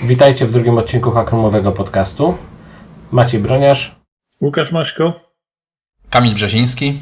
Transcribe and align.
Witajcie 0.00 0.46
w 0.46 0.52
drugim 0.52 0.78
odcinku 0.78 1.10
Hakromowego 1.10 1.72
podcastu. 1.72 2.34
Maciej 3.10 3.40
Broniarz. 3.40 3.96
Łukasz 4.40 4.72
Maszko. 4.72 5.12
Kamil 6.10 6.34
Brzeziński. 6.34 6.94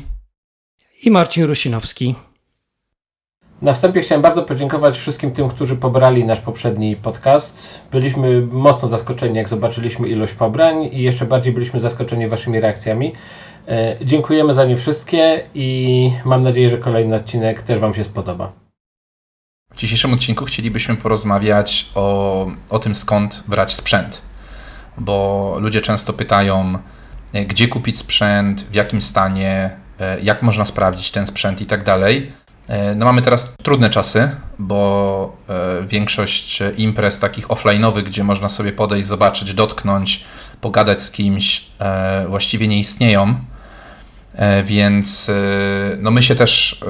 I 1.03 1.11
Marcin 1.11 1.45
Rusinowski. 1.45 2.15
Na 3.63 3.73
wstępie 3.73 4.01
chciałem 4.01 4.23
bardzo 4.23 4.43
podziękować 4.43 4.99
wszystkim 4.99 5.31
tym, 5.33 5.49
którzy 5.49 5.77
pobrali 5.77 6.25
nasz 6.25 6.41
poprzedni 6.41 6.97
podcast. 6.97 7.81
Byliśmy 7.93 8.41
mocno 8.41 8.89
zaskoczeni, 8.89 9.37
jak 9.37 9.49
zobaczyliśmy 9.49 10.09
ilość 10.09 10.33
pobrań 10.33 10.89
i 10.93 11.03
jeszcze 11.03 11.27
bardziej 11.27 11.53
byliśmy 11.53 11.81
zaskoczeni 11.81 12.29
Waszymi 12.29 12.61
reakcjami. 12.61 13.13
E, 13.69 13.97
dziękujemy 14.05 14.53
za 14.53 14.65
nie 14.65 14.77
wszystkie 14.77 15.45
i 15.55 16.13
mam 16.25 16.43
nadzieję, 16.43 16.71
że 16.71 16.79
kolejny 16.79 17.17
odcinek 17.17 17.63
też 17.63 17.79
Wam 17.79 17.95
się 17.95 18.05
spodoba. 18.05 18.53
W 19.81 19.83
dzisiejszym 19.83 20.13
odcinku 20.13 20.45
chcielibyśmy 20.45 20.97
porozmawiać 20.97 21.91
o, 21.95 22.47
o 22.71 22.79
tym, 22.79 22.95
skąd 22.95 23.43
brać 23.49 23.75
sprzęt. 23.75 24.23
Bo 24.99 25.57
ludzie 25.61 25.81
często 25.81 26.13
pytają, 26.13 26.79
e, 27.33 27.47
gdzie 27.47 27.69
kupić 27.69 27.99
sprzęt, 27.99 28.63
w 28.63 28.75
jakim 28.75 29.03
stanie, 29.03 29.71
e, 30.01 30.21
jak 30.21 30.43
można 30.43 30.65
sprawdzić 30.65 31.11
ten 31.11 31.27
sprzęt 31.27 31.61
i 31.61 31.67
tak 31.67 31.85
dalej. 31.85 32.33
E, 32.69 32.95
no 32.95 33.07
mamy 33.07 33.23
teraz 33.23 33.55
trudne 33.63 33.91
czasy, 33.91 34.31
bo 34.59 35.37
większość 35.89 36.63
imprez 36.77 37.21
takich 37.21 37.49
offline'owych, 37.49 38.03
gdzie 38.03 38.25
można 38.25 38.49
sobie 38.49 38.73
podejść, 38.73 39.09
zobaczyć, 39.09 39.55
dotknąć, 39.55 40.25
pogadać 40.61 41.03
z 41.03 41.11
kimś, 41.11 41.67
właściwie 42.29 42.69
nie 42.69 42.79
istnieją. 42.79 43.35
E, 44.41 44.63
więc 44.63 45.29
e, 45.29 45.33
no 45.99 46.11
my 46.11 46.23
się 46.23 46.35
też, 46.35 46.81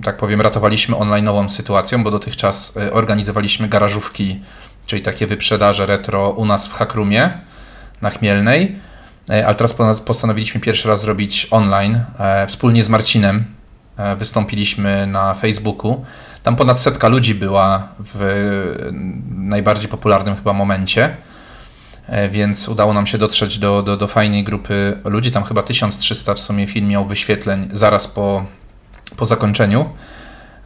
e, 0.00 0.02
tak 0.02 0.16
powiem, 0.16 0.40
ratowaliśmy 0.40 0.96
online'ową 0.96 1.48
sytuacją, 1.48 2.04
bo 2.04 2.10
dotychczas 2.10 2.74
organizowaliśmy 2.92 3.68
garażówki, 3.68 4.40
czyli 4.86 5.02
takie 5.02 5.26
wyprzedaże 5.26 5.86
retro 5.86 6.30
u 6.30 6.44
nas 6.44 6.68
w 6.68 6.72
Hackroomie 6.72 7.30
na 8.02 8.10
Chmielnej, 8.10 8.76
ale 9.28 9.54
teraz 9.54 10.00
postanowiliśmy 10.00 10.60
pierwszy 10.60 10.88
raz 10.88 11.00
zrobić 11.00 11.48
online. 11.50 12.00
Wspólnie 12.48 12.84
z 12.84 12.88
Marcinem 12.88 13.44
wystąpiliśmy 14.18 15.06
na 15.06 15.34
Facebooku. 15.34 16.04
Tam 16.42 16.56
ponad 16.56 16.80
setka 16.80 17.08
ludzi 17.08 17.34
była 17.34 17.88
w 17.98 18.20
najbardziej 19.30 19.88
popularnym 19.88 20.36
chyba 20.36 20.52
momencie. 20.52 21.16
E, 22.08 22.28
więc 22.28 22.68
udało 22.68 22.92
nam 22.92 23.06
się 23.06 23.18
dotrzeć 23.18 23.58
do, 23.58 23.82
do, 23.82 23.96
do 23.96 24.06
fajnej 24.06 24.44
grupy 24.44 24.98
ludzi. 25.04 25.30
Tam 25.30 25.44
chyba 25.44 25.62
1300 25.62 26.34
w 26.34 26.38
sumie 26.38 26.66
film 26.66 26.88
miał 26.88 27.06
wyświetleń 27.06 27.68
zaraz 27.72 28.08
po, 28.08 28.44
po 29.16 29.26
zakończeniu. 29.26 29.90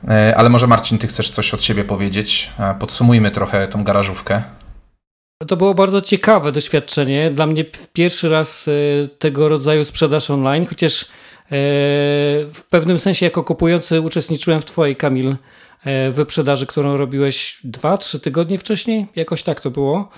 E, 0.08 0.36
ale 0.36 0.48
może 0.48 0.66
Marcin, 0.66 0.98
ty 0.98 1.06
chcesz 1.06 1.30
coś 1.30 1.54
od 1.54 1.62
siebie 1.62 1.84
powiedzieć? 1.84 2.50
E, 2.58 2.74
podsumujmy 2.74 3.30
trochę 3.30 3.68
tą 3.68 3.84
garażówkę. 3.84 4.42
To 5.46 5.56
było 5.56 5.74
bardzo 5.74 6.00
ciekawe 6.00 6.52
doświadczenie. 6.52 7.30
Dla 7.30 7.46
mnie 7.46 7.64
pierwszy 7.92 8.28
raz 8.28 8.68
tego 9.18 9.48
rodzaju 9.48 9.84
sprzedaż 9.84 10.30
online, 10.30 10.66
chociaż 10.66 11.06
w 12.52 12.60
pewnym 12.70 12.98
sensie 12.98 13.26
jako 13.26 13.44
kupujący 13.44 14.00
uczestniczyłem 14.00 14.60
w 14.60 14.64
twojej, 14.64 14.96
Kamil, 14.96 15.36
wyprzedaży, 16.12 16.66
którą 16.66 16.96
robiłeś 16.96 17.58
dwa, 17.64 17.96
trzy 17.96 18.20
tygodnie 18.20 18.58
wcześniej. 18.58 19.06
Jakoś 19.16 19.42
tak 19.42 19.60
to 19.60 19.70
było. 19.70 20.10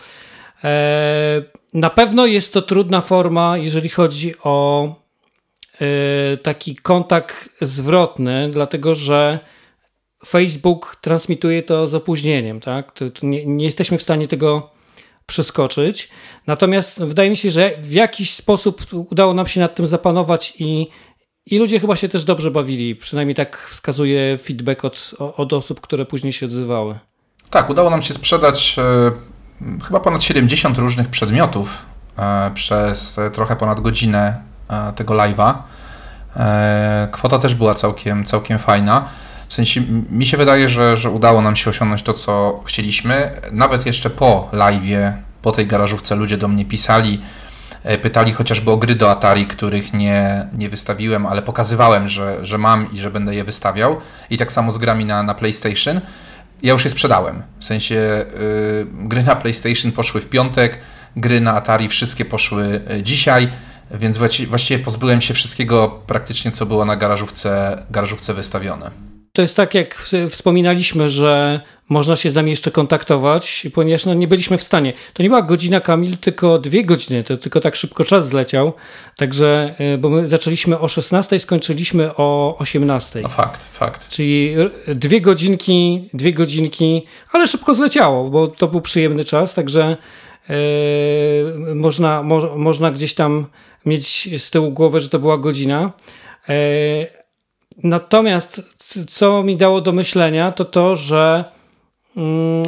E, 0.65 1.43
na 1.75 1.91
pewno 1.91 2.27
jest 2.27 2.53
to 2.53 2.63
trudna 2.63 3.01
forma, 3.01 3.59
jeżeli 3.59 3.89
chodzi 3.89 4.35
o 4.43 4.87
e, 5.81 6.37
taki 6.37 6.77
kontakt 6.77 7.49
zwrotny, 7.61 8.51
dlatego 8.53 8.95
że 8.95 9.39
Facebook 10.27 10.97
transmituje 11.01 11.63
to 11.63 11.87
z 11.87 11.95
opóźnieniem, 11.95 12.61
tak? 12.61 12.93
Nie, 13.23 13.47
nie, 13.47 13.65
jesteśmy 13.65 13.99
w 13.99 14.03
stanie 14.03 14.29
tego 14.29 14.71
przeskoczyć. 15.27 16.09
Natomiast 16.47 16.99
wydaje 16.99 17.31
mi 17.31 17.37
się, 17.37 17.51
że 17.51 17.73
w 17.79 17.93
jakiś 17.93 18.35
sposób 18.35 18.83
udało 18.93 19.35
nam 19.35 19.47
się 19.47 19.61
nad 19.61 19.75
tym 19.75 19.87
zapanować 19.87 20.55
i, 20.59 20.87
i 21.47 21.59
ludzie 21.59 21.81
chyba 21.81 21.97
się 21.97 22.09
też 22.09 22.25
dobrze 22.25 22.51
bawili. 22.51 22.97
Przynajmniej 22.97 23.35
tak 23.35 23.69
wskazuje 23.71 24.39
feedback 24.39 24.85
od, 24.85 25.15
od 25.19 25.53
osób, 25.53 25.81
które 25.81 26.05
później 26.05 26.33
się 26.33 26.47
odzywały. 26.47 26.99
Tak, 27.51 27.71
udało 27.71 27.91
nam 27.91 28.03
się 28.03 28.15
sprzedać 28.15 28.77
e, 28.79 29.13
chyba 29.87 30.01
ponad 30.01 30.23
70 30.23 30.79
różnych 30.79 31.09
przedmiotów 31.09 31.69
e, 32.19 32.51
przez 32.55 33.21
trochę 33.33 33.57
ponad 33.57 33.81
godzinę 33.81 34.41
e, 34.71 34.93
tego 34.93 35.15
live'a. 35.15 35.55
E, 36.37 37.09
kwota 37.13 37.39
też 37.39 37.55
była 37.55 37.75
całkiem, 37.75 38.25
całkiem 38.25 38.59
fajna. 38.59 39.09
W 39.49 39.55
sensie 39.55 39.81
mi 40.11 40.27
się 40.27 40.37
wydaje, 40.37 40.69
że, 40.69 40.97
że 40.97 41.11
udało 41.11 41.43
nam 41.43 41.57
się 41.57 41.71
osiągnąć 41.71 42.03
to, 42.03 42.13
co 42.13 42.63
chcieliśmy. 42.67 43.41
Nawet 43.53 43.87
jeszcze 43.87 44.11
po 44.11 44.49
live'ie, 44.53 45.13
po 45.43 45.53
tej 45.53 45.67
garażówce 45.67 46.15
ludzie 46.15 46.39
do 46.39 46.49
mnie 46.49 46.65
pisali, 46.65 47.21
pytali 48.03 48.33
chociażby 48.33 48.71
o 48.71 48.77
gry 48.77 48.95
do 48.95 49.11
Atari, 49.11 49.47
których 49.47 49.93
nie, 49.93 50.47
nie 50.59 50.69
wystawiłem, 50.69 51.27
ale 51.27 51.43
pokazywałem, 51.43 52.09
że, 52.09 52.47
że 52.47 52.59
mam 52.59 52.93
i 52.93 52.99
że 52.99 53.11
będę 53.11 53.35
je 53.35 53.45
wystawiał. 53.45 53.97
I 54.31 54.39
tak 54.39 54.53
samo 54.53 54.73
z 54.73 54.79
grami 54.79 55.05
na, 55.05 55.23
na 55.23 55.35
PlayStation 55.35 56.01
ja 56.63 56.73
już 56.73 56.85
je 56.85 56.91
sprzedałem. 56.91 57.43
W 57.59 57.65
sensie 57.65 57.95
yy, 57.95 58.87
gry 58.93 59.23
na 59.23 59.37
PlayStation 59.37 59.93
poszły 59.93 60.21
w 60.21 60.29
piątek, 60.29 60.79
gry 61.17 61.41
na 61.41 61.55
Atari 61.55 61.89
wszystkie 61.89 62.25
poszły 62.25 62.81
y, 62.93 63.03
dzisiaj, 63.03 63.49
więc 63.91 64.19
właściwie 64.49 64.85
pozbyłem 64.85 65.21
się 65.21 65.35
wszystkiego 65.35 66.03
praktycznie, 66.07 66.53
co 66.53 66.67
było 66.67 66.85
na 66.85 66.97
garażówce, 66.97 67.83
garażówce 67.91 68.35
wystawione. 68.35 69.14
To 69.37 69.43
jest 69.43 69.57
tak, 69.57 69.75
jak 69.75 70.11
wspominaliśmy, 70.31 71.09
że 71.09 71.61
można 71.89 72.17
się 72.17 72.31
z 72.31 72.35
nami 72.35 72.51
jeszcze 72.51 72.71
kontaktować, 72.71 73.67
ponieważ 73.75 74.07
no, 74.07 74.15
nie 74.15 74.29
byliśmy 74.29 74.59
w 74.59 74.63
stanie. 74.63 74.93
To 75.15 75.23
nie 75.23 75.29
była 75.29 75.43
godzina, 75.43 75.81
Kamil, 75.81 76.17
tylko 76.17 76.59
dwie 76.59 76.85
godziny, 76.85 77.25
to 77.25 77.37
tylko 77.37 77.61
tak 77.61 77.77
szybko 77.77 78.05
czas 78.05 78.29
zleciał. 78.29 78.73
Także, 79.17 79.75
e, 79.79 79.99
bo 79.99 80.11
my 80.11 80.29
zaczęliśmy 80.29 80.79
o 80.79 80.89
16, 80.89 81.39
skończyliśmy 81.39 82.17
o 82.17 82.57
18. 82.59 83.21
No 83.21 83.29
fakt, 83.29 83.65
fakt. 83.73 84.09
Czyli 84.09 84.55
dwie 84.87 85.21
godzinki, 85.21 86.11
dwie 86.13 86.35
godzinki, 86.35 87.07
ale 87.33 87.47
szybko 87.47 87.75
zleciało, 87.75 88.31
bo 88.31 88.49
to 88.49 88.69
był 88.69 88.81
przyjemny 88.81 89.25
czas, 89.25 89.55
także 89.55 89.97
yy, 90.49 91.75
można, 91.75 92.23
mo, 92.23 92.57
można 92.57 92.91
gdzieś 92.91 93.15
tam 93.15 93.47
mieć 93.87 94.29
z 94.43 94.51
tyłu 94.51 94.71
głowę, 94.71 95.01
że 95.01 95.09
to 95.09 95.19
była 95.19 95.39
godzina. 95.39 95.93
Yy, 96.49 96.55
Natomiast 97.83 98.63
co 99.09 99.43
mi 99.43 99.57
dało 99.57 99.81
do 99.81 99.93
myślenia, 99.93 100.53
to 100.53 100.65
to, 100.65 100.97
że 100.97 101.45
mm, 102.17 102.65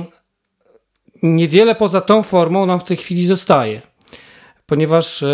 niewiele 1.23 1.75
poza 1.75 2.01
tą 2.01 2.23
formą 2.23 2.67
nam 2.67 2.79
w 2.79 2.85
tej 2.85 2.97
chwili 2.97 3.27
zostaje, 3.27 3.83
ponieważ 4.67 5.23
e, 5.23 5.27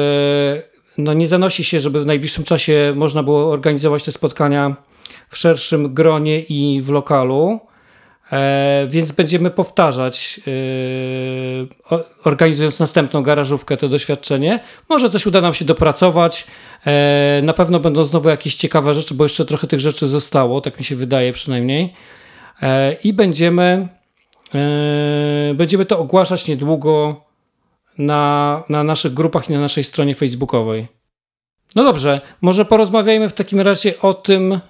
no 0.99 1.12
nie 1.12 1.27
zanosi 1.27 1.65
się, 1.65 1.81
żeby 1.81 2.03
w 2.03 2.06
najbliższym 2.06 2.44
czasie 2.44 2.93
można 2.97 3.22
było 3.22 3.53
organizować 3.53 4.05
te 4.05 4.12
spotkania 4.12 4.77
w 5.28 5.37
szerszym 5.37 5.94
gronie 5.94 6.41
i 6.41 6.81
w 6.81 6.91
lokalu. 6.91 7.61
E, 8.32 8.87
więc 8.91 9.12
będziemy 9.12 9.50
powtarzać, 9.50 10.41
e, 11.93 12.00
organizując 12.25 12.81
następną 12.81 13.22
garażówkę, 13.22 13.76
to 13.76 13.88
doświadczenie. 13.88 14.60
Może 14.88 15.10
coś 15.10 15.26
uda 15.26 15.41
nam 15.41 15.54
się 15.54 15.65
dopracować. 15.65 16.47
E, 16.87 17.41
na 17.43 17.53
pewno 17.53 17.81
będą 17.81 18.04
znowu 18.04 18.28
jakieś 18.28 18.54
ciekawe 18.54 18.94
rzeczy, 18.94 19.15
bo 19.15 19.25
jeszcze 19.25 19.44
trochę 19.44 19.66
tych 19.66 19.81
rzeczy 19.81 20.06
zostało, 20.06 20.60
tak 20.60 20.78
mi 20.78 20.84
się 20.84 20.97
wydaje 20.97 21.32
przynajmniej. 21.32 21.93
I 23.04 23.12
będziemy, 23.12 23.88
będziemy 25.54 25.84
to 25.84 25.99
ogłaszać 25.99 26.49
niedługo 26.49 27.25
na, 27.99 28.62
na 28.69 28.84
naszych 28.84 29.14
grupach 29.14 29.50
i 29.50 29.53
na 29.53 29.60
naszej 29.60 29.84
stronie 29.84 30.14
facebookowej. 30.14 30.87
No 31.75 31.84
dobrze, 31.84 32.21
może 32.41 32.65
porozmawiajmy 32.65 33.28
w 33.28 33.33
takim 33.33 33.60
razie 33.60 34.00
o 34.00 34.15
tym, 34.15 34.53
e, 34.53 34.60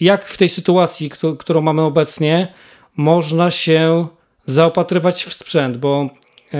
jak 0.00 0.24
w 0.24 0.36
tej 0.36 0.48
sytuacji, 0.48 1.10
którą 1.38 1.60
mamy 1.60 1.82
obecnie, 1.82 2.52
można 2.96 3.50
się 3.50 4.06
zaopatrywać 4.46 5.24
w 5.24 5.32
sprzęt, 5.32 5.76
bo 5.76 6.06
e, 6.54 6.58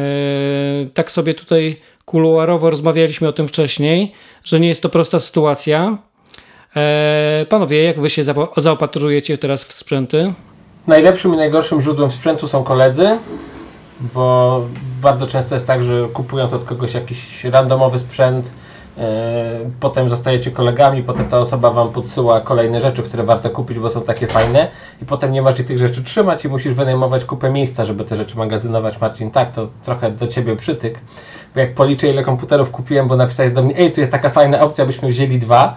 tak 0.94 1.10
sobie 1.10 1.34
tutaj 1.34 1.80
kuluarowo 2.04 2.70
rozmawialiśmy 2.70 3.28
o 3.28 3.32
tym 3.32 3.48
wcześniej, 3.48 4.12
że 4.44 4.60
nie 4.60 4.68
jest 4.68 4.82
to 4.82 4.88
prosta 4.88 5.20
sytuacja. 5.20 5.98
E, 6.76 7.46
panowie, 7.48 7.82
jak 7.82 8.00
wy 8.00 8.10
się 8.10 8.24
zaopatrujecie 8.56 9.38
teraz 9.38 9.64
w 9.64 9.72
sprzęty? 9.72 10.34
Najlepszym 10.86 11.34
i 11.34 11.36
najgorszym 11.36 11.82
źródłem 11.82 12.10
sprzętu 12.10 12.48
są 12.48 12.64
koledzy, 12.64 13.18
bo 14.00 14.62
bardzo 15.02 15.26
często 15.26 15.54
jest 15.54 15.66
tak, 15.66 15.84
że 15.84 16.08
kupując 16.12 16.52
od 16.52 16.64
kogoś 16.64 16.94
jakiś 16.94 17.44
randomowy 17.44 17.98
sprzęt, 17.98 18.50
potem 19.80 20.08
zostajecie 20.08 20.50
kolegami, 20.50 21.02
potem 21.02 21.28
ta 21.28 21.38
osoba 21.38 21.70
Wam 21.70 21.92
podsyła 21.92 22.40
kolejne 22.40 22.80
rzeczy, 22.80 23.02
które 23.02 23.24
warto 23.24 23.50
kupić, 23.50 23.78
bo 23.78 23.90
są 23.90 24.02
takie 24.02 24.26
fajne 24.26 24.68
i 25.02 25.06
potem 25.06 25.32
nie 25.32 25.42
masz 25.42 25.54
tych 25.54 25.78
rzeczy 25.78 26.04
trzymać 26.04 26.44
i 26.44 26.48
musisz 26.48 26.74
wynajmować 26.74 27.24
kupę 27.24 27.50
miejsca, 27.50 27.84
żeby 27.84 28.04
te 28.04 28.16
rzeczy 28.16 28.38
magazynować. 28.38 29.00
Marcin, 29.00 29.30
tak, 29.30 29.52
to 29.52 29.68
trochę 29.84 30.10
do 30.10 30.26
Ciebie 30.26 30.56
przytyk, 30.56 30.98
bo 31.54 31.60
jak 31.60 31.74
policzę 31.74 32.08
ile 32.08 32.22
komputerów 32.22 32.70
kupiłem, 32.70 33.08
bo 33.08 33.16
napisałeś 33.16 33.52
do 33.52 33.62
mnie, 33.62 33.76
ej, 33.78 33.92
tu 33.92 34.00
jest 34.00 34.12
taka 34.12 34.30
fajna 34.30 34.60
opcja, 34.60 34.86
byśmy 34.86 35.08
wzięli 35.08 35.38
dwa, 35.38 35.76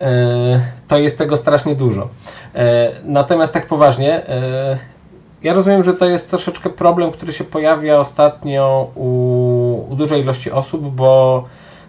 e, 0.00 0.60
to 0.88 0.98
jest 0.98 1.18
tego 1.18 1.36
strasznie 1.36 1.74
dużo. 1.74 2.08
E, 2.54 2.92
natomiast 3.04 3.52
tak 3.52 3.66
poważnie, 3.66 4.22
ja 5.42 5.54
rozumiem, 5.54 5.84
że 5.84 5.94
to 5.94 6.08
jest 6.08 6.30
troszeczkę 6.30 6.70
problem, 6.70 7.10
który 7.10 7.32
się 7.32 7.44
pojawia 7.44 7.98
ostatnio 7.98 8.90
u, 8.94 9.86
u 9.90 9.96
dużej 9.96 10.20
ilości 10.20 10.50
osób, 10.50 10.94
bo 10.94 11.44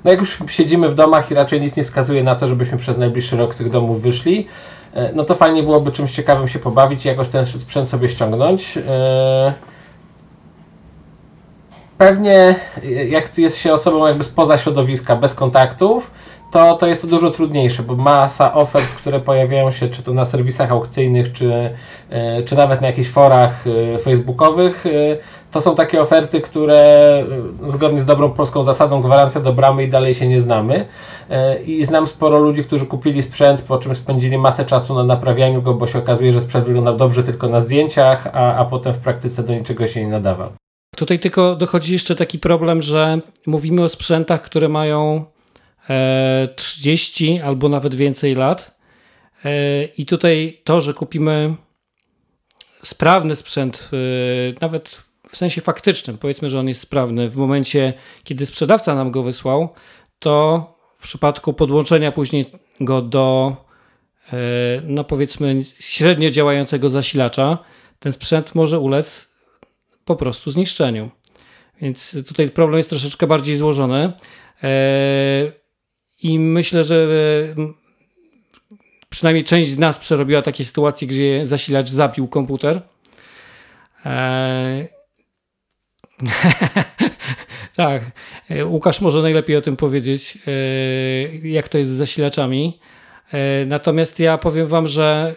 no 0.08 0.12
jak 0.12 0.20
już 0.20 0.40
siedzimy 0.48 0.90
w 0.90 0.96
domach 0.96 1.32
i 1.32 1.34
raczej 1.34 1.62
nic 1.62 1.76
nie 1.76 1.84
wskazuje 1.84 2.24
na 2.24 2.36
to, 2.36 2.48
żebyśmy 2.48 2.78
przez 2.78 2.98
najbliższy 2.98 3.38
rok 3.38 3.56
z 3.56 3.58
tych 3.58 3.70
domów 3.70 4.02
wyszli, 4.02 4.48
e, 4.94 5.12
no 5.14 5.24
to 5.24 5.36
fajnie 5.36 5.64
byłoby 5.64 5.92
czymś 5.92 6.12
ciekawym 6.12 6.48
się 6.48 6.60
pobawić 6.60 7.06
i 7.06 7.08
jakoś 7.08 7.28
ten 7.28 7.46
sprzęt 7.46 7.90
sobie 7.90 8.10
ściągnąć. 8.10 8.78
E, 8.78 9.54
pewnie 11.98 12.56
jak 13.10 13.38
jest 13.38 13.58
się 13.58 13.74
osobą 13.74 14.08
jakby 14.08 14.24
spoza 14.24 14.58
środowiska, 14.58 15.16
bez 15.16 15.34
kontaktów, 15.34 16.12
to, 16.52 16.76
to 16.76 16.88
jest 16.88 17.02
to 17.02 17.08
dużo 17.08 17.32
trudniejsze, 17.32 17.84
bo 17.84 17.96
masa 17.96 18.54
ofert, 18.54 18.86
które 18.86 19.20
pojawiają 19.20 19.72
się 19.72 19.88
czy 19.88 20.04
to 20.04 20.14
na 20.14 20.26
serwisach 20.26 20.72
aukcyjnych, 20.72 21.34
czy, 21.34 21.76
e, 22.10 22.44
czy 22.44 22.56
nawet 22.56 22.82
na 22.82 22.88
jakichś 22.88 23.10
forach 23.10 23.66
e, 23.96 24.00
facebookowych, 24.00 24.86
e, 24.86 24.90
to 25.58 25.62
są 25.62 25.76
takie 25.76 26.02
oferty, 26.02 26.42
które 26.42 27.24
zgodnie 27.68 28.02
z 28.02 28.06
dobrą 28.06 28.32
polską 28.32 28.64
zasadą 28.64 29.02
gwarancja 29.02 29.42
do 29.42 29.54
bramy 29.54 29.84
i 29.84 29.90
dalej 29.90 30.16
się 30.16 30.28
nie 30.28 30.42
znamy. 30.42 30.86
I 31.66 31.86
znam 31.86 32.08
sporo 32.08 32.40
ludzi, 32.40 32.64
którzy 32.64 32.86
kupili 32.86 33.24
sprzęt, 33.24 33.62
po 33.62 33.78
czym 33.78 33.96
spędzili 33.96 34.38
masę 34.38 34.66
czasu 34.66 34.96
na 34.96 35.04
naprawianiu 35.04 35.62
go, 35.62 35.74
bo 35.74 35.88
się 35.88 36.00
okazuje, 36.00 36.32
że 36.32 36.42
sprzęt 36.42 36.66
wyglądał 36.66 36.98
dobrze 36.98 37.24
tylko 37.24 37.50
na 37.50 37.62
zdjęciach, 37.62 38.28
a, 38.28 38.56
a 38.56 38.66
potem 38.66 38.94
w 38.94 39.00
praktyce 39.00 39.44
do 39.44 39.56
niczego 39.56 39.88
się 39.88 40.02
nie 40.02 40.12
nadawał. 40.12 40.50
Tutaj 40.96 41.20
tylko 41.20 41.56
dochodzi 41.56 41.94
jeszcze 41.94 42.16
taki 42.16 42.40
problem, 42.40 42.82
że 42.82 43.20
mówimy 43.48 43.84
o 43.84 43.90
sprzętach, 43.90 44.42
które 44.42 44.70
mają 44.70 45.26
30 46.56 47.42
albo 47.42 47.70
nawet 47.70 47.96
więcej 47.96 48.36
lat. 48.36 48.78
E, 49.46 49.84
I 49.84 50.06
tutaj 50.06 50.62
to, 50.64 50.82
że 50.82 50.94
kupimy 50.94 51.56
sprawny 52.84 53.36
sprzęt, 53.36 53.90
e, 53.94 53.98
nawet 54.62 55.07
w 55.30 55.38
sensie 55.38 55.62
faktycznym, 55.62 56.18
powiedzmy, 56.18 56.50
że 56.50 56.60
on 56.60 56.68
jest 56.68 56.82
sprawny, 56.82 57.30
w 57.30 57.36
momencie, 57.36 57.94
kiedy 58.24 58.46
sprzedawca 58.46 58.96
nam 58.96 59.12
go 59.12 59.24
wysłał, 59.24 59.70
to 60.20 60.66
w 61.00 61.04
przypadku 61.04 61.54
podłączenia 61.54 62.12
później 62.12 62.46
go 62.82 63.02
do, 63.02 63.56
e, 64.34 64.38
no 64.84 65.04
powiedzmy, 65.04 65.62
średnio 65.80 66.30
działającego 66.30 66.90
zasilacza, 66.90 67.58
ten 68.00 68.14
sprzęt 68.14 68.56
może 68.56 68.80
ulec 68.80 69.28
po 70.06 70.16
prostu 70.16 70.52
zniszczeniu. 70.52 71.10
Więc 71.82 72.28
tutaj 72.28 72.50
problem 72.50 72.78
jest 72.78 72.90
troszeczkę 72.90 73.28
bardziej 73.28 73.58
złożony. 73.58 74.14
I 76.24 76.40
myślę, 76.40 76.84
że 76.84 77.08
e, 77.58 77.74
przynajmniej 79.10 79.44
część 79.44 79.70
z 79.70 79.78
nas 79.78 79.98
przerobiła 79.98 80.42
takie 80.42 80.66
sytuacje, 80.66 81.08
gdzie 81.08 81.46
zasilacz 81.46 81.90
zabił 81.90 82.28
komputer. 82.28 82.82
Tak, 87.76 88.02
e, 88.50 88.66
Łukasz 88.66 89.02
może 89.02 89.22
najlepiej 89.22 89.56
o 89.56 89.62
tym 89.62 89.78
powiedzieć, 89.78 90.38
e, 90.48 91.48
jak 91.48 91.70
to 91.70 91.78
jest 91.78 91.92
z 91.92 91.94
zasilaczami. 91.94 92.80
Natomiast 93.66 94.20
ja 94.20 94.38
powiem 94.38 94.68
Wam, 94.68 94.88
że 94.88 95.36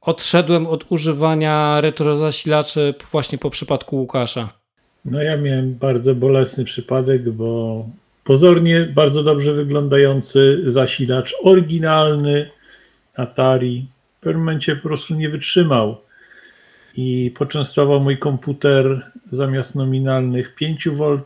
odszedłem 0.00 0.66
od 0.66 0.92
używania 0.92 1.80
retrozasilaczy 1.80 2.94
właśnie 3.10 3.38
po 3.38 3.50
przypadku 3.50 3.96
Łukasza. 3.96 4.48
No 5.04 5.22
ja 5.22 5.36
miałem 5.36 5.74
bardzo 5.74 6.14
bolesny 6.14 6.64
przypadek, 6.64 7.30
bo 7.30 7.84
Pozornie 8.26 8.80
bardzo 8.94 9.22
dobrze 9.22 9.52
wyglądający 9.52 10.62
zasilacz, 10.66 11.34
oryginalny 11.42 12.50
Atari, 13.14 13.86
w 14.18 14.20
pewnym 14.20 14.40
momencie 14.44 14.76
po 14.76 14.82
prostu 14.82 15.14
nie 15.14 15.28
wytrzymał 15.28 15.96
i 16.96 17.30
poczęstował 17.38 18.00
mój 18.00 18.18
komputer 18.18 19.10
zamiast 19.30 19.74
nominalnych 19.74 20.54
5 20.54 20.88
V 20.88 21.16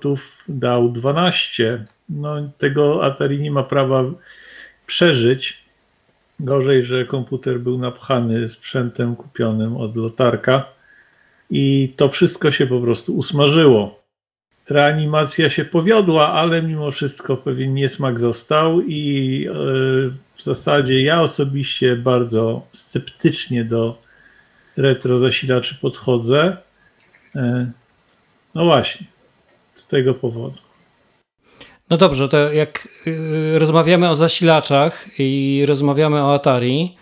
dał 0.49 0.93
12. 0.93 1.85
No, 2.09 2.51
tego 2.59 3.05
Atari 3.05 3.39
nie 3.39 3.51
ma 3.51 3.63
prawa 3.63 4.05
przeżyć. 4.87 5.61
Gorzej, 6.41 6.85
że 6.85 7.05
komputer 7.05 7.61
był 7.61 7.79
napchany 7.79 8.49
sprzętem 8.49 9.17
kupionym 9.17 9.77
od 9.77 9.97
lotarka 9.97 10.65
i 11.51 11.93
to 11.97 12.09
wszystko 12.09 12.51
się 12.51 12.67
po 12.67 12.81
prostu 12.81 13.17
usmażyło 13.17 14.01
reanimacja 14.71 15.49
się 15.49 15.65
powiodła, 15.65 16.29
ale 16.29 16.63
mimo 16.63 16.91
wszystko 16.91 17.37
pewien 17.37 17.75
niesmak 17.75 18.19
został 18.19 18.81
i 18.81 19.47
e, 19.49 19.53
w 20.37 20.43
zasadzie 20.43 21.03
ja 21.03 21.23
osobiście 21.23 21.97
bardzo 21.97 22.67
sceptycznie 22.73 23.65
do 23.65 24.03
retro 24.81 25.19
zasilaczy 25.19 25.75
podchodzę. 25.81 26.57
E, 27.37 27.71
no 28.55 28.65
właśnie, 28.65 29.07
z 29.75 29.87
tego 29.87 30.15
powodu. 30.15 30.59
No 31.91 31.97
dobrze, 31.97 32.29
to 32.29 32.53
jak 32.53 32.89
y, 33.07 33.59
rozmawiamy 33.59 34.09
o 34.11 34.15
zasilaczach 34.15 35.07
i 35.19 35.63
rozmawiamy 35.67 36.23
o 36.23 36.35
Atari, 36.35 36.97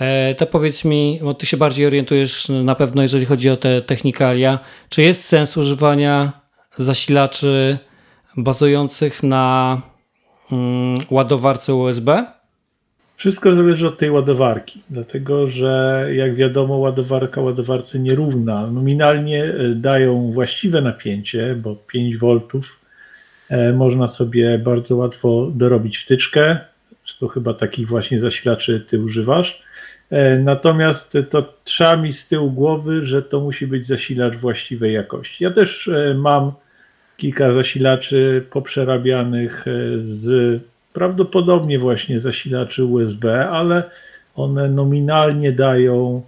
e, 0.00 0.34
to 0.34 0.46
powiedz 0.46 0.84
mi, 0.84 1.20
bo 1.22 1.34
ty 1.34 1.46
się 1.46 1.56
bardziej 1.56 1.86
orientujesz 1.86 2.48
na 2.48 2.74
pewno, 2.74 3.02
jeżeli 3.02 3.26
chodzi 3.26 3.50
o 3.50 3.56
te 3.56 3.82
technikalia, 3.82 4.58
czy 4.88 5.02
jest 5.02 5.24
sens 5.24 5.56
używania 5.56 6.32
zasilaczy 6.76 7.78
bazujących 8.36 9.22
na 9.22 9.80
mm, 10.52 10.98
ładowarce 11.10 11.74
USB? 11.74 12.37
Wszystko 13.18 13.52
zależy 13.52 13.86
od 13.86 13.98
tej 13.98 14.10
ładowarki, 14.10 14.82
dlatego 14.90 15.48
że 15.48 16.06
jak 16.12 16.34
wiadomo, 16.34 16.76
ładowarka 16.76 17.40
ładowarce 17.40 17.98
nierówna. 17.98 18.66
Nominalnie 18.66 19.44
e, 19.44 19.68
dają 19.74 20.30
właściwe 20.30 20.80
napięcie, 20.80 21.54
bo 21.54 21.76
5 21.76 22.16
V 22.16 22.40
e, 23.48 23.72
można 23.72 24.08
sobie 24.08 24.58
bardzo 24.58 24.96
łatwo 24.96 25.50
dorobić 25.54 25.98
wtyczkę. 25.98 26.58
To 27.20 27.28
chyba 27.28 27.54
takich 27.54 27.88
właśnie 27.88 28.18
zasilaczy 28.18 28.84
ty 28.88 29.00
używasz. 29.00 29.62
E, 30.10 30.38
natomiast 30.38 31.18
to 31.30 31.54
trzeba 31.64 31.96
mi 31.96 32.12
z 32.12 32.28
tyłu 32.28 32.50
głowy, 32.50 33.04
że 33.04 33.22
to 33.22 33.40
musi 33.40 33.66
być 33.66 33.86
zasilacz 33.86 34.36
właściwej 34.36 34.94
jakości. 34.94 35.44
Ja 35.44 35.50
też 35.50 35.90
mam 36.14 36.52
kilka 37.16 37.52
zasilaczy 37.52 38.46
poprzerabianych 38.50 39.64
z 40.00 40.60
prawdopodobnie 40.92 41.78
właśnie 41.78 42.20
zasilaczy 42.20 42.84
USB, 42.84 43.48
ale 43.48 43.90
one 44.34 44.68
nominalnie 44.68 45.52
dają 45.52 46.22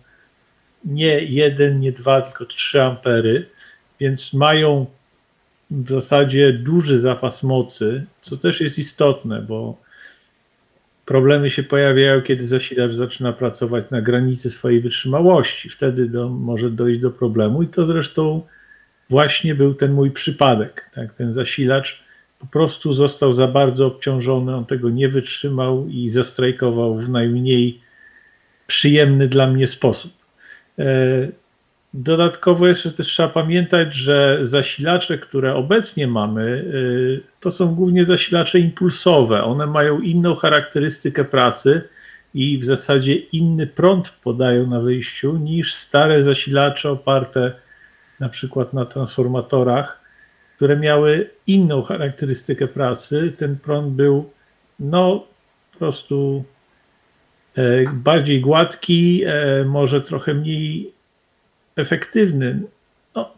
nie 0.85 1.25
jeden, 1.25 1.81
nie 1.81 1.93
dwa, 1.93 2.21
tylko 2.21 2.45
3 2.45 2.83
ampery, 2.83 3.47
więc 4.01 4.35
mają 4.35 4.87
w 5.71 5.91
zasadzie 5.91 6.53
duży 6.53 7.01
zapas 7.01 7.43
mocy, 7.43 8.05
co 8.21 8.37
też 8.37 8.61
jest 8.61 8.79
istotne, 8.79 9.43
bo 9.43 9.77
problemy 11.05 11.51
się 11.51 11.63
pojawiają, 11.63 12.23
kiedy 12.23 12.47
zasilacz 12.47 12.93
zaczyna 12.93 13.33
pracować 13.33 13.91
na 13.91 14.01
granicy 14.03 14.51
swojej 14.51 14.81
wytrzymałości. 14.81 15.69
Wtedy 15.69 16.09
do, 16.09 16.29
może 16.29 16.71
dojść 16.71 17.01
do 17.01 17.11
problemu 17.11 17.63
i 17.63 17.69
to 17.69 17.87
zresztą 17.87 18.43
właśnie 19.11 19.55
był 19.55 19.75
ten 19.75 19.93
mój 19.93 20.11
przypadek. 20.11 20.91
Tak? 20.95 21.15
Ten 21.15 21.33
zasilacz 21.33 22.03
po 22.41 22.47
prostu 22.47 22.93
został 22.93 23.33
za 23.33 23.47
bardzo 23.49 23.87
obciążony, 23.87 24.57
on 24.57 24.67
tego 24.67 24.91
nie 24.91 25.09
wytrzymał 25.09 25.89
i 25.89 26.09
zastrajkował 26.09 26.97
w 26.99 27.09
najmniej 27.09 27.81
przyjemny 28.67 29.29
dla 29.29 29.47
mnie 29.47 29.67
sposób. 29.67 30.13
E, 30.79 30.85
dodatkowo 31.95 32.67
jeszcze 32.67 32.91
też 32.91 33.07
trzeba 33.07 33.29
pamiętać, 33.29 33.95
że 33.95 34.39
zasilacze, 34.43 35.19
które 35.19 35.55
obecnie 35.55 36.07
mamy, 36.07 36.65
e, 37.25 37.41
to 37.41 37.51
są 37.51 37.75
głównie 37.75 38.05
zasilacze 38.05 38.59
impulsowe. 38.59 39.45
One 39.45 39.67
mają 39.67 40.01
inną 40.01 40.35
charakterystykę 40.35 41.25
pracy 41.25 41.83
i 42.35 42.59
w 42.59 42.65
zasadzie 42.65 43.15
inny 43.15 43.67
prąd 43.67 44.09
podają 44.09 44.67
na 44.67 44.81
wyjściu 44.81 45.37
niż 45.37 45.75
stare 45.75 46.23
zasilacze 46.23 46.91
oparte 46.91 47.53
na 48.21 48.29
przykład 48.29 48.73
na 48.73 48.85
transformatorach, 48.85 50.00
które 50.61 50.77
miały 50.77 51.31
inną 51.47 51.83
charakterystykę 51.83 52.69
pracy. 52.69 53.33
Ten 53.37 53.59
prąd 53.59 53.93
był 53.93 54.31
no 54.81 55.27
po 55.73 55.79
prostu 55.79 56.45
e, 57.57 57.63
bardziej 57.93 58.41
gładki, 58.41 59.23
e, 59.27 59.65
może 59.65 60.01
trochę 60.01 60.35
mniej 60.35 60.93
efektywny. 61.77 62.63
No, 63.15 63.35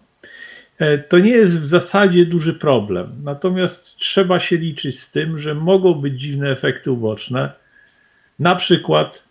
e, 0.79 0.99
to 0.99 1.19
nie 1.19 1.31
jest 1.31 1.61
w 1.61 1.67
zasadzie 1.67 2.27
duży 2.27 2.55
problem. 2.55 3.13
Natomiast 3.25 3.97
trzeba 3.97 4.41
się 4.41 4.57
liczyć 4.57 5.01
z 5.01 5.13
tym, 5.13 5.39
że 5.39 5.55
mogą 5.55 5.95
być 5.95 6.21
dziwne 6.21 6.51
efekty 6.51 6.91
uboczne. 6.91 7.53
Na 8.39 8.57
przykład 8.57 9.25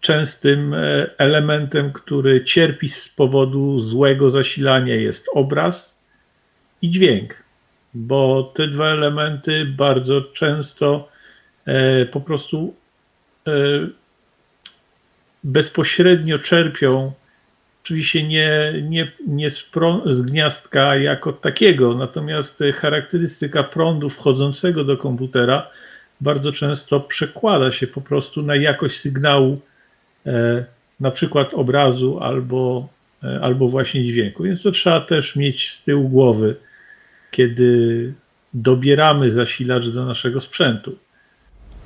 częstym 0.00 0.74
elementem, 1.18 1.92
który 1.92 2.44
cierpi 2.44 2.88
z 2.88 3.08
powodu 3.08 3.78
złego 3.78 4.30
zasilania 4.30 4.94
jest 4.94 5.26
obraz 5.34 5.99
i 6.82 6.90
dźwięk, 6.90 7.44
bo 7.94 8.52
te 8.54 8.68
dwa 8.68 8.86
elementy 8.86 9.64
bardzo 9.64 10.22
często 10.22 11.08
e, 11.64 12.06
po 12.06 12.20
prostu 12.20 12.74
e, 13.46 13.52
bezpośrednio 15.44 16.38
czerpią 16.38 17.12
Oczywiście 17.82 18.28
nie, 18.28 18.72
nie, 18.82 19.12
nie 19.26 19.50
z, 19.50 19.70
prą- 19.72 20.12
z 20.12 20.22
gniazdka 20.22 20.96
jako 20.96 21.32
takiego, 21.32 21.94
natomiast 21.94 22.62
charakterystyka 22.74 23.62
prądu 23.62 24.08
wchodzącego 24.08 24.84
do 24.84 24.96
komputera 24.96 25.70
bardzo 26.20 26.52
często 26.52 27.00
przekłada 27.00 27.72
się 27.72 27.86
po 27.86 28.00
prostu 28.00 28.42
na 28.42 28.56
jakość 28.56 29.00
sygnału, 29.00 29.60
e, 30.26 30.64
na 31.00 31.10
przykład 31.10 31.54
obrazu 31.54 32.18
albo, 32.20 32.88
albo 33.42 33.68
właśnie 33.68 34.04
dźwięku. 34.04 34.42
Więc 34.42 34.62
to 34.62 34.72
trzeba 34.72 35.00
też 35.00 35.36
mieć 35.36 35.70
z 35.70 35.84
tyłu 35.84 36.08
głowy, 36.08 36.56
kiedy 37.30 38.12
dobieramy 38.54 39.30
zasilacz 39.30 39.88
do 39.88 40.04
naszego 40.04 40.40
sprzętu. 40.40 40.96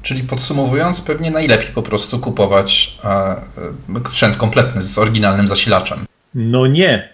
Czyli 0.02 0.22
podsumowując, 0.22 1.00
pewnie 1.00 1.30
najlepiej 1.30 1.68
po 1.74 1.82
prostu 1.82 2.18
kupować 2.18 2.98
e, 3.04 4.08
sprzęt 4.08 4.36
kompletny 4.36 4.82
z 4.82 4.98
oryginalnym 4.98 5.48
zasilaczem. 5.48 6.06
No 6.34 6.66
nie, 6.66 7.08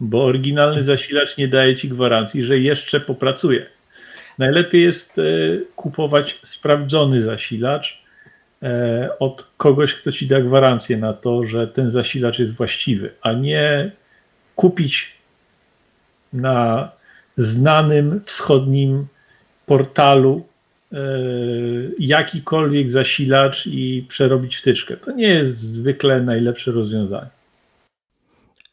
bo 0.00 0.24
oryginalny 0.24 0.84
zasilacz 0.84 1.36
nie 1.36 1.48
daje 1.48 1.76
ci 1.76 1.88
gwarancji, 1.88 2.44
że 2.44 2.58
jeszcze 2.58 3.00
popracuje. 3.00 3.66
Najlepiej 4.38 4.82
jest 4.82 5.18
e, 5.18 5.22
kupować 5.76 6.38
sprawdzony 6.42 7.20
zasilacz 7.20 8.02
e, 8.62 9.08
od 9.18 9.50
kogoś, 9.56 9.94
kto 9.94 10.12
ci 10.12 10.26
da 10.26 10.40
gwarancję 10.40 10.96
na 10.96 11.12
to, 11.12 11.44
że 11.44 11.68
ten 11.68 11.90
zasilacz 11.90 12.38
jest 12.38 12.56
właściwy, 12.56 13.14
a 13.22 13.32
nie 13.32 13.90
kupić 14.54 15.12
na 16.32 16.88
znanym 17.38 18.20
wschodnim 18.24 19.06
portalu 19.66 20.46
e, 20.92 20.96
jakikolwiek 21.98 22.90
zasilacz 22.90 23.66
i 23.66 24.04
przerobić 24.08 24.56
wtyczkę. 24.56 24.96
To 24.96 25.12
nie 25.12 25.28
jest 25.28 25.58
zwykle 25.58 26.20
najlepsze 26.22 26.72
rozwiązanie. 26.72 27.30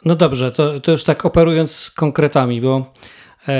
No 0.05 0.15
dobrze, 0.15 0.51
to, 0.51 0.79
to 0.79 0.91
już 0.91 1.03
tak 1.03 1.25
operując 1.25 1.91
konkretami, 1.95 2.61
bo 2.61 2.93
e, 3.47 3.53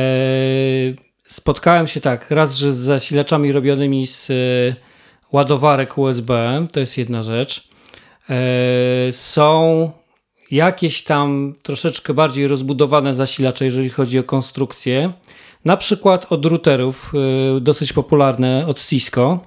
spotkałem 1.24 1.88
się 1.88 2.02
tak, 2.02 2.32
raz, 2.32 2.56
że 2.56 2.74
z 2.74 2.78
zasilaczami 2.78 3.52
robionymi 3.52 4.08
z 4.08 4.30
e, 4.30 4.34
ładowarek 5.32 5.98
USB, 5.98 6.66
to 6.74 6.80
jest 6.80 6.98
jedna 6.98 7.22
rzecz. 7.22 7.68
E, 8.30 9.12
są 9.12 9.92
jakieś 10.52 11.04
tam 11.04 11.54
troszeczkę 11.64 12.14
bardziej 12.14 12.48
rozbudowane 12.48 13.14
zasilacze, 13.14 13.66
jeżeli 13.66 13.90
chodzi 13.90 14.20
o 14.20 14.24
konstrukcję. 14.24 15.14
Na 15.66 15.78
przykład 15.78 16.32
od 16.32 16.46
routerów, 16.46 17.12
y, 17.58 17.62
dosyć 17.62 17.94
popularne 17.94 18.66
od 18.68 18.86
Cisco. 18.86 19.40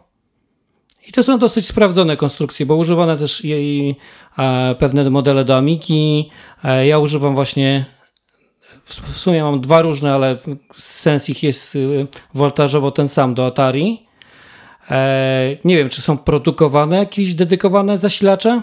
I 1.09 1.13
to 1.13 1.23
są 1.23 1.39
dosyć 1.39 1.67
sprawdzone 1.67 2.17
konstrukcje, 2.17 2.67
bo 2.67 2.77
używane 2.77 3.17
też 3.17 3.45
jej 3.45 3.97
pewne 4.79 5.11
modele 5.11 5.45
do 5.45 5.57
Amiki. 5.57 6.31
E, 6.65 6.87
ja 6.87 6.99
używam 6.99 7.35
właśnie, 7.35 7.87
w 8.85 9.17
sumie 9.17 9.43
mam 9.43 9.61
dwa 9.61 9.83
różne, 9.83 10.15
ale 10.15 10.39
sens 10.79 11.29
ich 11.31 11.43
jest 11.43 11.77
y, 11.77 12.07
woltażowo 12.35 12.91
ten 12.91 13.09
sam 13.09 13.35
do 13.35 13.47
Atari. 13.47 14.07
E, 14.91 15.57
nie 15.65 15.77
wiem, 15.77 15.89
czy 15.89 16.03
są 16.03 16.19
produkowane 16.19 16.99
jakieś 16.99 17.35
dedykowane 17.35 17.99
zasilacze 17.99 18.63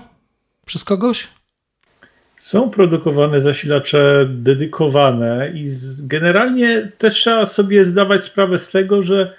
przez 0.65 0.83
kogoś? 0.83 1.27
Są 2.37 2.69
produkowane 2.69 3.39
zasilacze 3.39 4.25
dedykowane 4.29 5.51
i 5.53 5.67
generalnie 6.03 6.91
też 6.97 7.13
trzeba 7.13 7.45
sobie 7.45 7.85
zdawać 7.85 8.23
sprawę 8.23 8.59
z 8.59 8.69
tego, 8.69 9.03
że 9.03 9.33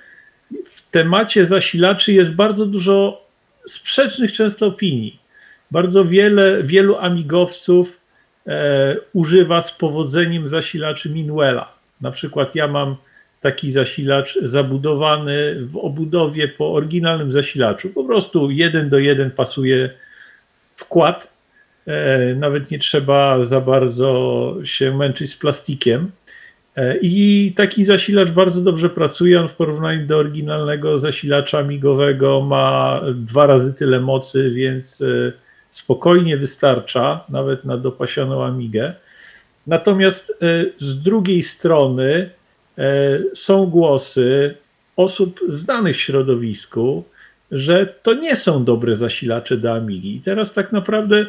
w 0.64 0.90
temacie 0.90 1.46
zasilaczy 1.46 2.12
jest 2.12 2.34
bardzo 2.34 2.66
dużo 2.66 3.26
sprzecznych 3.66 4.32
często 4.32 4.66
opinii. 4.66 5.20
Bardzo 5.70 6.04
wiele, 6.04 6.62
wielu 6.62 6.96
amigowców 6.98 8.00
e, 8.46 8.96
używa 9.12 9.60
z 9.60 9.72
powodzeniem 9.72 10.48
zasilaczy 10.48 11.10
Minuela. 11.10 11.72
Na 12.00 12.10
przykład 12.10 12.54
ja 12.54 12.68
mam 12.68 12.96
taki 13.40 13.70
zasilacz 13.70 14.38
zabudowany 14.42 15.56
w 15.60 15.76
obudowie 15.76 16.48
po 16.48 16.72
oryginalnym 16.72 17.30
zasilaczu. 17.30 17.88
Po 17.88 18.04
prostu 18.04 18.50
jeden 18.50 18.88
do 18.88 18.98
jeden 18.98 19.30
pasuje 19.30 19.90
wkład 20.76 21.35
nawet 22.36 22.70
nie 22.70 22.78
trzeba 22.78 23.42
za 23.42 23.60
bardzo 23.60 24.54
się 24.64 24.96
męczyć 24.96 25.30
z 25.30 25.36
plastikiem. 25.36 26.10
E, 26.76 26.96
I 27.02 27.52
taki 27.56 27.84
zasilacz 27.84 28.30
bardzo 28.30 28.60
dobrze 28.60 28.90
pracuje. 28.90 29.40
On 29.40 29.48
w 29.48 29.54
porównaniu 29.54 30.06
do 30.06 30.18
oryginalnego 30.18 30.98
zasilacza 30.98 31.62
migowego 31.62 32.40
ma 32.40 33.00
dwa 33.14 33.46
razy 33.46 33.74
tyle 33.74 34.00
mocy, 34.00 34.50
więc 34.50 35.00
e, 35.00 35.32
spokojnie 35.70 36.36
wystarcza, 36.36 37.24
nawet 37.28 37.64
na 37.64 37.76
dopasioną 37.76 38.44
Amigę. 38.44 38.94
Natomiast 39.66 40.38
z 40.78 41.02
drugiej 41.02 41.42
strony 41.42 42.30
są 43.34 43.66
głosy 43.66 44.54
osób 44.96 45.40
znanych 45.48 45.96
w 45.96 46.00
środowisku, 46.00 47.04
że 47.50 47.86
to 48.02 48.14
nie 48.14 48.36
są 48.36 48.64
dobre 48.64 48.96
zasilacze 48.96 49.56
do 49.56 49.74
Amigi. 49.74 50.16
I 50.16 50.20
teraz 50.20 50.52
tak 50.52 50.72
naprawdę 50.72 51.26
E, 51.26 51.28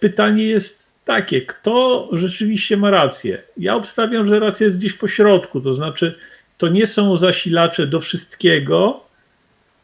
pytanie 0.00 0.44
jest 0.44 0.88
takie, 1.04 1.42
kto 1.42 2.08
rzeczywiście 2.12 2.76
ma 2.76 2.90
rację? 2.90 3.42
Ja 3.56 3.74
obstawiam, 3.74 4.26
że 4.26 4.40
racja 4.40 4.66
jest 4.66 4.78
gdzieś 4.78 4.94
po 4.94 5.08
środku, 5.08 5.60
to 5.60 5.72
znaczy 5.72 6.14
to 6.58 6.68
nie 6.68 6.86
są 6.86 7.16
zasilacze 7.16 7.86
do 7.86 8.00
wszystkiego, 8.00 9.00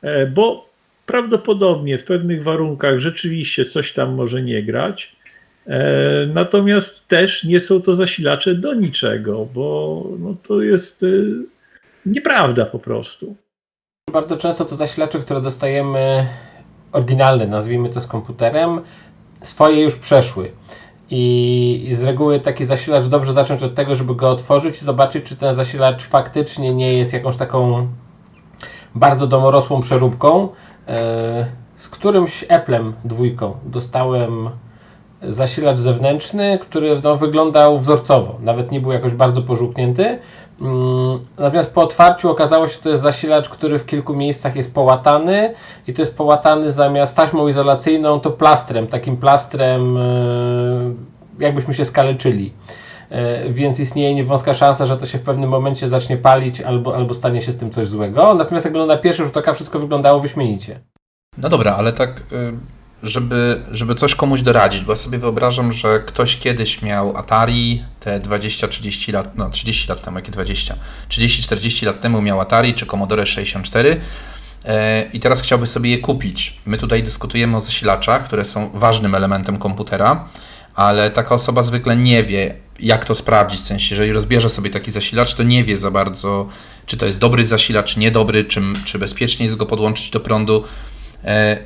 e, 0.03 0.27
bo 0.27 0.69
prawdopodobnie 1.07 1.99
w 1.99 2.05
pewnych 2.05 2.43
warunkach 2.43 2.99
rzeczywiście 2.99 3.65
coś 3.65 3.93
tam 3.93 4.15
może 4.15 4.43
nie 4.43 4.63
grać. 4.63 5.17
E, 5.67 6.27
natomiast 6.27 7.09
też 7.09 7.45
nie 7.45 7.61
są 7.61 7.83
to 7.83 7.95
zasilacze 7.95 8.55
do 8.55 8.75
niczego, 8.75 9.49
bo 9.55 10.05
no 10.19 10.37
to 10.43 10.63
jest 10.63 11.05
nieprawda 12.07 12.65
po 12.65 12.79
prostu. 12.79 13.37
Bardzo 14.13 14.37
często 14.37 14.65
to 14.65 14.77
zasilacze, 14.77 15.19
które 15.19 15.41
dostajemy 15.41 16.27
oryginalne, 16.93 17.47
nazwijmy 17.47 17.91
to 17.91 18.01
z 18.01 18.07
komputerem, 18.07 18.81
swoje 19.45 19.83
już 19.83 19.97
przeszły. 19.97 20.53
I, 21.11 21.87
I, 21.89 21.95
z 21.95 22.03
reguły 22.03 22.41
taki 22.41 22.65
zasilacz 22.65 23.07
dobrze 23.07 23.33
zacząć 23.33 23.63
od 23.63 23.75
tego, 23.75 23.95
żeby 23.95 24.15
go 24.15 24.31
otworzyć 24.31 24.83
i 24.83 24.85
zobaczyć, 24.85 25.25
czy 25.25 25.37
ten 25.37 25.55
zasilacz 25.55 26.05
faktycznie 26.05 26.75
nie 26.75 26.95
jest 26.95 27.13
jakąś 27.13 27.37
taką 27.37 27.89
bardzo 28.95 29.27
domorosłą 29.27 29.81
przeróbką. 29.81 30.49
E, 30.89 31.47
z 31.77 31.89
którymś 31.89 32.45
Applem 32.49 32.95
dwójką 33.05 33.57
dostałem 33.65 34.51
zasilacz 35.23 35.79
zewnętrzny, 35.79 36.59
który 36.61 37.01
no, 37.05 37.17
wyglądał 37.17 37.79
wzorcowo, 37.79 38.37
nawet 38.41 38.73
nie 38.73 38.81
był 38.81 38.93
jakoś 38.93 39.13
bardzo 39.13 39.43
pożółknięty. 39.43 40.19
Mm, 40.61 41.19
natomiast 41.39 41.75
po 41.75 41.83
otwarciu 41.83 42.31
okazało 42.31 42.69
się, 42.69 42.75
że 42.75 42.81
to 42.81 42.91
jest 42.91 43.03
zasilacz, 43.03 43.49
który 43.49 43.79
w 43.79 43.87
kilku 43.87 44.15
miejscach 44.15 44.57
jest 44.57 44.75
połatany 44.75 45.55
i 45.89 45.95
to 45.95 46.03
jest 46.03 46.17
połatany 46.17 46.73
zamiast 46.73 47.17
taśmą 47.17 47.49
izolacyjną, 47.49 48.21
to 48.21 48.31
plastrem, 48.31 48.87
takim 48.87 49.17
plastrem, 49.17 49.97
e, 49.97 50.01
jakbyśmy 51.39 51.75
się 51.75 51.85
skaleczyli. 51.85 52.53
E, 53.11 53.51
więc 53.51 53.81
istnieje 53.81 54.15
niewąska 54.15 54.55
szansa, 54.55 54.87
że 54.87 54.97
to 54.97 55.07
się 55.07 55.19
w 55.19 55.23
pewnym 55.23 55.51
momencie 55.51 55.89
zacznie 55.89 56.17
palić 56.17 56.61
albo, 56.61 56.97
albo 56.97 57.15
stanie 57.15 57.41
się 57.41 57.53
z 57.53 57.57
tym 57.57 57.71
coś 57.71 57.87
złego. 57.87 58.35
Natomiast 58.35 58.65
jakby 58.65 58.87
na 58.87 58.97
pierwszy 58.97 59.25
rzut 59.25 59.37
oka 59.37 59.55
wszystko 59.55 59.79
wyglądało 59.79 60.21
wyśmienicie. 60.21 60.81
No 61.39 61.49
dobra, 61.49 61.75
ale 61.77 61.93
tak 61.93 62.11
y, 62.11 62.23
żeby, 63.05 63.63
żeby 63.71 63.95
coś 63.95 64.15
komuś 64.15 64.43
doradzić, 64.43 64.85
bo 64.85 64.93
ja 64.93 64.97
sobie 64.97 65.19
wyobrażam, 65.19 65.73
że 65.73 66.01
ktoś 66.07 66.37
kiedyś 66.37 66.83
miał 66.83 67.17
Atari, 67.17 67.85
te 68.01 68.21
20-30 68.21 69.13
lat, 69.13 69.37
no 69.37 69.51
30 69.51 69.89
lat 69.89 70.03
temu, 70.03 70.19
jakie 70.19 70.33
20, 70.33 70.75
30-40 71.09 71.87
lat 71.87 72.01
temu 72.01 72.23
miał 72.23 72.41
Atari 72.41 72.75
czy 72.75 72.87
Commodore 72.87 73.27
64 73.27 74.01
e, 74.65 75.05
i 75.13 75.21
teraz 75.21 75.41
chciałby 75.41 75.67
sobie 75.67 75.91
je 75.91 75.99
kupić. 75.99 76.57
My 76.67 76.77
tutaj 76.77 77.03
dyskutujemy 77.03 77.57
o 77.57 77.61
zasilaczach, 77.61 78.25
które 78.25 78.45
są 78.45 78.71
ważnym 78.75 79.15
elementem 79.15 79.57
komputera, 79.57 80.29
ale 80.75 81.11
taka 81.11 81.35
osoba 81.35 81.63
zwykle 81.63 81.97
nie 81.97 82.25
wie, 82.25 82.55
jak 82.81 83.05
to 83.05 83.15
sprawdzić. 83.15 83.61
W 83.61 83.65
sensie, 83.65 83.95
jeżeli 83.95 84.13
rozbierze 84.13 84.51
sobie 84.51 84.71
taki 84.71 84.91
zasilacz, 84.91 85.35
to 85.35 85.43
nie 85.43 85.65
wie 85.65 85.79
za 85.79 85.91
bardzo, 85.91 86.49
czy 86.87 86.97
to 86.97 87.07
jest 87.07 87.19
dobry 87.19 87.45
zasilacz, 87.45 87.97
niedobry, 87.97 88.45
czy, 88.45 88.63
czy 88.85 88.99
bezpiecznie 88.99 89.45
jest 89.45 89.57
go 89.57 89.67
podłączyć 89.67 90.11
do 90.11 90.21
prądu. 90.21 90.65
E, 91.25 91.59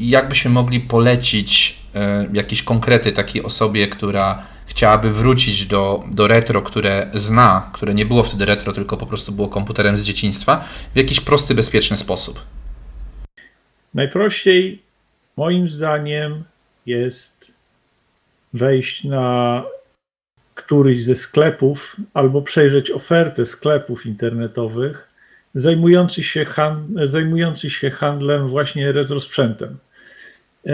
jakbyśmy 0.00 0.50
mogli 0.50 0.80
polecić 0.80 1.78
e, 1.94 2.26
jakieś 2.32 2.62
konkrety 2.62 3.12
takiej 3.12 3.42
osobie, 3.42 3.86
która 3.86 4.42
chciałaby 4.66 5.12
wrócić 5.12 5.66
do, 5.66 6.04
do 6.12 6.28
retro, 6.28 6.62
które 6.62 7.10
zna, 7.14 7.70
które 7.74 7.94
nie 7.94 8.06
było 8.06 8.22
wtedy 8.22 8.44
retro, 8.44 8.72
tylko 8.72 8.96
po 8.96 9.06
prostu 9.06 9.32
było 9.32 9.48
komputerem 9.48 9.98
z 9.98 10.02
dzieciństwa, 10.02 10.64
w 10.94 10.96
jakiś 10.96 11.20
prosty, 11.20 11.54
bezpieczny 11.54 11.96
sposób? 11.96 12.40
Najprościej, 13.94 14.82
moim 15.36 15.68
zdaniem, 15.68 16.44
jest 16.86 17.52
wejść 18.52 19.04
na 19.04 19.64
któryś 20.54 21.04
ze 21.04 21.14
sklepów 21.14 21.96
albo 22.14 22.42
przejrzeć 22.42 22.90
ofertę 22.90 23.46
sklepów 23.46 24.06
internetowych 24.06 25.08
zajmujący 25.56 26.22
się, 26.22 26.46
zajmujący 27.04 27.70
się 27.70 27.90
handlem 27.90 28.48
właśnie 28.48 28.92
retrosprzętem. 28.92 29.78
E, 30.66 30.72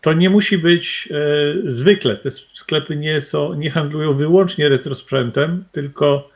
To 0.00 0.12
nie 0.12 0.30
musi 0.30 0.58
być 0.58 1.08
e, 1.10 1.70
zwykle. 1.70 2.16
Te 2.16 2.30
sklepy 2.30 2.96
nie, 2.96 3.20
są, 3.20 3.54
nie 3.54 3.70
handlują 3.70 4.12
wyłącznie 4.12 4.68
retrosprzętem, 4.68 5.64
tylko 5.72 6.30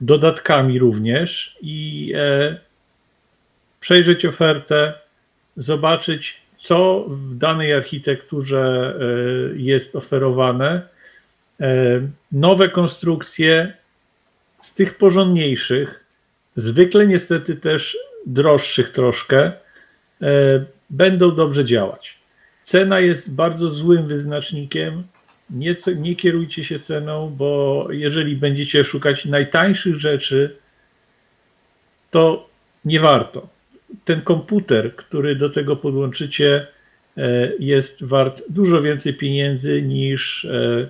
dodatkami 0.00 0.78
również 0.78 1.58
i 1.60 2.12
e, 2.16 2.56
przejrzeć 3.80 4.24
ofertę, 4.24 4.94
zobaczyć, 5.56 6.40
co 6.56 7.04
w 7.08 7.36
danej 7.38 7.72
architekturze 7.72 8.94
jest 9.56 9.96
oferowane. 9.96 10.82
Nowe 12.32 12.68
konstrukcje 12.68 13.72
z 14.60 14.74
tych 14.74 14.98
porządniejszych, 14.98 16.05
zwykle 16.56 17.06
niestety 17.06 17.56
też 17.56 17.96
droższych 18.26 18.90
troszkę, 18.92 19.52
e, 20.22 20.64
będą 20.90 21.34
dobrze 21.34 21.64
działać. 21.64 22.18
Cena 22.62 23.00
jest 23.00 23.34
bardzo 23.34 23.70
złym 23.70 24.06
wyznacznikiem. 24.06 25.04
Nie, 25.50 25.74
nie 25.96 26.16
kierujcie 26.16 26.64
się 26.64 26.78
ceną, 26.78 27.34
bo 27.36 27.86
jeżeli 27.90 28.36
będziecie 28.36 28.84
szukać 28.84 29.24
najtańszych 29.24 30.00
rzeczy, 30.00 30.56
to 32.10 32.48
nie 32.84 33.00
warto. 33.00 33.48
Ten 34.04 34.20
komputer, 34.22 34.96
który 34.96 35.36
do 35.36 35.50
tego 35.50 35.76
podłączycie, 35.76 36.66
e, 37.16 37.52
jest 37.58 38.04
wart 38.04 38.42
dużo 38.48 38.82
więcej 38.82 39.14
pieniędzy 39.14 39.82
niż 39.82 40.44
e, 40.44 40.88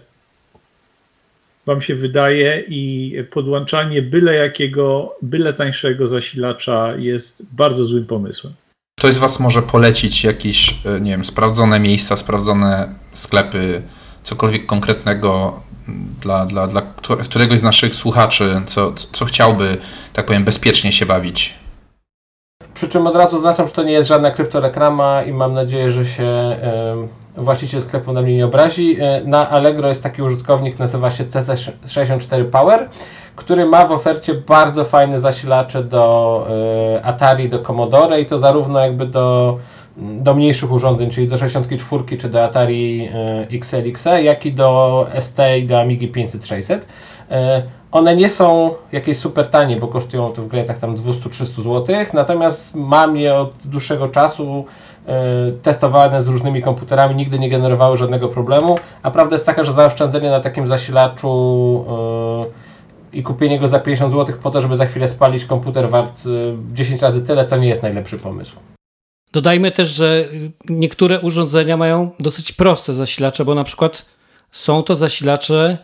Wam 1.66 1.80
się 1.80 1.94
wydaje, 1.94 2.64
i 2.68 3.14
podłączanie 3.30 4.02
byle 4.02 4.34
jakiego, 4.34 5.14
byle 5.22 5.52
tańszego 5.52 6.06
zasilacza 6.06 6.96
jest 6.96 7.42
bardzo 7.52 7.84
złym 7.84 8.06
pomysłem. 8.06 8.52
Ktoś 8.98 9.14
z 9.14 9.18
Was 9.18 9.40
może 9.40 9.62
polecić 9.62 10.24
jakieś, 10.24 10.74
e, 10.86 11.00
nie 11.00 11.10
wiem, 11.10 11.24
sprawdzone 11.24 11.80
miejsca, 11.80 12.16
sprawdzone 12.16 12.94
sklepy, 13.12 13.82
cokolwiek 14.22 14.66
konkretnego 14.66 15.60
dla, 16.20 16.46
dla, 16.46 16.66
dla 16.66 16.82
któregoś 17.24 17.58
z 17.58 17.62
naszych 17.62 17.94
słuchaczy, 17.94 18.62
co, 18.66 18.92
co 18.92 19.24
chciałby, 19.24 19.76
tak 20.12 20.26
powiem, 20.26 20.44
bezpiecznie 20.44 20.92
się 20.92 21.06
bawić? 21.06 21.54
Przy 22.74 22.88
czym 22.88 23.06
od 23.06 23.16
razu 23.16 23.36
zaznaczam, 23.36 23.66
że 23.66 23.72
to 23.72 23.82
nie 23.82 23.92
jest 23.92 24.08
żadna 24.08 24.30
kryptoreklama 24.30 25.22
i 25.22 25.32
mam 25.32 25.54
nadzieję, 25.54 25.90
że 25.90 26.06
się 26.06 26.56
właściciel 27.36 27.82
sklepu 27.82 28.12
na 28.12 28.22
mnie 28.22 28.36
nie 28.36 28.46
obrazi. 28.46 28.96
E, 29.00 29.22
na 29.24 29.50
Allegro 29.50 29.88
jest 29.88 30.02
taki 30.02 30.22
użytkownik, 30.22 30.78
nazywa 30.78 31.10
się 31.10 31.24
CC64 31.24 32.44
Power, 32.44 32.88
który 33.36 33.66
ma 33.66 33.86
w 33.86 33.92
ofercie 33.92 34.34
bardzo 34.34 34.84
fajne 34.84 35.20
zasilacze 35.20 35.84
do 35.84 36.46
e, 36.96 37.04
Atari, 37.04 37.48
do 37.48 37.58
Commodore 37.58 38.20
i 38.20 38.26
to 38.26 38.38
zarówno 38.38 38.80
jakby 38.80 39.06
do, 39.06 39.58
do 39.96 40.34
mniejszych 40.34 40.72
urządzeń, 40.72 41.10
czyli 41.10 41.28
do 41.28 41.38
64 41.38 42.18
czy 42.18 42.28
do 42.28 42.44
Atari 42.44 43.08
e, 43.14 43.46
XLX, 43.52 44.04
jak 44.22 44.46
i 44.46 44.52
do 44.52 45.06
ST 45.20 45.38
i 45.58 45.66
do 45.66 45.80
Amigi 45.80 46.12
500-600. 46.12 46.78
One 47.92 48.16
nie 48.16 48.28
są 48.28 48.74
jakieś 48.92 49.18
super 49.18 49.48
tanie, 49.48 49.76
bo 49.76 49.88
kosztują 49.88 50.32
to 50.32 50.42
w 50.42 50.48
granicach 50.48 50.78
tam 50.78 50.96
200-300 50.96 51.44
zł, 51.44 51.96
natomiast 52.12 52.74
mam 52.74 53.16
je 53.16 53.34
od 53.34 53.52
dłuższego 53.64 54.08
czasu 54.08 54.64
e, 54.68 54.85
testowane 55.62 56.22
z 56.22 56.28
różnymi 56.28 56.62
komputerami, 56.62 57.14
nigdy 57.14 57.38
nie 57.38 57.48
generowały 57.48 57.96
żadnego 57.96 58.28
problemu, 58.28 58.78
a 59.02 59.10
prawda 59.10 59.34
jest 59.36 59.46
taka, 59.46 59.64
że 59.64 59.72
zaoszczędzenie 59.72 60.30
na 60.30 60.40
takim 60.40 60.66
zasilaczu 60.66 61.84
e, 63.12 63.18
i 63.18 63.22
kupienie 63.22 63.58
go 63.58 63.68
za 63.68 63.80
50 63.80 64.12
zł 64.12 64.36
po 64.42 64.50
to, 64.50 64.60
żeby 64.60 64.76
za 64.76 64.86
chwilę 64.86 65.08
spalić 65.08 65.44
komputer 65.44 65.88
wart 65.88 66.22
10 66.72 67.02
e, 67.02 67.06
razy 67.06 67.22
tyle, 67.22 67.44
to 67.44 67.56
nie 67.56 67.68
jest 67.68 67.82
najlepszy 67.82 68.18
pomysł. 68.18 68.56
Dodajmy 69.32 69.70
też, 69.70 69.88
że 69.88 70.24
niektóre 70.68 71.20
urządzenia 71.20 71.76
mają 71.76 72.10
dosyć 72.20 72.52
proste 72.52 72.94
zasilacze, 72.94 73.44
bo 73.44 73.54
na 73.54 73.64
przykład 73.64 74.06
są 74.50 74.82
to 74.82 74.96
zasilacze 74.96 75.78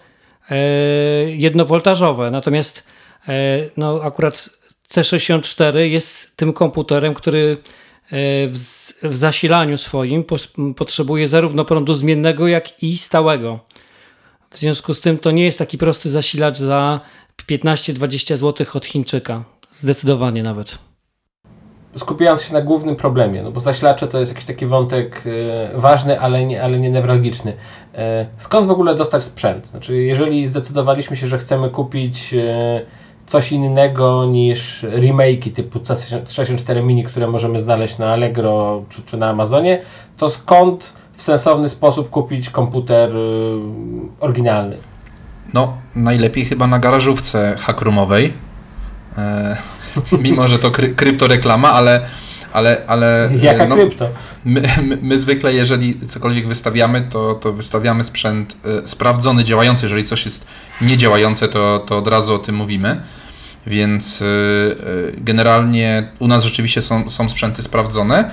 E, 0.50 0.56
jednowoltażowe. 1.30 2.30
Natomiast 2.30 2.84
e, 3.28 3.58
no, 3.76 4.00
akurat 4.02 4.50
C64 4.94 5.76
jest 5.78 6.36
tym 6.36 6.52
komputerem, 6.52 7.14
który 7.14 7.56
w, 8.12 8.92
w 9.02 9.16
zasilaniu 9.16 9.76
swoim 9.76 10.24
potrzebuje 10.76 11.28
zarówno 11.28 11.64
prądu 11.64 11.94
zmiennego, 11.94 12.48
jak 12.48 12.82
i 12.82 12.96
stałego. 12.96 13.58
W 14.50 14.58
związku 14.58 14.94
z 14.94 15.00
tym 15.00 15.18
to 15.18 15.30
nie 15.30 15.44
jest 15.44 15.58
taki 15.58 15.78
prosty 15.78 16.10
zasilacz 16.10 16.58
za 16.58 17.00
15-20 17.48 18.36
zł 18.36 18.66
od 18.74 18.84
Chińczyka. 18.84 19.44
Zdecydowanie 19.72 20.42
nawet 20.42 20.78
skupiając 21.96 22.42
się 22.42 22.52
na 22.52 22.60
głównym 22.60 22.96
problemie, 22.96 23.42
no 23.42 23.52
bo 23.52 23.60
zasilacze 23.60 24.08
to 24.08 24.20
jest 24.20 24.32
jakiś 24.32 24.44
taki 24.46 24.66
wątek 24.66 25.22
e, 25.26 25.78
ważny, 25.78 26.20
ale 26.20 26.46
nie, 26.46 26.62
ale 26.62 26.78
nie 26.78 26.90
newralgiczny. 26.90 27.52
E, 27.94 28.26
skąd 28.38 28.66
w 28.66 28.70
ogóle 28.70 28.94
dostać 28.94 29.24
sprzęt? 29.24 29.66
Znaczy, 29.66 29.96
jeżeli 29.96 30.46
zdecydowaliśmy 30.46 31.16
się, 31.16 31.26
że 31.26 31.38
chcemy 31.38 31.70
kupić 31.70 32.34
e, 32.34 32.80
coś 33.26 33.52
innego 33.52 34.24
niż 34.24 34.82
remake'i 34.82 35.52
typu 35.52 35.78
C64 35.78 36.82
Mini, 36.82 37.04
które 37.04 37.28
możemy 37.28 37.58
znaleźć 37.58 37.98
na 37.98 38.12
Allegro 38.12 38.82
czy, 38.88 39.02
czy 39.02 39.16
na 39.16 39.28
Amazonie, 39.28 39.82
to 40.16 40.30
skąd 40.30 40.92
w 41.16 41.22
sensowny 41.22 41.68
sposób 41.68 42.10
kupić 42.10 42.50
komputer 42.50 43.10
oryginalny? 44.20 44.76
No, 45.54 45.76
najlepiej 45.96 46.44
chyba 46.44 46.66
na 46.66 46.78
garażówce 46.78 47.56
hackroomowej. 47.58 48.32
mimo 50.22 50.48
że 50.48 50.58
to 50.58 50.70
kry, 50.70 50.94
kryptoreklama, 50.94 51.72
ale 51.72 52.06
ale, 52.52 52.82
ale 52.86 53.30
Jaka 53.42 53.66
no, 53.66 53.76
krypto? 53.76 54.08
My, 54.44 54.62
my, 54.82 54.98
my, 55.02 55.20
zwykle, 55.20 55.54
jeżeli 55.54 56.06
cokolwiek 56.08 56.48
wystawiamy, 56.48 57.00
to, 57.00 57.34
to 57.34 57.52
wystawiamy 57.52 58.04
sprzęt 58.04 58.56
y, 58.84 58.88
sprawdzony, 58.88 59.44
działający. 59.44 59.86
Jeżeli 59.86 60.04
coś 60.04 60.24
jest 60.24 60.46
niedziałające, 60.80 61.48
to, 61.48 61.84
to 61.86 61.98
od 61.98 62.08
razu 62.08 62.34
o 62.34 62.38
tym 62.38 62.54
mówimy. 62.54 63.02
Więc 63.66 64.22
y, 64.22 64.76
generalnie 65.18 66.08
u 66.18 66.28
nas 66.28 66.44
rzeczywiście 66.44 66.82
są, 66.82 67.10
są 67.10 67.28
sprzęty 67.28 67.62
sprawdzone. 67.62 68.30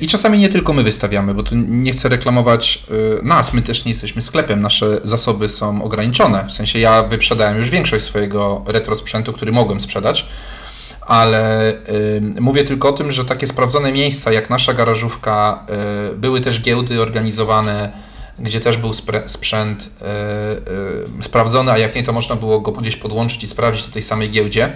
I 0.00 0.06
czasami 0.06 0.38
nie 0.38 0.48
tylko 0.48 0.72
my 0.72 0.82
wystawiamy, 0.82 1.34
bo 1.34 1.42
tu 1.42 1.54
nie 1.56 1.92
chcę 1.92 2.08
reklamować 2.08 2.84
nas, 3.22 3.54
my 3.54 3.62
też 3.62 3.84
nie 3.84 3.90
jesteśmy 3.92 4.22
sklepem, 4.22 4.60
nasze 4.60 5.00
zasoby 5.04 5.48
są 5.48 5.82
ograniczone. 5.82 6.44
W 6.48 6.52
sensie 6.52 6.78
ja 6.78 7.02
wyprzedałem 7.02 7.56
już 7.56 7.70
większość 7.70 8.04
swojego 8.04 8.64
retro 8.66 8.96
sprzętu, 8.96 9.32
który 9.32 9.52
mogłem 9.52 9.80
sprzedać, 9.80 10.26
ale 11.10 11.72
y, 11.72 12.22
mówię 12.40 12.64
tylko 12.64 12.88
o 12.88 12.92
tym, 12.92 13.10
że 13.10 13.24
takie 13.24 13.46
sprawdzone 13.46 13.92
miejsca 13.92 14.32
jak 14.32 14.50
nasza 14.50 14.74
garażówka, 14.74 15.66
y, 16.12 16.16
były 16.16 16.40
też 16.40 16.60
giełdy 16.60 17.02
organizowane, 17.02 17.92
gdzie 18.38 18.60
też 18.60 18.76
był 18.76 18.92
sprzęt 19.26 19.90
sprawdzony, 21.20 21.72
a 21.72 21.78
jak 21.78 21.94
nie, 21.94 22.02
to 22.02 22.12
można 22.12 22.36
było 22.36 22.60
go 22.60 22.72
gdzieś 22.72 22.96
podłączyć 22.96 23.44
i 23.44 23.46
sprawdzić 23.46 23.86
na 23.86 23.92
tej 23.92 24.02
samej 24.02 24.30
giełdzie. 24.30 24.72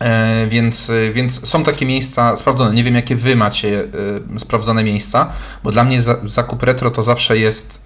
E, 0.00 0.46
więc, 0.46 0.92
więc 1.12 1.48
są 1.48 1.64
takie 1.64 1.86
miejsca 1.86 2.36
sprawdzone. 2.36 2.74
Nie 2.74 2.84
wiem, 2.84 2.94
jakie 2.94 3.16
wy 3.16 3.36
macie 3.36 3.84
e, 4.34 4.38
sprawdzone 4.38 4.84
miejsca, 4.84 5.32
bo 5.64 5.72
dla 5.72 5.84
mnie 5.84 6.02
zakup 6.24 6.62
retro 6.62 6.90
to 6.90 7.02
zawsze 7.02 7.38
jest 7.38 7.82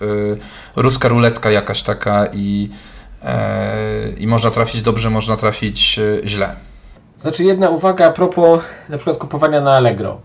e, 0.76 0.80
ruska 0.80 1.08
ruletka 1.08 1.50
jakaś 1.50 1.82
taka 1.82 2.26
i, 2.32 2.68
i 4.18 4.26
można 4.26 4.50
trafić 4.50 4.82
dobrze, 4.82 5.10
można 5.10 5.36
trafić 5.36 6.00
źle. 6.24 6.67
Znaczy 7.20 7.44
jedna 7.44 7.70
uwaga 7.70 8.06
a 8.06 8.12
propos 8.12 8.60
na 8.88 8.96
przykład 8.96 9.18
kupowania 9.18 9.60
na 9.60 9.72
Allegro. 9.72 10.16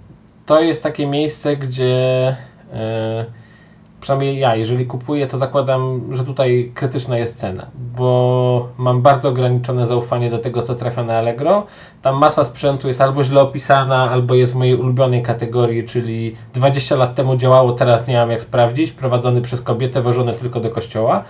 To 0.45 0.61
jest 0.61 0.83
takie 0.83 1.07
miejsce, 1.07 1.57
gdzie 1.57 2.35
przynajmniej 4.01 4.39
ja, 4.39 4.55
jeżeli 4.55 4.85
kupuję, 4.85 5.27
to 5.27 5.37
zakładam, 5.37 6.01
że 6.11 6.25
tutaj 6.25 6.71
krytyczna 6.75 7.17
jest 7.17 7.37
cena, 7.37 7.65
bo 7.97 8.67
mam 8.77 9.01
bardzo 9.01 9.29
ograniczone 9.29 9.87
zaufanie 9.87 10.29
do 10.29 10.37
tego, 10.37 10.61
co 10.61 10.75
trafia 10.75 11.03
na 11.03 11.17
Allegro. 11.17 11.65
Tam 12.01 12.15
masa 12.15 12.45
sprzętu 12.45 12.87
jest 12.87 13.01
albo 13.01 13.23
źle 13.23 13.41
opisana, 13.41 14.11
albo 14.11 14.35
jest 14.35 14.53
w 14.53 14.55
mojej 14.55 14.75
ulubionej 14.75 15.23
kategorii, 15.23 15.83
czyli 15.83 16.35
20 16.53 16.95
lat 16.95 17.15
temu 17.15 17.35
działało, 17.35 17.71
teraz 17.71 18.07
nie 18.07 18.17
mam 18.17 18.31
jak 18.31 18.41
sprawdzić, 18.41 18.91
prowadzony 18.91 19.41
przez 19.41 19.61
kobietę, 19.61 20.01
wożony 20.01 20.33
tylko 20.33 20.59
do 20.59 20.69
kościoła. 20.69 21.23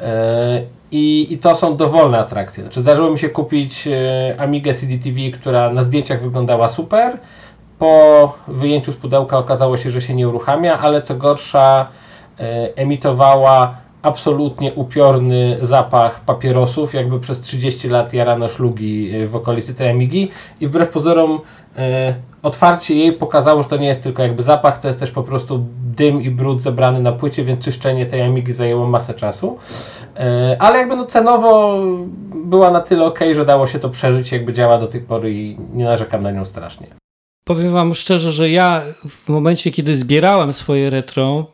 E, 0.00 0.62
I, 0.92 1.26
I, 1.30 1.38
to 1.38 1.54
są 1.54 1.76
dowolne 1.76 2.18
atrakcje. 2.18 2.62
Znaczy, 2.62 2.80
zdarzyło 2.80 3.10
mi 3.10 3.18
się 3.18 3.28
kupić 3.28 3.88
e, 3.88 4.40
Amigę 4.40 4.74
CDTV, 4.74 5.16
która 5.32 5.70
na 5.70 5.82
zdjęciach 5.82 6.22
wyglądała 6.22 6.68
super. 6.68 7.18
Po 7.78 8.34
wyjęciu 8.48 8.92
z 8.92 8.96
pudełka 8.96 9.38
okazało 9.38 9.76
się, 9.76 9.90
że 9.90 10.00
się 10.00 10.14
nie 10.14 10.28
uruchamia, 10.28 10.78
ale 10.78 11.02
co 11.02 11.14
gorsza, 11.14 11.88
E, 12.40 12.76
emitowała 12.76 13.76
absolutnie 14.02 14.74
upiorny 14.74 15.58
zapach 15.60 16.20
papierosów, 16.20 16.94
jakby 16.94 17.20
przez 17.20 17.40
30 17.40 17.88
lat 17.88 18.14
jarano 18.14 18.48
szlugi 18.48 19.10
w 19.26 19.36
okolicy 19.36 19.74
tej 19.74 19.88
Amigi 19.88 20.30
i 20.60 20.66
wbrew 20.66 20.88
pozorom 20.88 21.40
otwarcie 22.42 22.94
jej 22.94 23.12
pokazało, 23.12 23.62
że 23.62 23.68
to 23.68 23.76
nie 23.76 23.86
jest 23.86 24.02
tylko 24.02 24.22
jakby 24.22 24.42
zapach, 24.42 24.80
to 24.80 24.88
jest 24.88 25.00
też 25.00 25.10
po 25.10 25.22
prostu 25.22 25.66
dym 25.96 26.22
i 26.22 26.30
brud 26.30 26.60
zebrany 26.60 27.00
na 27.00 27.12
płycie, 27.12 27.44
więc 27.44 27.64
czyszczenie 27.64 28.06
tej 28.06 28.22
Amigi 28.22 28.52
zajęło 28.52 28.86
masę 28.86 29.14
czasu. 29.14 29.58
Ale 30.58 30.78
jakby 30.78 30.96
no 30.96 31.06
cenowo 31.06 31.82
była 32.34 32.70
na 32.70 32.80
tyle 32.80 33.04
ok, 33.04 33.20
że 33.34 33.44
dało 33.44 33.66
się 33.66 33.78
to 33.78 33.88
przeżyć, 33.88 34.32
jakby 34.32 34.52
działa 34.52 34.78
do 34.78 34.86
tej 34.86 35.00
pory 35.00 35.34
i 35.34 35.56
nie 35.72 35.84
narzekam 35.84 36.22
na 36.22 36.30
nią 36.30 36.44
strasznie. 36.44 36.86
powiem 37.44 37.72
Wam 37.72 37.94
szczerze, 37.94 38.32
że 38.32 38.50
ja 38.50 38.82
w 39.08 39.28
momencie, 39.28 39.70
kiedy 39.70 39.96
zbierałem 39.96 40.52
swoje 40.52 40.90
retro, 40.90 41.46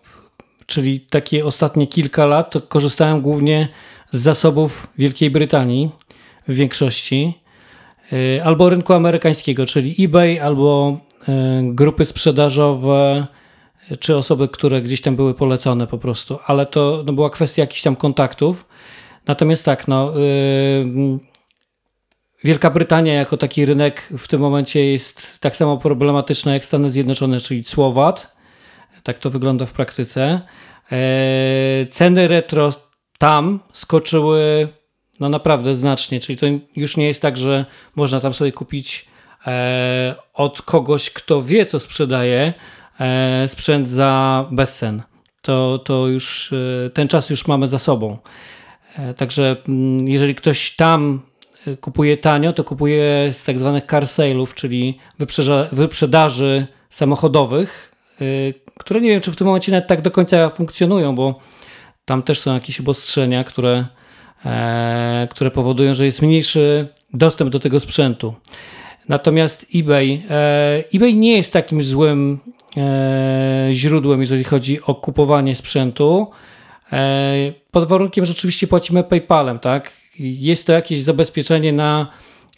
czyli 0.67 1.01
takie 1.01 1.45
ostatnie 1.45 1.87
kilka 1.87 2.27
lat, 2.27 2.51
to 2.51 2.61
korzystałem 2.61 3.21
głównie 3.21 3.69
z 4.11 4.19
zasobów 4.23 4.87
Wielkiej 4.99 5.31
Brytanii 5.31 5.91
w 6.49 6.55
większości, 6.55 7.39
albo 8.45 8.69
rynku 8.69 8.93
amerykańskiego, 8.93 9.67
czyli 9.67 10.05
eBay, 10.05 10.41
albo 10.41 11.01
y, 11.23 11.33
grupy 11.63 12.05
sprzedażowe, 12.05 13.27
czy 14.01 14.17
osoby, 14.17 14.49
które 14.49 14.83
gdzieś 14.83 15.01
tam 15.01 15.17
były 15.17 15.35
polecone 15.35 15.87
po 15.87 15.99
prostu, 15.99 16.39
ale 16.47 16.67
to 16.67 17.03
no, 17.07 17.13
była 17.13 17.31
kwestia 17.31 17.63
jakichś 17.63 17.83
tam 17.83 17.97
kontaktów. 17.97 18.67
Natomiast 19.27 19.65
tak, 19.65 19.89
no, 19.89 20.13
yy, 20.19 21.19
Wielka 22.45 22.71
Brytania 22.71 23.15
jako 23.15 23.37
taki 23.37 23.65
rynek 23.65 24.13
w 24.19 24.29
tym 24.29 24.41
momencie 24.41 24.85
jest 24.85 25.41
tak 25.41 25.57
samo 25.57 25.79
problematyczna 25.79 26.55
jak 26.55 26.65
Stany 26.65 26.91
Zjednoczone, 26.91 27.41
czyli 27.41 27.65
Słowat. 27.65 28.37
Tak 29.03 29.19
to 29.19 29.31
wygląda 29.31 29.67
w 29.67 29.73
praktyce. 29.73 30.41
Yy, 30.91 31.87
ceny 31.87 32.29
retro 32.29 32.73
tam 33.19 33.61
skoczyły 33.73 34.69
no 35.21 35.29
naprawdę 35.29 35.75
znacznie, 35.75 36.21
czyli 36.21 36.39
to 36.39 36.47
już 36.77 36.97
nie 36.97 37.07
jest 37.07 37.23
tak, 37.23 37.37
że 37.37 37.65
można 37.97 38.21
tam 38.21 38.35
sobie 38.35 38.53
kupić 38.53 39.07
e, 39.47 40.15
od 40.35 40.63
kogoś, 40.63 41.11
kto 41.11 41.43
wie, 41.43 41.67
co 41.67 41.81
sprzedaje, 41.81 42.55
e, 43.01 43.49
sprzęt 43.49 43.89
za 43.89 44.45
bezcen. 44.51 45.03
To, 45.43 45.79
to 45.79 46.07
już 46.07 46.53
e, 46.87 46.91
ten 46.91 47.09
czas 47.09 47.31
już 47.31 47.47
mamy 47.47 47.69
za 47.69 47.79
sobą. 47.79 48.19
E, 48.97 49.15
także 49.15 49.57
mm, 49.69 50.09
jeżeli 50.09 50.35
ktoś 50.35 50.77
tam 50.77 51.21
e, 51.67 51.77
kupuje 51.77 52.17
tanio, 52.17 52.53
to 52.53 52.65
kupuje 52.65 53.33
z 53.33 53.45
tak 53.45 53.59
zwanych 53.59 53.87
car 53.87 54.05
sale'ów, 54.05 54.55
czyli 54.55 54.99
wyprzedaży 55.73 56.67
samochodowych, 56.91 57.93
które 58.79 59.01
nie 59.01 59.11
wiem, 59.11 59.21
czy 59.21 59.33
w 59.33 59.37
tym 59.37 59.47
momencie 59.47 59.73
nawet 59.73 59.89
tak 59.89 60.03
do 60.03 60.11
końca 60.11 60.49
funkcjonują, 60.49 61.15
bo 61.15 61.41
tam 62.05 62.23
też 62.23 62.41
są 62.41 62.55
jakieś 62.55 62.81
obostrzenia, 62.81 63.45
które, 63.45 63.87
które 65.31 65.51
powodują, 65.51 65.95
że 65.95 66.05
jest 66.05 66.23
mniejszy 66.23 66.89
dostęp 67.15 67.51
do 67.51 67.61
tego 67.61 67.81
sprzętu. 67.81 68.35
Natomiast 69.09 69.67
eBay, 69.75 70.23
eBay 70.95 71.15
nie 71.15 71.37
jest 71.37 71.53
takim 71.53 71.83
złym 71.83 72.39
źródłem, 73.71 74.21
jeżeli 74.21 74.45
chodzi 74.45 74.83
o 74.83 74.95
kupowanie 74.95 75.55
sprzętu. 75.55 76.31
E, 76.93 77.53
pod 77.71 77.89
warunkiem, 77.89 78.25
że 78.25 78.33
oczywiście 78.33 78.67
płacimy 78.67 79.05
PayPalem, 79.05 79.59
tak? 79.59 79.93
Jest 80.19 80.67
to 80.67 80.73
jakieś 80.73 81.01
zabezpieczenie 81.01 81.73
na 81.73 82.11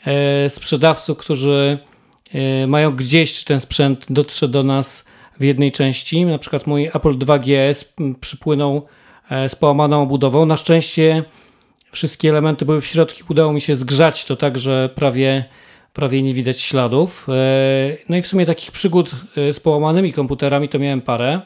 e, 0.07 0.49
sprzedawców, 0.49 1.19
którzy 1.19 1.79
e, 2.33 2.67
mają 2.67 2.97
gdzieś, 2.97 3.35
czy 3.35 3.45
ten 3.45 3.61
sprzęt 3.61 4.07
dotrze 4.11 4.49
do 4.49 4.63
nas 4.63 5.05
w 5.41 5.45
jednej 5.45 5.73
części. 5.73 6.25
Na 6.25 6.39
przykład 6.39 6.67
mój 6.67 6.87
Apple 6.87 7.19
2GS 7.19 7.85
przypłynął 8.21 8.87
z 9.49 9.55
połamaną 9.55 10.03
obudową. 10.03 10.47
Na 10.47 10.57
szczęście 10.57 11.25
wszystkie 11.93 12.31
elementy 12.31 12.65
były 12.65 12.81
w 12.81 12.87
środku. 12.87 13.21
Udało 13.29 13.53
mi 13.53 13.61
się 13.61 13.77
zgrzać 13.77 14.25
to 14.25 14.37
tak, 14.37 14.59
że 14.59 14.91
prawie, 14.95 15.45
prawie 15.93 16.23
nie 16.23 16.35
widać 16.35 16.61
śladów. 16.61 17.27
No 18.09 18.17
i 18.17 18.23
w 18.23 18.27
sumie 18.27 18.47
takich 18.47 18.73
przygód 18.73 19.11
z 19.53 19.61
połamanymi 19.61 20.13
komputerami 20.13 20.69
to 20.69 20.79
miałem 20.79 21.01
parę. 21.01 21.41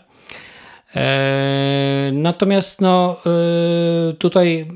E, 0.97 2.11
natomiast 2.13 2.81
no, 2.81 3.17
e, 3.27 4.13
tutaj 4.13 4.69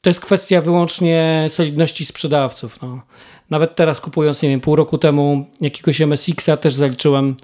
to 0.00 0.10
jest 0.10 0.20
kwestia 0.20 0.60
wyłącznie 0.60 1.46
solidności 1.48 2.04
sprzedawców. 2.04 2.82
No. 2.82 3.02
Nawet 3.50 3.76
teraz 3.76 4.00
kupując, 4.00 4.42
nie 4.42 4.48
wiem, 4.48 4.60
pół 4.60 4.76
roku 4.76 4.98
temu 4.98 5.46
jakiegoś 5.60 6.00
MSX-a 6.00 6.56
też 6.56 6.74
zaliczyłem 6.74 7.36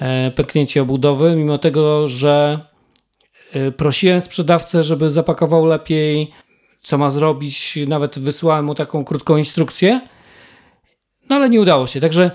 e, 0.00 0.30
pęknięcie 0.30 0.82
obudowy, 0.82 1.36
mimo 1.36 1.58
tego, 1.58 2.08
że 2.08 2.58
prosiłem 3.76 4.20
sprzedawcę, 4.20 4.82
żeby 4.82 5.10
zapakował 5.10 5.66
lepiej, 5.66 6.32
co 6.84 6.98
ma 6.98 7.10
zrobić. 7.10 7.78
Nawet 7.88 8.18
wysłałem 8.18 8.64
mu 8.64 8.74
taką 8.74 9.04
krótką 9.04 9.36
instrukcję, 9.36 10.00
no 11.30 11.36
ale 11.36 11.50
nie 11.50 11.60
udało 11.60 11.86
się. 11.86 12.00
Także 12.00 12.30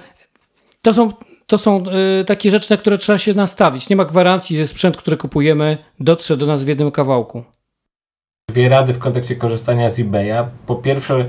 to 0.81 0.93
są 0.93 1.11
to 1.49 1.57
są 1.57 1.83
y, 2.21 2.25
takie 2.25 2.51
rzeczy, 2.51 2.71
na 2.71 2.77
które 2.77 2.97
trzeba 2.97 3.17
się 3.17 3.33
nastawić. 3.33 3.89
Nie 3.89 3.95
ma 3.95 4.05
gwarancji, 4.05 4.57
że 4.57 4.67
sprzęt, 4.67 4.97
który 4.97 5.17
kupujemy, 5.17 5.77
dotrze 5.99 6.37
do 6.37 6.45
nas 6.45 6.63
w 6.63 6.67
jednym 6.67 6.91
kawałku. 6.91 7.43
Dwie 8.49 8.69
rady 8.69 8.93
w 8.93 8.99
kontekście 8.99 9.35
korzystania 9.35 9.89
z 9.89 9.99
eBaya. 9.99 10.47
Po 10.67 10.75
pierwsze, 10.75 11.25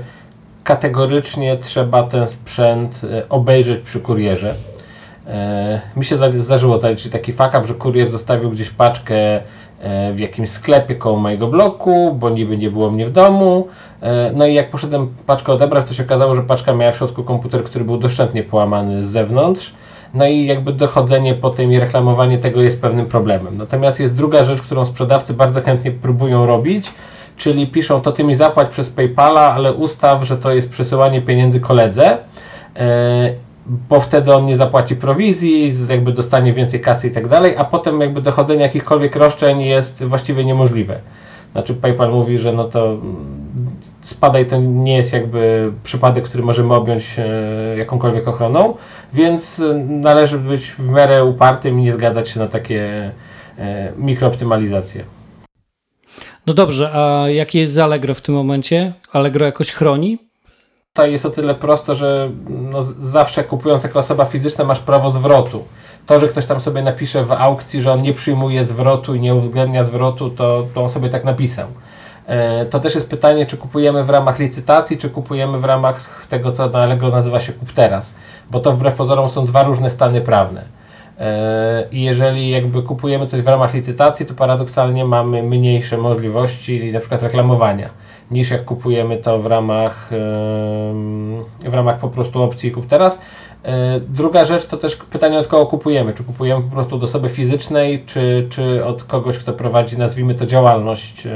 kategorycznie 0.63 1.57
trzeba 1.57 2.03
ten 2.03 2.27
sprzęt 2.27 3.03
y, 3.03 3.29
obejrzeć 3.29 3.81
przy 3.83 3.99
kurierze. 3.99 4.55
Y, 4.55 5.99
mi 5.99 6.05
się 6.05 6.15
zdarzyło 6.37 6.77
zaliczyć 6.77 7.11
taki 7.11 7.31
fakap, 7.33 7.65
że 7.65 7.73
kurier 7.73 8.09
zostawił 8.09 8.51
gdzieś 8.51 8.69
paczkę 8.69 9.41
w 10.13 10.19
jakimś 10.19 10.49
sklepie 10.49 10.95
koło 10.95 11.19
mojego 11.19 11.47
bloku, 11.47 12.15
bo 12.19 12.29
niby 12.29 12.57
nie 12.57 12.71
było 12.71 12.91
mnie 12.91 13.05
w 13.05 13.11
domu. 13.11 13.67
No 14.35 14.45
i 14.45 14.53
jak 14.53 14.69
poszedłem 14.69 15.13
paczkę 15.25 15.53
odebrać, 15.53 15.87
to 15.87 15.93
się 15.93 16.03
okazało, 16.03 16.35
że 16.35 16.41
paczka 16.41 16.73
miała 16.73 16.91
w 16.91 16.97
środku 16.97 17.23
komputer, 17.23 17.63
który 17.63 17.85
był 17.85 17.97
doszczętnie 17.97 18.43
połamany 18.43 19.03
z 19.03 19.05
zewnątrz. 19.05 19.73
No 20.13 20.27
i 20.27 20.45
jakby 20.45 20.73
dochodzenie 20.73 21.35
po 21.35 21.49
tym 21.49 21.73
i 21.73 21.79
reklamowanie 21.79 22.37
tego 22.37 22.61
jest 22.61 22.81
pewnym 22.81 23.05
problemem. 23.05 23.57
Natomiast 23.57 23.99
jest 23.99 24.15
druga 24.15 24.43
rzecz, 24.43 24.61
którą 24.61 24.85
sprzedawcy 24.85 25.33
bardzo 25.33 25.61
chętnie 25.61 25.91
próbują 25.91 26.45
robić, 26.45 26.91
czyli 27.37 27.67
piszą 27.67 28.01
to 28.01 28.11
ty 28.11 28.23
mi 28.23 28.35
zapłać 28.35 28.69
przez 28.69 28.89
PayPala, 28.89 29.53
ale 29.53 29.73
ustaw, 29.73 30.23
że 30.23 30.37
to 30.37 30.53
jest 30.53 30.69
przesyłanie 30.69 31.21
pieniędzy 31.21 31.59
koledze, 31.59 32.17
e, 32.75 33.33
bo 33.65 33.99
wtedy 33.99 34.33
on 34.33 34.45
nie 34.45 34.55
zapłaci 34.55 34.95
prowizji, 34.95 35.73
jakby 35.89 36.13
dostanie 36.13 36.53
więcej 36.53 36.79
kasy 36.79 37.07
i 37.07 37.11
tak 37.11 37.27
dalej, 37.27 37.57
a 37.57 37.65
potem 37.65 38.01
jakby 38.01 38.21
dochodzenie 38.21 38.61
jakichkolwiek 38.61 39.15
roszczeń 39.15 39.61
jest 39.61 40.03
właściwie 40.03 40.45
niemożliwe. 40.45 40.99
Znaczy 41.51 41.73
PayPal 41.73 42.11
mówi, 42.11 42.37
że 42.37 42.53
no 42.53 42.63
to 42.63 42.97
spadaj 44.01 44.45
to 44.45 44.57
nie 44.57 44.97
jest 44.97 45.13
jakby 45.13 45.71
przypadek, 45.83 46.23
który 46.23 46.43
możemy 46.43 46.73
objąć 46.73 47.15
e, 47.17 47.77
jakąkolwiek 47.77 48.27
ochroną, 48.27 48.75
więc 49.13 49.59
e, 49.59 49.73
należy 49.87 50.39
być 50.39 50.71
w 50.71 50.89
miarę 50.89 51.25
upartym 51.25 51.79
i 51.79 51.83
nie 51.83 51.93
zgadzać 51.93 52.29
się 52.29 52.39
na 52.39 52.47
takie 52.47 53.11
e, 53.57 53.91
mikrooptymalizacje. 53.97 55.03
No 56.47 56.53
dobrze, 56.53 56.91
a 56.93 57.29
jakie 57.29 57.59
jest 57.59 57.73
za 57.73 57.83
Allegro 57.83 58.13
w 58.13 58.21
tym 58.21 58.35
momencie? 58.35 58.93
Allegro 59.11 59.45
jakoś 59.45 59.71
chroni? 59.71 60.30
To 60.93 61.05
jest 61.05 61.25
o 61.25 61.29
tyle 61.29 61.55
proste, 61.55 61.95
że 61.95 62.29
no 62.49 62.81
zawsze 62.99 63.43
kupując 63.43 63.83
jako 63.83 63.99
osoba 63.99 64.25
fizyczna 64.25 64.65
masz 64.65 64.79
prawo 64.79 65.09
zwrotu. 65.09 65.63
To, 66.05 66.19
że 66.19 66.27
ktoś 66.27 66.45
tam 66.45 66.61
sobie 66.61 66.81
napisze 66.81 67.25
w 67.25 67.31
aukcji, 67.31 67.81
że 67.81 67.91
on 67.91 68.01
nie 68.01 68.13
przyjmuje 68.13 68.65
zwrotu 68.65 69.15
i 69.15 69.19
nie 69.19 69.35
uwzględnia 69.35 69.83
zwrotu, 69.83 70.29
to, 70.29 70.67
to 70.73 70.83
on 70.83 70.89
sobie 70.89 71.09
tak 71.09 71.23
napisał. 71.23 71.67
E, 72.25 72.65
to 72.65 72.79
też 72.79 72.95
jest 72.95 73.09
pytanie, 73.09 73.45
czy 73.45 73.57
kupujemy 73.57 74.03
w 74.03 74.09
ramach 74.09 74.39
licytacji, 74.39 74.97
czy 74.97 75.09
kupujemy 75.09 75.59
w 75.59 75.65
ramach 75.65 76.27
tego, 76.29 76.51
co 76.51 76.69
na 76.69 76.79
Allegro 76.79 77.09
nazywa 77.09 77.39
się 77.39 77.53
kup 77.53 77.71
teraz, 77.71 78.13
bo 78.49 78.59
to 78.59 78.71
wbrew 78.71 78.95
pozorom 78.95 79.29
są 79.29 79.45
dwa 79.45 79.63
różne 79.63 79.89
stany 79.89 80.21
prawne. 80.21 80.63
E, 81.19 81.85
I 81.91 82.01
jeżeli 82.01 82.49
jakby 82.49 82.83
kupujemy 82.83 83.27
coś 83.27 83.41
w 83.41 83.47
ramach 83.47 83.73
licytacji, 83.73 84.25
to 84.25 84.33
paradoksalnie 84.33 85.05
mamy 85.05 85.43
mniejsze 85.43 85.97
możliwości 85.97 86.91
na 86.91 86.99
przykład 86.99 87.23
reklamowania, 87.23 87.89
niż 88.31 88.51
jak 88.51 88.65
kupujemy 88.65 89.17
to 89.17 89.39
w 89.39 89.45
ramach, 89.45 90.09
w 91.59 91.73
ramach 91.73 91.99
po 91.99 92.09
prostu 92.09 92.43
opcji 92.43 92.71
kup 92.71 92.85
teraz. 92.85 93.21
E, 93.63 93.99
druga 93.99 94.45
rzecz 94.45 94.65
to 94.67 94.77
też 94.77 94.95
pytanie 94.95 95.39
od 95.39 95.47
kogo 95.47 95.65
kupujemy. 95.65 96.13
Czy 96.13 96.23
kupujemy 96.23 96.63
po 96.63 96.69
prostu 96.69 96.95
od 96.95 97.03
osoby 97.03 97.29
fizycznej, 97.29 98.03
czy, 98.05 98.47
czy 98.49 98.85
od 98.85 99.03
kogoś, 99.03 99.37
kto 99.37 99.53
prowadzi, 99.53 99.97
nazwijmy 99.97 100.35
to, 100.35 100.45
działalność 100.45 101.27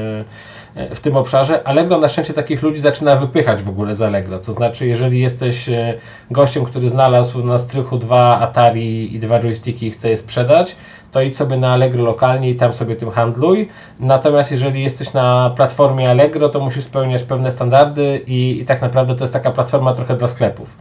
w 0.75 0.99
tym 0.99 1.17
obszarze. 1.17 1.67
Allegro 1.67 1.97
na 1.97 2.07
szczęście 2.07 2.33
takich 2.33 2.63
ludzi 2.63 2.79
zaczyna 2.79 3.15
wypychać 3.15 3.63
w 3.63 3.69
ogóle 3.69 3.95
z 3.95 4.01
Allegro. 4.01 4.39
To 4.39 4.53
znaczy, 4.53 4.87
jeżeli 4.87 5.19
jesteś 5.19 5.69
e, 5.69 5.93
gościem, 6.31 6.65
który 6.65 6.89
znalazł 6.89 7.43
na 7.43 7.57
strychu 7.57 7.97
dwa 7.97 8.39
Atari 8.39 9.15
i 9.15 9.19
dwa 9.19 9.39
joysticki 9.39 9.87
i 9.87 9.91
chce 9.91 10.09
je 10.09 10.17
sprzedać, 10.17 10.75
to 11.11 11.21
idź 11.21 11.37
sobie 11.37 11.57
na 11.57 11.73
Allegro 11.73 12.03
lokalnie 12.03 12.49
i 12.49 12.55
tam 12.55 12.73
sobie 12.73 12.95
tym 12.95 13.11
handluj. 13.11 13.69
Natomiast 13.99 14.51
jeżeli 14.51 14.83
jesteś 14.83 15.13
na 15.13 15.53
platformie 15.55 16.09
Allegro, 16.09 16.49
to 16.49 16.59
musisz 16.59 16.83
spełniać 16.83 17.23
pewne 17.23 17.51
standardy 17.51 18.21
i, 18.27 18.59
i 18.61 18.65
tak 18.65 18.81
naprawdę 18.81 19.15
to 19.15 19.23
jest 19.23 19.33
taka 19.33 19.51
platforma 19.51 19.93
trochę 19.93 20.17
dla 20.17 20.27
sklepów. 20.27 20.77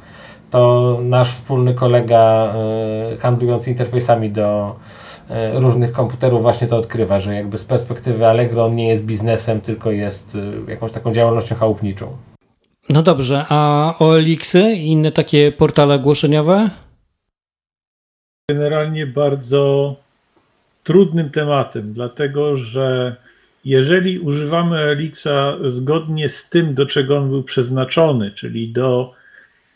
To 0.50 0.98
nasz 1.02 1.30
wspólny 1.30 1.74
kolega 1.74 2.54
y, 3.14 3.16
handlujący 3.18 3.70
interfejsami 3.70 4.30
do, 4.30 4.76
E, 4.76 5.03
różnych 5.54 5.92
komputerów 5.92 6.42
właśnie 6.42 6.66
to 6.66 6.76
odkrywa, 6.76 7.18
że 7.18 7.34
jakby 7.34 7.58
z 7.58 7.64
perspektywy 7.64 8.26
Allegro 8.26 8.64
on 8.64 8.76
nie 8.76 8.88
jest 8.88 9.04
biznesem, 9.04 9.60
tylko 9.60 9.90
jest 9.90 10.36
e, 10.68 10.70
jakąś 10.70 10.92
taką 10.92 11.12
działalnością 11.12 11.54
chałupniczą. 11.54 12.16
No 12.90 13.02
dobrze, 13.02 13.44
a 13.48 13.94
OLX-y 13.98 14.72
i 14.72 14.86
inne 14.86 15.12
takie 15.12 15.52
portale 15.52 15.94
ogłoszeniowe? 15.94 16.70
Generalnie 18.50 19.06
bardzo 19.06 19.96
trudnym 20.82 21.30
tematem, 21.30 21.92
dlatego 21.92 22.56
że 22.56 23.16
jeżeli 23.64 24.18
używamy 24.18 24.80
OLX-a 24.80 25.56
zgodnie 25.64 26.28
z 26.28 26.50
tym, 26.50 26.74
do 26.74 26.86
czego 26.86 27.16
on 27.16 27.28
był 27.28 27.42
przeznaczony, 27.42 28.30
czyli 28.30 28.72
do 28.72 29.12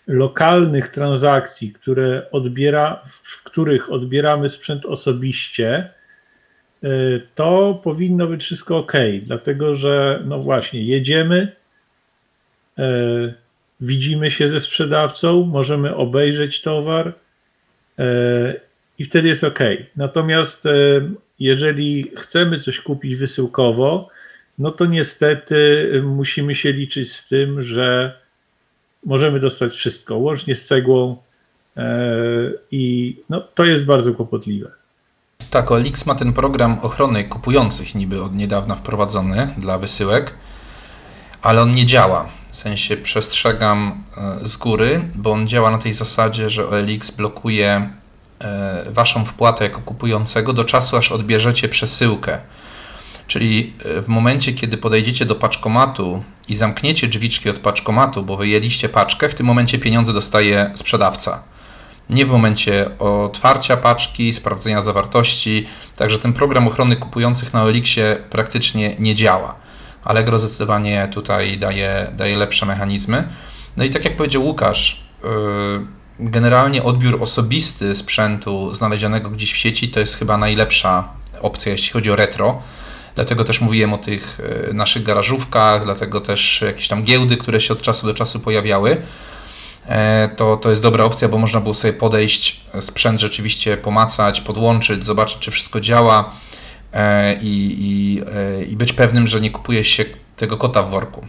lokalnych 0.09 0.88
transakcji, 0.88 1.73
które 1.73 2.31
odbiera, 2.31 3.03
w 3.23 3.44
których 3.44 3.92
odbieramy 3.92 4.49
sprzęt 4.49 4.87
osobiście, 4.87 5.90
to 7.35 7.81
powinno 7.85 8.27
być 8.27 8.42
wszystko 8.42 8.77
ok, 8.77 8.92
dlatego 9.23 9.75
że, 9.75 10.23
no 10.27 10.38
właśnie, 10.38 10.83
jedziemy, 10.83 11.53
widzimy 13.81 14.31
się 14.31 14.49
ze 14.49 14.61
sprzedawcą, 14.61 15.44
możemy 15.44 15.94
obejrzeć 15.94 16.62
towar 16.62 17.14
i 18.99 19.05
wtedy 19.05 19.29
jest 19.29 19.44
ok. 19.44 19.59
Natomiast 19.97 20.64
jeżeli 21.38 22.12
chcemy 22.16 22.59
coś 22.59 22.81
kupić 22.81 23.16
wysyłkowo, 23.16 24.09
no 24.59 24.71
to 24.71 24.87
niestety 24.87 25.90
musimy 26.05 26.55
się 26.55 26.73
liczyć 26.73 27.12
z 27.12 27.29
tym, 27.29 27.62
że 27.62 28.18
możemy 29.06 29.40
dostać 29.40 29.72
wszystko, 29.72 30.16
łącznie 30.16 30.56
z 30.56 30.66
cegłą 30.66 31.16
e, 31.76 31.82
i 32.70 33.16
no, 33.28 33.40
to 33.54 33.64
jest 33.64 33.84
bardzo 33.84 34.14
kłopotliwe. 34.14 34.70
Tak, 35.50 35.72
OLX 35.72 36.06
ma 36.06 36.14
ten 36.14 36.32
program 36.32 36.78
ochrony 36.82 37.24
kupujących 37.24 37.94
niby 37.94 38.22
od 38.22 38.34
niedawna 38.34 38.74
wprowadzony 38.74 39.48
dla 39.58 39.78
wysyłek, 39.78 40.34
ale 41.42 41.62
on 41.62 41.72
nie 41.72 41.87
działa. 41.87 42.28
W 42.50 42.56
sensie 42.56 42.96
przestrzegam 42.96 44.04
e, 44.16 44.48
z 44.48 44.56
góry, 44.56 45.08
bo 45.14 45.32
on 45.32 45.48
działa 45.48 45.70
na 45.70 45.78
tej 45.78 45.92
zasadzie, 45.92 46.50
że 46.50 46.68
OLX 46.68 47.11
blokuje 47.11 47.90
e, 48.40 48.84
waszą 48.90 49.24
wpłatę 49.24 49.64
jako 49.64 49.80
kupującego 49.80 50.52
do 50.52 50.64
czasu, 50.64 50.96
aż 50.96 51.12
odbierzecie 51.12 51.68
przesyłkę. 51.68 52.38
Czyli 53.28 53.72
e, 53.84 54.02
w 54.02 54.08
momencie, 54.08 54.52
kiedy 54.52 54.76
podejdziecie 54.76 55.26
do 55.26 55.34
paczkomatu 55.34 56.22
i 56.48 56.56
zamkniecie 56.56 57.08
drzwiczki 57.08 57.50
od 57.50 57.56
paczkomatu, 57.56 58.22
bo 58.22 58.36
wyjęliście 58.36 58.88
paczkę, 58.88 59.28
w 59.28 59.34
tym 59.34 59.46
momencie 59.46 59.78
pieniądze 59.78 60.12
dostaje 60.12 60.70
sprzedawca. 60.74 61.42
Nie 62.10 62.26
w 62.26 62.28
momencie 62.28 62.98
otwarcia 62.98 63.76
paczki, 63.76 64.32
sprawdzenia 64.32 64.82
zawartości. 64.82 65.66
Także 65.96 66.18
ten 66.18 66.32
program 66.32 66.68
ochrony 66.68 66.96
kupujących 66.96 67.54
na 67.54 67.62
Elixie 67.62 68.16
praktycznie 68.30 68.96
nie 68.98 69.14
działa. 69.14 69.54
Allegro 70.04 70.38
zdecydowanie 70.38 71.08
tutaj 71.12 71.58
daje, 71.58 72.06
daje 72.16 72.36
lepsze 72.36 72.66
mechanizmy. 72.66 73.28
No 73.76 73.84
i 73.84 73.90
tak 73.90 74.04
jak 74.04 74.16
powiedział 74.16 74.44
Łukasz, 74.44 75.02
e, 75.24 75.28
generalnie 76.20 76.82
odbiór 76.82 77.22
osobisty 77.22 77.94
sprzętu 77.94 78.74
znalezionego 78.74 79.30
gdzieś 79.30 79.52
w 79.52 79.56
sieci 79.56 79.88
to 79.88 80.00
jest 80.00 80.16
chyba 80.16 80.36
najlepsza 80.36 81.08
opcja, 81.40 81.72
jeśli 81.72 81.92
chodzi 81.92 82.10
o 82.10 82.16
retro 82.16 82.62
Dlatego 83.18 83.44
też 83.44 83.61
mówiłem 83.61 83.92
o 83.92 83.98
tych 83.98 84.40
e, 84.70 84.72
naszych 84.72 85.02
garażówkach, 85.02 85.85
dlatego 85.85 86.20
też 86.20 86.62
jakieś 86.66 86.88
tam 86.88 87.04
giełdy, 87.04 87.37
które 87.37 87.61
się 87.61 87.72
od 87.72 87.83
czasu 87.83 88.07
do 88.07 88.14
czasu 88.14 88.40
pojawiały. 88.40 88.96
E, 89.88 90.28
to, 90.37 90.57
to 90.57 90.70
jest 90.70 90.83
dobra 90.83 91.04
opcja, 91.04 91.28
bo 91.28 91.38
można 91.38 91.61
było 91.61 91.74
sobie 91.74 91.92
podejść, 91.92 92.61
e, 92.74 92.83
sprzęt 92.83 93.20
rzeczywiście 93.20 93.76
pomacać, 93.76 94.40
podłączyć, 94.40 95.04
zobaczyć, 95.04 95.38
czy 95.38 95.50
wszystko 95.50 95.81
działa 95.81 96.33
i, 97.40 97.76
i, 97.81 98.72
i 98.72 98.76
być 98.76 98.92
pewnym, 98.92 99.26
że 99.26 99.40
nie 99.40 99.50
kupuje 99.50 99.85
się 99.85 100.04
tego 100.37 100.57
kota 100.57 100.83
w 100.83 100.90
worku. 100.90 101.26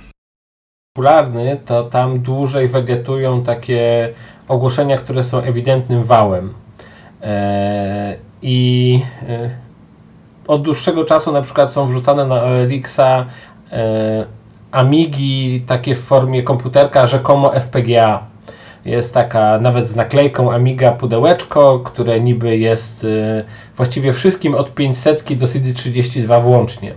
Popularny, 0.93 1.59
to 1.65 1.83
tam 1.83 2.19
dłużej 2.19 2.67
wegetują 2.67 3.43
takie 3.43 4.13
ogłoszenia, 4.47 4.97
które 4.97 5.23
są 5.23 5.41
ewidentnym 5.41 6.03
wałem. 6.03 6.53
I 8.41 8.99
od 10.49 10.61
dłuższego 10.61 11.05
czasu 11.05 11.31
na 11.31 11.41
przykład 11.41 11.71
są 11.71 11.87
wrzucane 11.87 12.25
na 12.25 12.43
OLX-a 12.43 13.25
e, 13.71 14.25
Amigi 14.71 15.63
takie 15.67 15.95
w 15.95 15.99
formie 15.99 16.43
komputerka 16.43 17.07
rzekomo 17.07 17.51
FPGA. 17.59 18.23
Jest 18.85 19.13
taka 19.13 19.57
nawet 19.61 19.87
z 19.87 19.95
naklejką 19.95 20.51
Amiga 20.51 20.91
pudełeczko, 20.91 21.79
które 21.79 22.19
niby 22.19 22.57
jest 22.57 23.03
e, 23.03 23.43
właściwie 23.77 24.13
wszystkim 24.13 24.55
od 24.55 24.73
500 24.73 25.33
do 25.33 25.45
CD32 25.45 26.43
włącznie. 26.43 26.93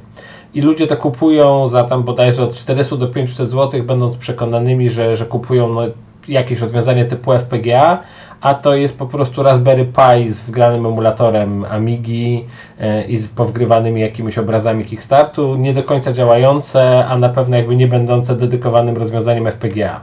I 0.54 0.60
ludzie 0.60 0.86
to 0.86 0.96
kupują 0.96 1.68
za 1.68 1.84
tam 1.84 2.02
bodajże 2.02 2.42
od 2.42 2.54
400 2.54 2.96
do 2.96 3.08
500 3.08 3.50
zł, 3.50 3.82
będąc 3.82 4.16
przekonanymi, 4.16 4.90
że, 4.90 5.16
że 5.16 5.26
kupują 5.26 5.68
no, 5.68 5.82
jakieś 6.28 6.60
rozwiązanie 6.60 7.04
typu 7.04 7.32
FPGA, 7.32 8.02
a 8.42 8.54
to 8.54 8.74
jest 8.74 8.98
po 8.98 9.06
prostu 9.06 9.42
Raspberry 9.42 9.84
Pi 9.84 10.32
z 10.32 10.40
wgranym 10.40 10.86
emulatorem 10.86 11.64
Amigi 11.64 12.44
e, 12.80 13.04
i 13.04 13.18
z 13.18 13.28
powgrywanymi 13.28 14.00
jakimiś 14.00 14.38
obrazami 14.38 14.84
Kickstartu, 14.84 15.56
nie 15.56 15.74
do 15.74 15.82
końca 15.82 16.12
działające, 16.12 17.06
a 17.06 17.18
na 17.18 17.28
pewno 17.28 17.56
jakby 17.56 17.76
nie 17.76 17.88
będące 17.88 18.36
dedykowanym 18.36 18.96
rozwiązaniem 18.96 19.46
FPGA. 19.46 20.00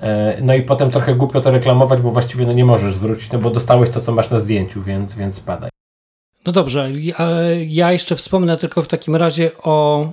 E, 0.00 0.36
no 0.42 0.54
i 0.54 0.62
potem 0.62 0.90
trochę 0.90 1.14
głupio 1.14 1.40
to 1.40 1.50
reklamować, 1.50 2.00
bo 2.00 2.10
właściwie 2.10 2.46
no 2.46 2.52
nie 2.52 2.64
możesz 2.64 2.94
zwrócić, 2.94 3.32
no 3.32 3.38
bo 3.38 3.50
dostałeś 3.50 3.90
to, 3.90 4.00
co 4.00 4.12
masz 4.12 4.30
na 4.30 4.38
zdjęciu, 4.38 4.82
więc, 4.82 5.14
więc 5.14 5.34
spadaj. 5.34 5.70
No 6.46 6.52
dobrze, 6.52 6.90
ja 7.66 7.92
jeszcze 7.92 8.16
wspomnę 8.16 8.56
tylko 8.56 8.82
w 8.82 8.88
takim 8.88 9.16
razie 9.16 9.50
o 9.62 10.06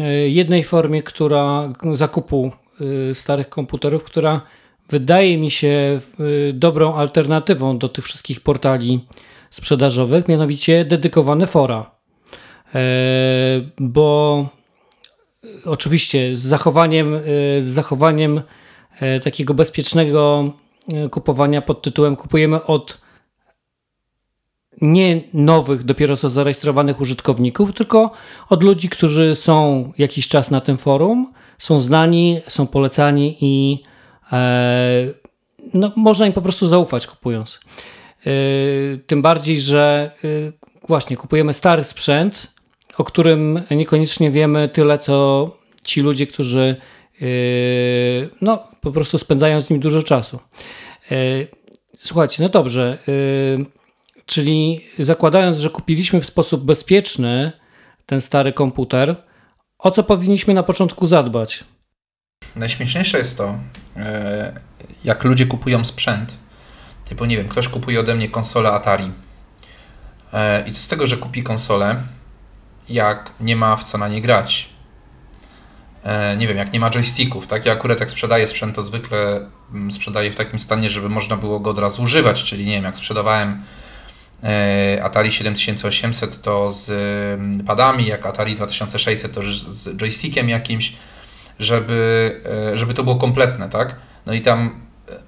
e, 0.00 0.28
jednej 0.28 0.64
formie, 0.64 1.02
która 1.02 1.68
zakupu 1.94 2.50
starych 3.12 3.48
komputerów, 3.48 4.04
która 4.04 4.40
wydaje 4.90 5.38
mi 5.38 5.50
się 5.50 6.00
y, 6.20 6.52
dobrą 6.52 6.94
alternatywą 6.94 7.78
do 7.78 7.88
tych 7.88 8.04
wszystkich 8.04 8.40
portali 8.40 9.06
sprzedażowych, 9.50 10.28
mianowicie 10.28 10.84
dedykowane 10.84 11.46
fora. 11.46 11.90
E, 12.74 12.80
bo 13.78 14.46
oczywiście 15.64 16.36
z 16.36 16.40
zachowaniem, 16.40 17.14
y, 17.14 17.22
z 17.58 17.64
zachowaniem 17.64 18.42
e, 19.00 19.20
takiego 19.20 19.54
bezpiecznego 19.54 20.52
kupowania 21.10 21.62
pod 21.62 21.82
tytułem 21.82 22.16
kupujemy 22.16 22.64
od 22.64 22.98
nie 24.80 25.20
nowych, 25.34 25.84
dopiero 25.84 26.16
co 26.16 26.28
zarejestrowanych 26.28 27.00
użytkowników, 27.00 27.72
tylko 27.72 28.10
od 28.48 28.62
ludzi, 28.62 28.88
którzy 28.88 29.34
są 29.34 29.92
jakiś 29.98 30.28
czas 30.28 30.50
na 30.50 30.60
tym 30.60 30.76
forum, 30.76 31.32
są 31.58 31.80
znani, 31.80 32.40
są 32.46 32.66
polecani 32.66 33.36
i 33.40 33.82
no, 35.74 35.92
można 35.96 36.26
im 36.26 36.32
po 36.32 36.42
prostu 36.42 36.68
zaufać 36.68 37.06
kupując. 37.06 37.60
E, 38.26 38.30
tym 39.06 39.22
bardziej, 39.22 39.60
że 39.60 40.10
e, 40.24 40.86
właśnie 40.88 41.16
kupujemy 41.16 41.52
stary 41.52 41.82
sprzęt, 41.82 42.52
o 42.98 43.04
którym 43.04 43.62
niekoniecznie 43.70 44.30
wiemy 44.30 44.68
tyle, 44.68 44.98
co 44.98 45.46
ci 45.84 46.00
ludzie, 46.00 46.26
którzy 46.26 46.76
no, 48.40 48.68
po 48.80 48.90
prostu 48.92 49.18
spędzają 49.18 49.60
z 49.60 49.70
nim 49.70 49.80
dużo 49.80 50.02
czasu. 50.02 50.38
Słuchajcie, 51.98 52.42
no 52.42 52.48
dobrze, 52.48 52.98
czyli 54.26 54.84
zakładając, 54.98 55.56
że 55.56 55.70
kupiliśmy 55.70 56.20
w 56.20 56.26
sposób 56.26 56.64
bezpieczny 56.64 57.52
ten 58.06 58.20
stary 58.20 58.52
komputer, 58.52 59.16
o 59.78 59.90
co 59.90 60.02
powinniśmy 60.02 60.54
na 60.54 60.62
początku 60.62 61.06
zadbać? 61.06 61.64
Najśmieszniejsze 62.56 63.18
jest 63.18 63.36
to, 63.36 63.58
e, 63.96 64.52
jak 65.04 65.24
ludzie 65.24 65.46
kupują 65.46 65.84
sprzęt. 65.84 66.36
Typu, 67.04 67.24
nie 67.24 67.36
wiem, 67.36 67.48
ktoś 67.48 67.68
kupuje 67.68 68.00
ode 68.00 68.14
mnie 68.14 68.28
konsolę 68.28 68.70
Atari. 68.70 69.10
E, 70.32 70.68
I 70.68 70.72
co 70.72 70.82
z 70.82 70.88
tego, 70.88 71.06
że 71.06 71.16
kupi 71.16 71.42
konsolę, 71.42 72.02
jak 72.88 73.30
nie 73.40 73.56
ma 73.56 73.76
w 73.76 73.84
co 73.84 73.98
na 73.98 74.08
nie 74.08 74.22
grać? 74.22 74.68
E, 76.04 76.36
nie 76.36 76.48
wiem, 76.48 76.56
jak 76.56 76.72
nie 76.72 76.80
ma 76.80 76.90
joysticków, 76.90 77.46
tak? 77.46 77.66
Ja 77.66 77.72
akurat 77.72 78.00
jak 78.00 78.10
sprzedaję 78.10 78.48
sprzęt, 78.48 78.76
to 78.76 78.82
zwykle 78.82 79.46
mm, 79.74 79.92
sprzedaję 79.92 80.30
w 80.30 80.36
takim 80.36 80.58
stanie, 80.58 80.90
żeby 80.90 81.08
można 81.08 81.36
było 81.36 81.60
go 81.60 81.70
od 81.70 81.78
razu 81.78 82.02
używać, 82.02 82.44
czyli 82.44 82.64
nie 82.64 82.74
wiem, 82.74 82.84
jak 82.84 82.96
sprzedawałem 82.96 83.62
Atari 85.02 85.32
7800 85.32 86.42
to 86.42 86.72
z 86.72 86.90
mm, 87.40 87.64
padami, 87.64 88.06
jak 88.06 88.26
Atari 88.26 88.54
2600 88.54 89.32
to 89.32 89.42
z 89.42 89.96
joystickiem 89.96 90.48
jakimś, 90.48 90.92
żeby, 91.60 92.40
e, 92.72 92.76
żeby 92.76 92.94
to 92.94 93.04
było 93.04 93.16
kompletne, 93.16 93.68
tak? 93.68 93.96
No 94.26 94.32
i 94.32 94.40
tam 94.40 94.80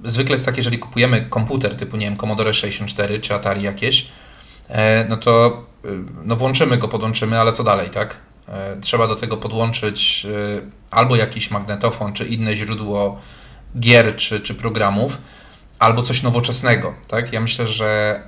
e, 0.05 0.11
zwykle 0.11 0.35
jest 0.35 0.47
tak, 0.47 0.57
jeżeli 0.57 0.79
kupujemy 0.79 1.27
komputer 1.31 1.77
typu, 1.77 1.97
nie 1.97 2.07
wiem, 2.07 2.17
Commodore 2.17 2.55
64 2.55 3.21
czy 3.21 3.35
Atari 3.35 3.63
jakieś, 3.63 4.09
e, 4.69 5.05
no 5.09 5.17
to 5.17 5.63
no 6.25 6.37
włączymy 6.37 6.77
go, 6.77 6.89
podłączymy, 6.89 7.41
ale 7.41 7.53
co 7.53 7.65
dalej, 7.65 7.91
tak? 7.91 8.17
Trzeba 8.81 9.09
do 9.09 9.17
tego 9.17 9.37
podłączyć 9.37 10.27
albo 10.91 11.17
jakiś 11.17 11.51
magnetofon, 11.51 12.13
czy 12.13 12.25
inne 12.25 12.57
źródło 12.57 13.21
gier, 13.81 14.17
czy, 14.17 14.41
czy 14.41 14.55
programów, 14.55 15.19
albo 15.79 16.03
coś 16.03 16.23
nowoczesnego, 16.23 16.95
tak? 17.09 17.33
Ja 17.33 17.41
myślę, 17.41 17.69
że 17.69 18.21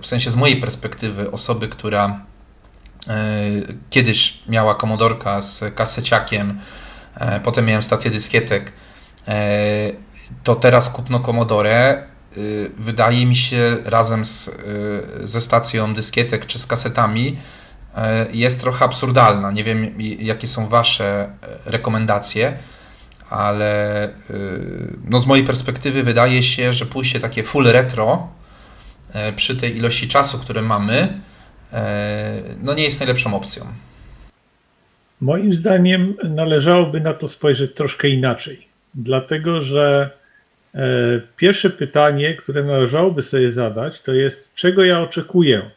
w 0.00 0.06
sensie 0.06 0.30
z 0.30 0.36
mojej 0.36 0.56
perspektywy 0.56 1.30
osoby, 1.30 1.68
która 1.68 2.20
kiedyś 3.90 4.38
miała 4.48 4.74
komodorka 4.74 5.42
z 5.42 5.74
kaseciakiem, 5.74 6.60
potem 7.44 7.66
miałem 7.66 7.82
stację 7.82 8.10
dyskietek, 8.10 8.72
e, 9.28 9.92
to 10.44 10.54
teraz 10.54 10.90
kupno 10.90 11.20
Commodore 11.20 11.92
e, 11.92 12.04
wydaje 12.78 13.26
mi 13.26 13.36
się 13.36 13.76
razem 13.84 14.24
z, 14.24 14.50
ze 15.24 15.40
stacją 15.40 15.94
dyskietek 15.94 16.46
czy 16.46 16.58
z 16.58 16.66
kasetami 16.66 17.38
jest 18.32 18.60
trochę 18.60 18.84
absurdalna. 18.84 19.50
Nie 19.50 19.64
wiem, 19.64 19.94
jakie 20.18 20.46
są 20.46 20.68
Wasze 20.68 21.30
rekomendacje, 21.64 22.58
ale 23.30 24.08
no 25.04 25.20
z 25.20 25.26
mojej 25.26 25.44
perspektywy 25.44 26.02
wydaje 26.02 26.42
się, 26.42 26.72
że 26.72 26.86
pójście 26.86 27.20
takie 27.20 27.42
full 27.42 27.64
retro 27.64 28.28
e, 29.12 29.32
przy 29.32 29.56
tej 29.56 29.76
ilości 29.76 30.08
czasu, 30.08 30.38
które 30.38 30.62
mamy, 30.62 31.20
e, 31.72 32.42
no 32.62 32.74
nie 32.74 32.84
jest 32.84 33.00
najlepszą 33.00 33.34
opcją. 33.34 33.66
Moim 35.20 35.52
zdaniem 35.52 36.14
należałoby 36.24 37.00
na 37.00 37.14
to 37.14 37.28
spojrzeć 37.28 37.74
troszkę 37.74 38.08
inaczej, 38.08 38.68
dlatego 38.94 39.62
że 39.62 40.10
e, 40.74 41.20
pierwsze 41.36 41.70
pytanie, 41.70 42.34
które 42.34 42.64
należałoby 42.64 43.22
sobie 43.22 43.50
zadać, 43.50 44.00
to 44.00 44.12
jest, 44.12 44.54
czego 44.54 44.84
ja 44.84 45.00
oczekuję. 45.00 45.70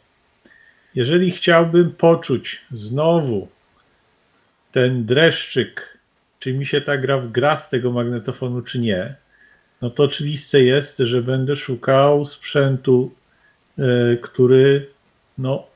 Jeżeli 0.95 1.31
chciałbym 1.31 1.91
poczuć 1.91 2.61
znowu 2.71 3.47
ten 4.71 5.05
dreszczyk, 5.05 5.97
czy 6.39 6.53
mi 6.53 6.65
się 6.65 6.81
ta 6.81 6.97
gra 6.97 7.21
gra 7.31 7.55
z 7.55 7.69
tego 7.69 7.91
magnetofonu, 7.91 8.61
czy 8.61 8.79
nie, 8.79 9.15
no 9.81 9.89
to 9.89 10.03
oczywiste 10.03 10.61
jest, 10.61 10.97
że 10.97 11.21
będę 11.21 11.55
szukał 11.55 12.25
sprzętu, 12.25 13.11
e, 13.79 14.17
który 14.21 14.87
no, 15.37 15.67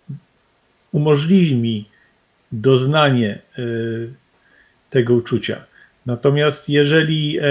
umożliwi 0.91 1.56
mi 1.56 1.96
doznanie 2.51 3.39
e, 3.57 3.62
tego 4.89 5.13
uczucia. 5.13 5.63
Natomiast 6.05 6.69
jeżeli 6.69 7.39
e, 7.39 7.43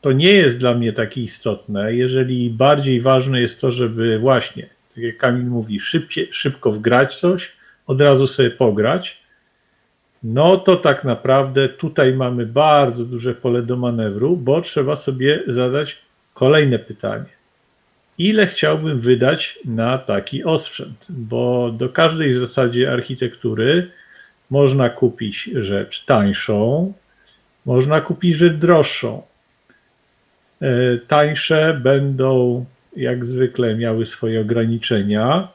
to 0.00 0.12
nie 0.12 0.32
jest 0.32 0.58
dla 0.58 0.74
mnie 0.74 0.92
takie 0.92 1.22
istotne, 1.22 1.94
jeżeli 1.94 2.50
bardziej 2.50 3.00
ważne 3.00 3.40
jest 3.40 3.60
to, 3.60 3.72
żeby 3.72 4.18
właśnie, 4.18 4.68
tak 4.94 5.04
jak 5.04 5.16
Kamil 5.16 5.46
mówi, 5.46 5.80
szybciej, 5.80 6.28
szybko 6.30 6.72
wgrać 6.72 7.14
coś, 7.14 7.52
od 7.86 8.00
razu 8.00 8.26
sobie 8.26 8.50
pograć, 8.50 9.22
no 10.22 10.56
to 10.56 10.76
tak 10.76 11.04
naprawdę 11.04 11.68
tutaj 11.68 12.14
mamy 12.14 12.46
bardzo 12.46 13.04
duże 13.04 13.34
pole 13.34 13.62
do 13.62 13.76
manewru, 13.76 14.36
bo 14.36 14.60
trzeba 14.60 14.96
sobie 14.96 15.42
zadać 15.46 15.98
kolejne 16.34 16.78
pytanie. 16.78 17.42
Ile 18.18 18.46
chciałbym 18.46 19.00
wydać 19.00 19.58
na 19.64 19.98
taki 19.98 20.44
osprzęt? 20.44 21.06
Bo 21.10 21.70
do 21.70 21.88
każdej 21.88 22.32
w 22.32 22.38
zasadzie 22.38 22.92
architektury 22.92 23.90
można 24.52 24.90
kupić 24.90 25.50
rzecz 25.54 26.04
tańszą, 26.04 26.92
można 27.66 28.00
kupić 28.00 28.36
rzecz 28.36 28.52
droższą. 28.52 29.22
E, 30.62 30.98
tańsze 30.98 31.80
będą 31.82 32.64
jak 32.96 33.24
zwykle 33.24 33.74
miały 33.74 34.06
swoje 34.06 34.40
ograniczenia, 34.40 35.48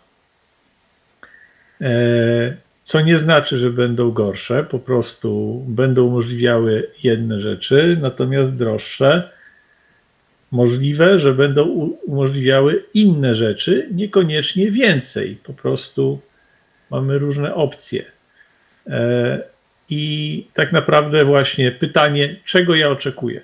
e, 1.82 2.58
co 2.84 3.02
nie 3.02 3.20
znaczy, 3.20 3.58
że 3.58 3.70
będą 3.70 4.12
gorsze, 4.12 4.64
po 4.64 4.80
prostu 4.80 5.64
będą 5.68 6.06
umożliwiały 6.06 6.92
jedne 7.04 7.40
rzeczy, 7.40 7.98
natomiast 8.02 8.56
droższe 8.56 9.32
możliwe, 10.52 11.20
że 11.20 11.34
będą 11.34 11.64
umożliwiały 12.06 12.84
inne 12.94 13.36
rzeczy, 13.36 13.90
niekoniecznie 13.92 14.72
więcej. 14.72 15.38
Po 15.44 15.54
prostu 15.54 16.20
mamy 16.90 17.18
różne 17.18 17.56
opcje. 17.56 18.16
E, 18.89 19.39
I 19.89 20.47
tak 20.54 20.71
naprawdę 20.71 21.26
właśnie 21.26 21.71
pytanie, 21.71 22.36
czego 22.45 22.76
ja 22.76 22.89
oczekuję? 22.89 23.41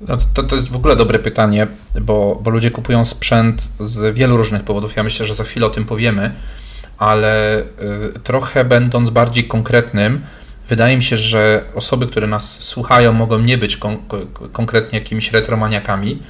No 0.00 0.18
to, 0.34 0.42
to 0.42 0.56
jest 0.56 0.68
w 0.68 0.76
ogóle 0.76 0.96
dobre 0.96 1.18
pytanie, 1.18 1.66
bo, 2.00 2.40
bo 2.42 2.50
ludzie 2.50 2.70
kupują 2.70 3.04
sprzęt 3.04 3.68
z 3.80 4.14
wielu 4.14 4.36
różnych 4.36 4.62
powodów. 4.62 4.96
Ja 4.96 5.02
myślę, 5.02 5.26
że 5.26 5.34
za 5.34 5.44
chwilę 5.44 5.66
o 5.66 5.70
tym 5.70 5.84
powiemy, 5.84 6.30
ale 6.98 7.60
y, 7.60 7.64
trochę 8.24 8.64
będąc 8.64 9.10
bardziej 9.10 9.44
konkretnym, 9.44 10.20
wydaje 10.68 10.96
mi 10.96 11.02
się, 11.02 11.16
że 11.16 11.64
osoby, 11.74 12.06
które 12.06 12.26
nas 12.26 12.60
słuchają, 12.60 13.12
mogą 13.12 13.38
nie 13.38 13.58
być 13.58 13.76
kon 13.76 13.98
konkretnie 14.52 14.98
jakimiś 14.98 15.32
retromaniakami. 15.32 16.22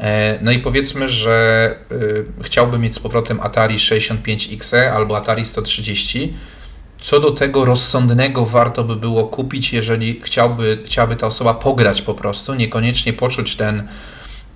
E, 0.00 0.38
no 0.42 0.50
i 0.50 0.58
powiedzmy, 0.58 1.08
że 1.08 1.76
y, 1.92 2.24
chciałbym 2.42 2.80
mieć 2.80 2.94
z 2.94 2.98
powrotem 2.98 3.40
Atari 3.40 3.76
65XE 3.76 4.76
albo 4.76 5.16
Atari 5.16 5.44
130 5.44 6.34
co 7.00 7.20
do 7.20 7.30
tego 7.30 7.64
rozsądnego 7.64 8.46
warto 8.46 8.84
by 8.84 8.96
było 8.96 9.24
kupić, 9.24 9.72
jeżeli 9.72 10.20
chciałby, 10.24 10.78
chciałaby 10.84 11.16
ta 11.16 11.26
osoba 11.26 11.54
pograć 11.54 12.02
po 12.02 12.14
prostu, 12.14 12.54
niekoniecznie 12.54 13.12
poczuć 13.12 13.56
ten, 13.56 13.88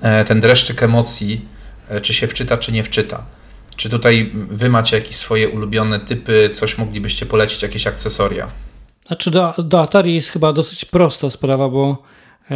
e, 0.00 0.24
ten 0.24 0.40
dreszczyk 0.40 0.82
emocji, 0.82 1.48
e, 1.88 2.00
czy 2.00 2.14
się 2.14 2.26
wczyta, 2.26 2.56
czy 2.56 2.72
nie 2.72 2.84
wczyta. 2.84 3.24
Czy 3.76 3.90
tutaj 3.90 4.32
wy 4.34 4.70
macie 4.70 4.96
jakieś 4.96 5.16
swoje 5.16 5.48
ulubione 5.48 6.00
typy, 6.00 6.50
coś 6.54 6.78
moglibyście 6.78 7.26
polecić, 7.26 7.62
jakieś 7.62 7.86
akcesoria? 7.86 8.46
Znaczy 9.06 9.30
do, 9.30 9.54
do 9.58 9.82
Atari 9.82 10.14
jest 10.14 10.30
chyba 10.30 10.52
dosyć 10.52 10.84
prosta 10.84 11.30
sprawa, 11.30 11.68
bo 11.68 12.02
e, 12.50 12.54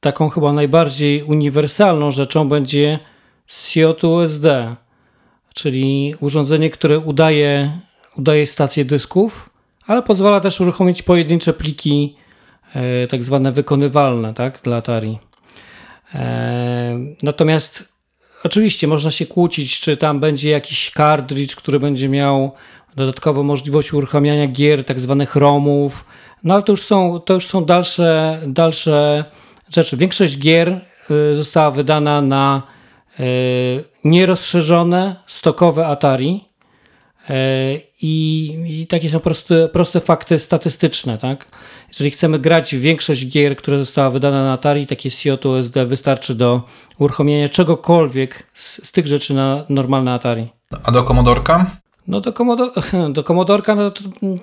taką 0.00 0.28
chyba 0.28 0.52
najbardziej 0.52 1.22
uniwersalną 1.22 2.10
rzeczą 2.10 2.48
będzie 2.48 2.98
SIOT 3.46 4.04
USD, 4.04 4.46
czyli 5.54 6.14
urządzenie, 6.20 6.70
które 6.70 6.98
udaje 6.98 7.78
udaje 8.16 8.46
stację 8.46 8.84
dysków, 8.84 9.50
ale 9.86 10.02
pozwala 10.02 10.40
też 10.40 10.60
uruchomić 10.60 11.02
pojedyncze 11.02 11.52
pliki, 11.52 12.16
e, 12.74 13.06
tak 13.06 13.24
zwane 13.24 13.52
wykonywalne, 13.52 14.34
tak, 14.34 14.60
dla 14.62 14.76
Atari. 14.76 15.18
E, 16.14 16.98
natomiast 17.22 17.84
oczywiście 18.44 18.86
można 18.86 19.10
się 19.10 19.26
kłócić, 19.26 19.80
czy 19.80 19.96
tam 19.96 20.20
będzie 20.20 20.50
jakiś 20.50 20.90
cartridge, 20.90 21.54
który 21.54 21.80
będzie 21.80 22.08
miał 22.08 22.52
dodatkowo 22.96 23.42
możliwość 23.42 23.92
uruchamiania 23.92 24.46
gier, 24.46 24.84
tak 24.84 25.00
zwanych 25.00 25.36
ROMów, 25.36 26.04
no 26.44 26.54
ale 26.54 26.62
to 26.62 26.72
już 26.72 26.82
są, 26.82 27.20
to 27.20 27.34
już 27.34 27.46
są 27.46 27.64
dalsze, 27.64 28.40
dalsze 28.46 29.24
rzeczy. 29.70 29.96
Większość 29.96 30.38
gier 30.38 30.68
e, 31.10 31.34
została 31.34 31.70
wydana 31.70 32.22
na 32.22 32.62
nierozszerzone, 34.04 35.16
stokowe 35.26 35.86
Atari, 35.86 36.44
I, 38.02 38.56
I, 38.80 38.86
takie 38.86 39.10
są 39.10 39.20
proste, 39.20 39.68
proste 39.68 40.00
fakty 40.00 40.38
statystyczne. 40.38 41.18
Tak? 41.18 41.46
Jeżeli 41.88 42.10
chcemy 42.10 42.38
grać 42.38 42.74
w 42.74 42.80
większość 42.80 43.28
gier, 43.28 43.56
które 43.56 43.78
została 43.78 44.10
wydana 44.10 44.44
na 44.44 44.52
Atari, 44.52 44.86
takie 44.86 45.10
COT 45.10 45.46
USD 45.46 45.86
wystarczy 45.86 46.34
do 46.34 46.62
uruchomienia 46.98 47.48
czegokolwiek 47.48 48.46
z, 48.54 48.86
z 48.86 48.92
tych 48.92 49.06
rzeczy 49.06 49.34
na 49.34 49.64
normalne 49.68 50.12
Atari. 50.12 50.48
A 50.82 50.92
do 50.92 51.02
Commodorka? 51.02 51.66
No 52.06 52.20
do, 52.20 52.32
Commodore, 52.32 52.70
do 53.12 53.24
Commodorka 53.24 53.74
no 53.74 53.90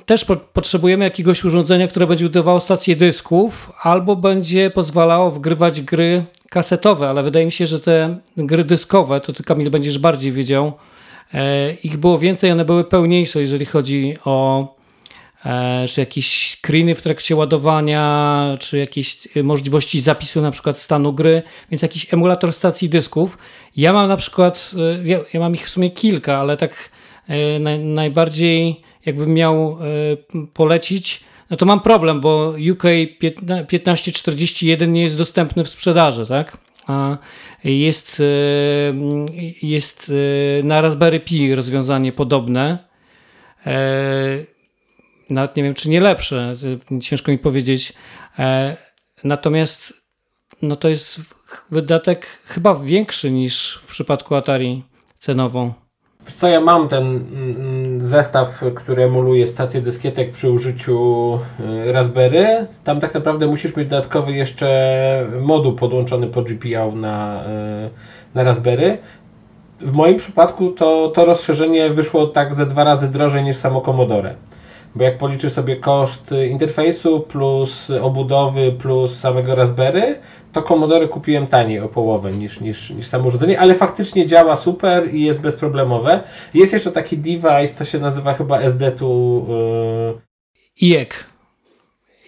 też 0.05 0.25
po, 0.25 0.35
potrzebujemy 0.35 1.03
jakiegoś 1.03 1.43
urządzenia, 1.43 1.87
które 1.87 2.07
będzie 2.07 2.25
udawało 2.25 2.59
stację 2.59 2.95
dysków 2.95 3.71
albo 3.81 4.15
będzie 4.15 4.69
pozwalało 4.69 5.31
wgrywać 5.31 5.81
gry 5.81 6.25
kasetowe, 6.49 7.09
ale 7.09 7.23
wydaje 7.23 7.45
mi 7.45 7.51
się, 7.51 7.67
że 7.67 7.79
te 7.79 8.17
gry 8.37 8.63
dyskowe, 8.63 9.21
to 9.21 9.33
ty 9.33 9.43
Kamil 9.43 9.69
będziesz 9.69 9.99
bardziej 9.99 10.31
wiedział, 10.31 10.73
E, 10.73 10.90
ich 11.83 11.97
było 11.97 12.19
więcej, 12.19 12.51
one 12.51 12.65
były 12.65 12.83
pełniejsze, 12.83 13.41
jeżeli 13.41 13.65
chodzi 13.65 14.15
o 14.25 14.67
e, 15.45 15.85
czy 15.87 15.99
jakieś 16.01 16.57
screeny 16.61 16.95
w 16.95 17.01
trakcie 17.01 17.35
ładowania, 17.35 18.57
czy 18.59 18.77
jakieś 18.77 19.27
możliwości 19.43 19.99
zapisu 19.99 20.41
na 20.41 20.51
przykład 20.51 20.79
stanu 20.79 21.13
gry, 21.13 21.43
więc 21.71 21.81
jakiś 21.81 22.13
emulator 22.13 22.53
stacji 22.53 22.89
dysków. 22.89 23.37
Ja 23.75 23.93
mam 23.93 24.07
na 24.07 24.17
przykład, 24.17 24.71
e, 24.77 25.07
ja, 25.07 25.19
ja 25.33 25.39
mam 25.39 25.53
ich 25.53 25.65
w 25.65 25.69
sumie 25.69 25.91
kilka, 25.91 26.37
ale 26.37 26.57
tak 26.57 26.89
naj, 27.59 27.79
najbardziej 27.79 28.81
jakbym 29.05 29.33
miał 29.33 29.77
polecić, 30.53 31.23
no 31.49 31.57
to 31.57 31.65
mam 31.65 31.79
problem, 31.79 32.21
bo 32.21 32.53
UK 32.71 32.83
1541 33.69 34.93
nie 34.93 35.01
jest 35.01 35.17
dostępny 35.17 35.63
w 35.63 35.69
sprzedaży, 35.69 36.25
tak? 36.25 36.57
Jest, 37.63 38.19
e, 38.19 38.23
jest 39.61 40.11
e, 40.59 40.63
na 40.63 40.81
Raspberry 40.81 41.19
Pi 41.19 41.55
rozwiązanie 41.55 42.11
podobne. 42.11 42.77
E, 43.65 43.75
nawet 45.29 45.55
nie 45.55 45.63
wiem, 45.63 45.73
czy 45.73 45.89
nie 45.89 45.99
lepsze, 45.99 46.55
ciężko 47.01 47.31
mi 47.31 47.37
powiedzieć. 47.37 47.93
Natomiast 49.23 49.93
no 50.61 50.75
to 50.75 50.89
jest 50.89 51.21
wydatek 51.71 52.25
chyba 52.25 52.75
większy 52.75 53.31
niż 53.31 53.79
w 53.83 53.87
przypadku 53.89 54.35
Atari 54.35 54.83
cenowo. 55.17 55.73
Co 56.31 56.47
ja 56.47 56.61
mam 56.61 56.89
ten 56.89 57.05
mm, 57.05 57.80
zestaw, 58.11 58.63
który 58.75 59.03
emuluje 59.03 59.47
stację 59.47 59.81
dyskietek 59.81 60.31
przy 60.31 60.51
użyciu 60.51 61.39
y, 61.59 61.91
Raspberry. 61.91 62.45
Tam 62.83 62.99
tak 62.99 63.13
naprawdę 63.13 63.47
musisz 63.47 63.75
mieć 63.75 63.89
dodatkowy 63.89 64.31
jeszcze 64.31 64.67
moduł 65.41 65.73
podłączony 65.73 66.27
po 66.27 66.41
GPU 66.41 66.95
na, 66.95 67.43
y, 67.43 68.35
na 68.35 68.43
Raspberry. 68.43 68.97
W 69.79 69.93
moim 69.93 70.17
przypadku 70.17 70.71
to, 70.71 71.11
to 71.15 71.25
rozszerzenie 71.25 71.89
wyszło 71.89 72.27
tak 72.27 72.55
ze 72.55 72.65
dwa 72.65 72.83
razy 72.83 73.07
drożej 73.07 73.43
niż 73.43 73.55
samo 73.55 73.81
Commodore. 73.81 74.35
Bo 74.95 75.03
jak 75.03 75.17
policzysz 75.17 75.53
sobie 75.53 75.75
koszt 75.75 76.31
interfejsu 76.49 77.19
plus 77.19 77.89
obudowy 78.01 78.71
plus 78.71 79.19
samego 79.19 79.55
Raspberry, 79.55 80.19
to 80.53 80.61
Commodore 80.61 81.07
kupiłem 81.07 81.47
taniej 81.47 81.79
o 81.79 81.89
połowę 81.89 82.31
niż, 82.31 82.59
niż, 82.59 82.89
niż 82.89 83.07
samo 83.07 83.27
urządzenie, 83.27 83.59
ale 83.59 83.75
faktycznie 83.75 84.25
działa 84.25 84.55
super 84.55 85.15
i 85.15 85.21
jest 85.21 85.41
bezproblemowe. 85.41 86.23
Jest 86.53 86.73
jeszcze 86.73 86.91
taki 86.91 87.17
device, 87.17 87.67
co 87.75 87.85
się 87.85 87.99
nazywa 87.99 88.33
chyba 88.33 88.59
SD 88.59 88.91
tu... 88.91 89.45
Yy... 89.49 90.21
IEC. 90.87 91.09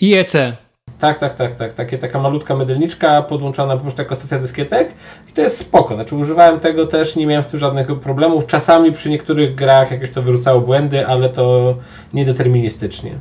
IEC. 0.01 0.62
Tak, 1.03 1.19
tak, 1.19 1.35
tak, 1.35 1.55
tak. 1.55 1.73
Takie, 1.73 1.97
taka 1.97 2.19
malutka 2.19 2.55
mydelniczka 2.55 3.21
podłączona 3.21 3.75
po 3.75 3.81
prostu 3.81 4.01
jako 4.01 4.15
stacja 4.15 4.39
dyskietek 4.39 4.89
i 5.29 5.33
to 5.33 5.41
jest 5.41 5.57
spoko. 5.57 5.95
Znaczy 5.95 6.15
używałem 6.15 6.59
tego 6.59 6.87
też, 6.87 7.15
nie 7.15 7.27
miałem 7.27 7.43
z 7.43 7.47
tym 7.47 7.59
żadnych 7.59 7.99
problemów. 7.99 8.47
Czasami 8.47 8.91
przy 8.91 9.09
niektórych 9.09 9.55
grach 9.55 9.91
jakieś 9.91 10.09
to 10.09 10.21
wyrzucało 10.21 10.61
błędy, 10.61 11.07
ale 11.07 11.29
to 11.29 11.77
niedeterministycznie. 12.13 13.11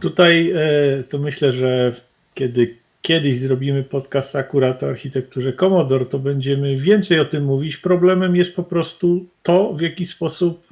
Tutaj 0.00 0.52
e, 0.54 1.04
to 1.04 1.18
myślę, 1.18 1.52
że 1.52 1.92
kiedy 2.34 2.76
kiedyś 3.02 3.38
zrobimy 3.38 3.82
podcast 3.82 4.36
akurat 4.36 4.82
o 4.82 4.88
architekturze 4.88 5.52
Commodore, 5.52 6.06
to 6.06 6.18
będziemy 6.18 6.76
więcej 6.76 7.20
o 7.20 7.24
tym 7.24 7.44
mówić. 7.44 7.76
Problemem 7.76 8.36
jest 8.36 8.56
po 8.56 8.62
prostu 8.62 9.26
to, 9.42 9.72
w 9.72 9.80
jaki 9.80 10.06
sposób 10.06 10.66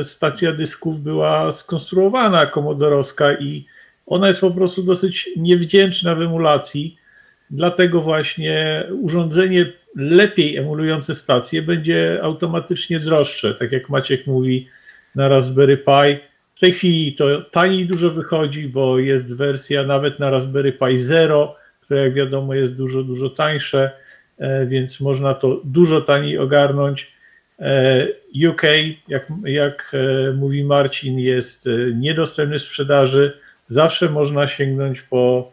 e, 0.00 0.04
stacja 0.04 0.52
dysków 0.52 1.00
była 1.00 1.52
skonstruowana 1.52 2.46
komodorowska 2.46 3.32
i 3.32 3.66
ona 4.06 4.28
jest 4.28 4.40
po 4.40 4.50
prostu 4.50 4.82
dosyć 4.82 5.30
niewdzięczna 5.36 6.14
w 6.14 6.22
emulacji. 6.22 6.96
Dlatego 7.50 8.02
właśnie 8.02 8.84
urządzenie 9.00 9.72
lepiej 9.96 10.56
emulujące 10.56 11.14
stację 11.14 11.62
będzie 11.62 12.20
automatycznie 12.22 13.00
droższe. 13.00 13.54
Tak 13.54 13.72
jak 13.72 13.88
Maciek 13.88 14.26
mówi 14.26 14.68
na 15.14 15.28
Raspberry 15.28 15.76
Pi. 15.76 16.18
W 16.54 16.60
tej 16.60 16.72
chwili 16.72 17.14
to 17.14 17.42
taniej 17.42 17.86
dużo 17.86 18.10
wychodzi, 18.10 18.68
bo 18.68 18.98
jest 18.98 19.36
wersja 19.36 19.82
nawet 19.82 20.18
na 20.18 20.30
Raspberry 20.30 20.72
Pi 20.72 20.98
Zero, 20.98 21.56
które 21.80 22.00
jak 22.00 22.14
wiadomo 22.14 22.54
jest 22.54 22.76
dużo, 22.76 23.02
dużo 23.02 23.30
tańsze, 23.30 23.90
e, 24.38 24.66
więc 24.66 25.00
można 25.00 25.34
to 25.34 25.60
dużo 25.64 26.00
taniej 26.00 26.38
ogarnąć. 26.38 27.12
E, 27.58 28.06
UK, 28.48 28.62
jak, 29.08 29.32
jak 29.44 29.92
e, 29.94 30.32
mówi 30.32 30.64
Marcin, 30.64 31.18
jest 31.18 31.68
niedostępny 31.94 32.58
w 32.58 32.62
sprzedaży. 32.62 33.38
Zawsze 33.68 34.08
można 34.08 34.46
sięgnąć 34.46 35.02
po 35.02 35.52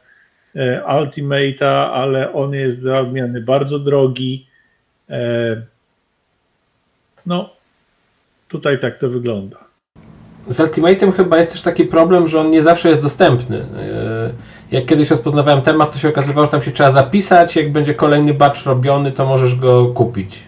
Ultimate'a, 0.87 1.91
ale 1.93 2.33
on 2.33 2.53
jest 2.53 2.81
dla 2.81 2.99
odmiany 2.99 3.41
bardzo 3.41 3.79
drogi. 3.79 4.47
No, 7.25 7.49
tutaj 8.47 8.79
tak 8.79 8.97
to 8.97 9.09
wygląda. 9.09 9.57
Z 10.47 10.59
Ultimate'em 10.59 11.13
chyba 11.13 11.37
jest 11.37 11.51
też 11.51 11.61
taki 11.61 11.85
problem, 11.85 12.27
że 12.27 12.41
on 12.41 12.51
nie 12.51 12.61
zawsze 12.61 12.89
jest 12.89 13.01
dostępny 13.01 13.65
jak 14.71 14.85
kiedyś 14.85 15.09
rozpoznawałem 15.09 15.61
temat, 15.61 15.91
to 15.93 15.99
się 15.99 16.09
okazywało, 16.09 16.45
że 16.45 16.51
tam 16.51 16.63
się 16.63 16.71
trzeba 16.71 16.91
zapisać, 16.91 17.55
jak 17.55 17.71
będzie 17.71 17.93
kolejny 17.93 18.33
batch 18.33 18.65
robiony, 18.65 19.11
to 19.11 19.25
możesz 19.25 19.55
go 19.55 19.85
kupić. 19.85 20.39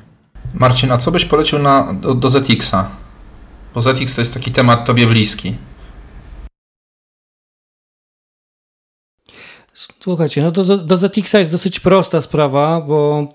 Marcin, 0.53 0.91
a 0.91 0.97
co 0.97 1.11
byś 1.11 1.25
polecił 1.25 1.59
na, 1.59 1.93
do, 1.93 2.13
do 2.13 2.29
ZX-a? 2.29 2.89
Bo 3.75 3.81
ZX 3.81 4.15
to 4.15 4.21
jest 4.21 4.33
taki 4.33 4.51
temat 4.51 4.85
tobie 4.85 5.07
bliski. 5.07 5.55
Słuchajcie, 9.73 10.41
no 10.41 10.51
do, 10.51 10.77
do, 10.77 10.97
ZX-a 10.97 11.39
jest 11.39 11.51
dosyć 11.51 11.79
prosta 11.79 12.21
sprawa, 12.21 12.81
bo 12.81 13.27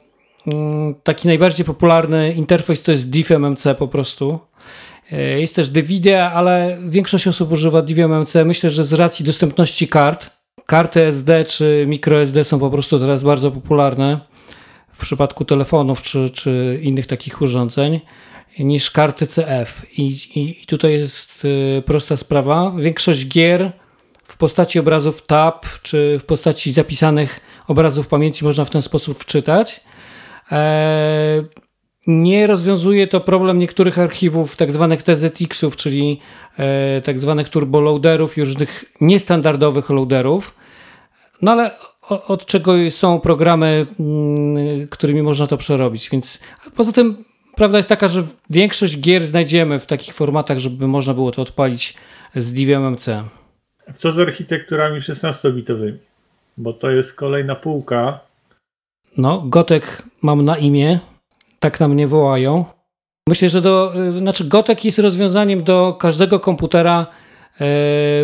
mm, 0.47 0.95
taki 1.03 1.29
najbardziej 1.29 1.67
popularny 1.67 2.33
interfejs 2.33 2.83
to 2.83 2.93
jest 2.93 3.11
DiffMMC 3.11 3.65
po 3.79 3.89
prostu. 3.89 4.39
E, 5.13 5.41
jest 5.41 5.55
też 5.55 5.69
DVIDIA, 5.69 6.33
ale 6.33 6.79
większość 6.89 7.27
osób 7.27 7.53
używa 7.53 7.83
DiffMMC. 7.83 8.35
Myślę, 8.45 8.71
że 8.71 8.85
z 8.85 8.93
racji 8.93 9.25
dostępności 9.25 9.89
kart 9.89 10.39
Karty 10.69 11.03
SD 11.03 11.45
czy 11.45 11.85
microSD 11.89 12.45
są 12.45 12.59
po 12.59 12.71
prostu 12.71 12.99
teraz 12.99 13.23
bardzo 13.23 13.51
popularne 13.51 14.21
w 14.93 15.01
przypadku 15.01 15.45
telefonów 15.45 16.03
czy, 16.03 16.31
czy 16.31 16.81
innych 16.83 17.07
takich 17.07 17.43
urządzeń 17.43 18.01
niż 18.59 18.91
karty 18.91 19.27
CF. 19.27 19.83
I, 19.99 20.07
i, 20.35 20.63
I, 20.63 20.67
tutaj 20.67 20.93
jest 20.93 21.45
y, 21.45 21.83
prosta 21.87 22.17
sprawa. 22.17 22.73
Większość 22.79 23.29
gier 23.29 23.73
w 24.29 24.37
postaci 24.37 24.79
obrazów 24.79 25.23
tab 25.23 25.67
czy 25.83 26.19
w 26.21 26.25
postaci 26.25 26.73
zapisanych 26.73 27.41
obrazów 27.69 28.07
pamięci 28.07 28.45
można 28.45 28.65
w 28.65 28.71
ten 28.71 28.83
sposób 28.83 29.19
wczytać. 29.19 29.81
E, 30.53 31.43
nie 32.07 32.47
rozwiązuje 32.47 33.07
to 33.07 33.21
problem 33.21 33.59
niektórych 33.59 33.99
archiwów, 33.99 34.57
tak 34.57 34.73
zwanych 34.73 35.03
TZX-ów, 35.03 35.77
czyli 35.77 36.21
e, 36.59 37.03
tak 37.03 37.19
zwanych 37.19 37.49
turboloaderów 37.49 38.39
i 38.39 38.41
różnych 38.41 38.85
niestandardowych 39.01 39.91
loaderów. 39.91 40.55
No 41.43 41.53
ale 41.53 41.71
od 42.09 42.47
czego 42.47 42.73
są 42.91 43.21
programy, 43.21 43.87
mm, 44.01 44.89
którymi 44.89 45.23
można 45.23 45.47
to 45.47 45.57
przerobić. 45.57 46.11
Więc 46.11 46.39
poza 46.77 46.93
tym 46.93 47.25
prawda 47.57 47.77
jest 47.77 47.89
taka, 47.89 48.09
że 48.09 48.27
większość 48.51 49.01
gier 49.01 49.27
znajdziemy 49.27 49.79
w 49.79 49.87
takich 49.87 50.15
formatach, 50.15 50.59
żeby 50.59 50.89
można 50.89 51.15
było 51.15 51.31
to 51.31 51.43
odpalić 51.43 51.95
z 52.37 52.53
DVMMC. 52.53 53.09
Co 53.95 54.13
z 54.13 54.19
architekturami 54.19 55.01
16-bitowymi? 55.01 55.99
Bo 56.57 56.73
to 56.73 56.91
jest 56.91 57.15
kolejna 57.15 57.55
półka. 57.55 58.21
No, 59.17 59.43
Gotek 59.47 60.03
mam 60.23 60.45
na 60.45 60.59
imię, 60.59 60.99
tak 61.61 61.81
na 61.81 61.89
mnie 61.89 62.07
wołają. 62.07 62.65
Myślę, 63.29 63.49
że 63.49 63.61
do, 63.61 63.93
y, 64.17 64.19
znaczy 64.19 64.45
Gotek 64.45 64.85
jest 64.85 64.99
rozwiązaniem 64.99 65.65
do 65.65 65.97
każdego 66.01 66.41
komputera, 66.41 67.03
y, 67.03 67.57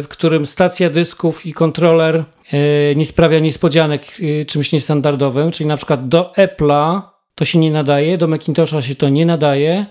w 0.03 0.07
którym 0.09 0.47
stacja 0.47 0.91
dysków 0.91 1.47
i 1.47 1.53
kontroler 1.53 2.17
y, 2.17 2.97
nie 2.97 3.07
sprawia 3.07 3.39
niespodzianek 3.39 4.03
czymś 4.47 4.73
niestandardowym, 4.73 5.51
czyli 5.51 5.67
na 5.67 5.77
przykład 5.77 6.09
do 6.09 6.33
Apple'a 6.37 7.01
to 7.35 7.45
się 7.45 7.59
nie 7.59 7.71
nadaje, 7.71 8.19
do 8.19 8.27
Macintosha 8.27 8.83
się 8.83 8.95
to 8.95 9.09
nie 9.09 9.27
nadaje, 9.27 9.87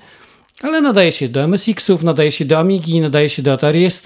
ale 0.62 0.82
nadaje 0.82 1.12
się 1.12 1.30
do 1.30 1.44
MSX-ów, 1.44 2.04
nadaje 2.04 2.32
się 2.32 2.46
do 2.46 2.60
Amigi, 2.60 3.02
nadaje 3.02 3.30
się 3.30 3.42
do 3.42 3.54
Atari 3.54 3.92
ST 3.92 4.06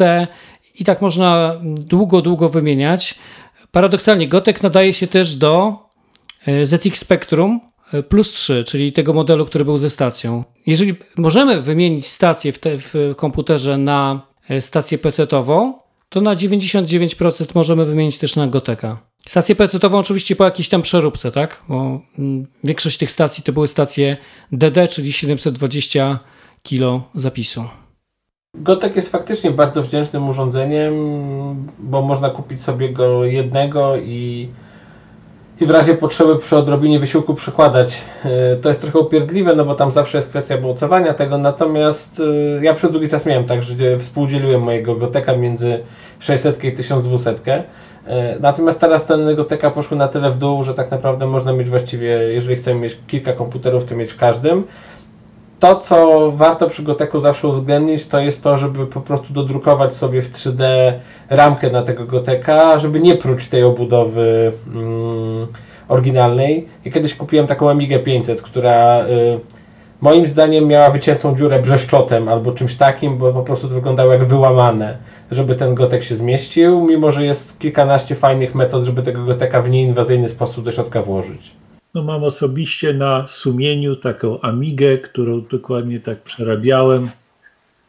i 0.79 0.83
tak 0.83 1.01
można 1.01 1.55
długo, 1.63 2.21
długo 2.21 2.49
wymieniać. 2.49 3.15
Paradoksalnie 3.71 4.27
Gotek 4.27 4.63
nadaje 4.63 4.93
się 4.93 5.07
też 5.07 5.35
do 5.35 5.75
ZX 6.63 6.99
Spectrum, 6.99 7.59
E, 7.93 8.03
plus 8.03 8.31
3, 8.33 8.63
czyli 8.63 8.91
tego 8.91 9.13
modelu, 9.13 9.45
który 9.45 9.65
był 9.65 9.77
ze 9.77 9.89
stacją. 9.89 10.43
Jeżeli 10.65 10.95
możemy 11.17 11.61
wymienić 11.61 12.07
stację 12.07 12.53
w, 12.53 12.59
te, 12.59 12.77
w 12.77 13.13
komputerze 13.17 13.77
na 13.77 14.27
e, 14.49 14.61
stację 14.61 14.97
PC-ową, 14.97 15.73
to 16.09 16.21
na 16.21 16.35
99% 16.35 17.45
możemy 17.55 17.85
wymienić 17.85 18.17
też 18.17 18.35
na 18.35 18.47
Goteka. 18.47 18.97
Stację 19.27 19.55
PC-ową 19.55 19.97
oczywiście 19.97 20.35
po 20.35 20.43
jakiejś 20.43 20.69
tam 20.69 20.81
przeróbce, 20.81 21.31
tak? 21.31 21.63
Bo 21.69 22.01
mm, 22.19 22.47
większość 22.63 22.97
tych 22.97 23.11
stacji 23.11 23.43
to 23.43 23.53
były 23.53 23.67
stacje 23.67 24.17
DD, 24.51 24.87
czyli 24.87 25.13
720 25.13 26.19
kg 26.63 27.03
zapisu. 27.15 27.63
Gotek 28.57 28.95
jest 28.95 29.11
faktycznie 29.11 29.51
bardzo 29.51 29.83
wdzięcznym 29.83 30.29
urządzeniem, 30.29 30.93
bo 31.79 32.01
można 32.01 32.29
kupić 32.29 32.61
sobie 32.61 32.89
go 32.89 33.25
jednego 33.25 33.97
i 33.97 34.49
i 35.61 35.65
w 35.65 35.69
razie 35.69 35.93
potrzeby 35.93 36.35
przy 36.35 36.57
odrobinie 36.57 36.99
wysiłku 36.99 37.33
przykładać. 37.33 38.01
E, 38.25 38.55
to 38.55 38.69
jest 38.69 38.81
trochę 38.81 38.99
upierdliwe, 38.99 39.55
no 39.55 39.65
bo 39.65 39.75
tam 39.75 39.91
zawsze 39.91 40.17
jest 40.17 40.29
kwestia 40.29 40.61
mocowania 40.61 41.13
tego, 41.13 41.37
natomiast 41.37 42.21
e, 42.59 42.63
ja 42.65 42.73
przez 42.73 42.91
długi 42.91 43.09
czas 43.09 43.25
miałem 43.25 43.45
tak, 43.45 43.63
że 43.63 43.99
współdzieliłem 43.99 44.61
mojego 44.61 44.95
Goteka 44.95 45.35
między 45.35 45.79
600 46.19 46.63
i 46.63 46.71
1200. 46.71 47.63
E, 48.07 48.39
natomiast 48.39 48.79
teraz 48.79 49.05
ten 49.05 49.35
Goteka 49.35 49.71
poszły 49.71 49.97
na 49.97 50.07
tyle 50.07 50.31
w 50.31 50.37
dół, 50.37 50.63
że 50.63 50.73
tak 50.73 50.91
naprawdę 50.91 51.27
można 51.27 51.53
mieć 51.53 51.69
właściwie, 51.69 52.07
jeżeli 52.07 52.55
chcemy 52.55 52.79
mieć 52.79 52.97
kilka 53.07 53.33
komputerów, 53.33 53.85
to 53.85 53.95
mieć 53.95 54.11
w 54.11 54.17
każdym. 54.17 54.63
To, 55.59 55.75
co 55.75 56.31
warto 56.31 56.69
przy 56.69 56.83
Goteku 56.83 57.19
zawsze 57.19 57.47
uwzględnić, 57.47 58.07
to 58.07 58.19
jest 58.19 58.43
to, 58.43 58.57
żeby 58.57 58.85
po 58.85 59.01
prostu 59.01 59.33
dodrukować 59.33 59.95
sobie 59.95 60.21
w 60.21 60.31
3D 60.31 60.63
ramkę 61.29 61.69
na 61.69 61.83
tego 61.83 62.05
Goteka, 62.05 62.77
żeby 62.77 62.99
nie 62.99 63.15
próć 63.15 63.47
tej 63.47 63.63
obudowy 63.63 64.51
mm, 64.73 65.47
oryginalnej. 65.87 66.67
Ja 66.85 66.91
kiedyś 66.91 67.15
kupiłem 67.15 67.47
taką 67.47 67.69
Amigę 67.69 67.99
500, 67.99 68.41
która 68.41 69.05
y, 69.05 69.39
moim 70.01 70.27
zdaniem 70.27 70.67
miała 70.67 70.89
wyciętą 70.89 71.35
dziurę 71.35 71.61
brzeszczotem 71.61 72.29
albo 72.29 72.51
czymś 72.51 72.75
takim, 72.75 73.17
bo 73.17 73.33
po 73.33 73.43
prostu 73.43 73.67
to 73.67 73.73
wyglądało 73.73 74.13
jak 74.13 74.25
wyłamane, 74.25 74.97
żeby 75.31 75.55
ten 75.55 75.75
Gotek 75.75 76.03
się 76.03 76.15
zmieścił, 76.15 76.81
mimo 76.81 77.11
że 77.11 77.25
jest 77.25 77.59
kilkanaście 77.59 78.15
fajnych 78.15 78.55
metod, 78.55 78.83
żeby 78.83 79.03
tego 79.03 79.25
Goteka 79.25 79.61
w 79.61 79.69
nieinwazyjny 79.69 80.29
sposób 80.29 80.65
do 80.65 80.71
środka 80.71 81.01
włożyć. 81.01 81.51
No 81.93 82.03
mam 82.03 82.23
osobiście 82.23 82.93
na 82.93 83.27
sumieniu 83.27 83.95
taką 83.95 84.41
Amigę, 84.41 84.97
którą 84.97 85.41
dokładnie 85.41 85.99
tak 85.99 86.21
przerabiałem. 86.21 87.09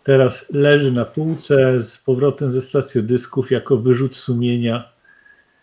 Teraz 0.04 0.50
leży 0.52 0.92
na 0.92 1.04
półce 1.04 1.80
z 1.80 1.98
powrotem 1.98 2.50
ze 2.50 2.62
stacją 2.62 3.02
dysków 3.02 3.50
jako 3.50 3.76
wyrzut 3.76 4.16
sumienia 4.16 4.88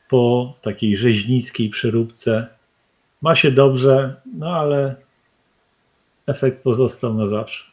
po 0.09 0.53
takiej 0.61 0.97
rzeźnickiej 0.97 1.69
przeróbce. 1.69 2.47
Ma 3.21 3.35
się 3.35 3.51
dobrze, 3.51 4.15
no 4.37 4.49
ale 4.49 4.95
efekt 6.27 6.63
pozostał 6.63 7.13
na 7.13 7.27
zawsze. 7.27 7.65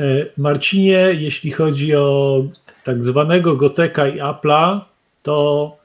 E, 0.00 0.26
Marcinie, 0.36 1.08
jeśli 1.12 1.50
chodzi 1.50 1.94
o 1.96 2.44
tak 2.84 3.04
zwanego 3.04 3.56
Goteka 3.56 4.08
i 4.08 4.20
Apple'a, 4.20 4.80
to 5.22 5.76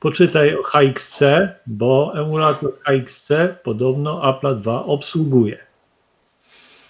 Poczytaj 0.00 0.56
o 0.56 0.62
HXC, 0.62 1.22
bo 1.66 2.12
emulator 2.16 2.72
HXC 2.84 3.30
podobno 3.64 4.30
Apple 4.30 4.56
2 4.56 4.84
obsługuje. 4.84 5.58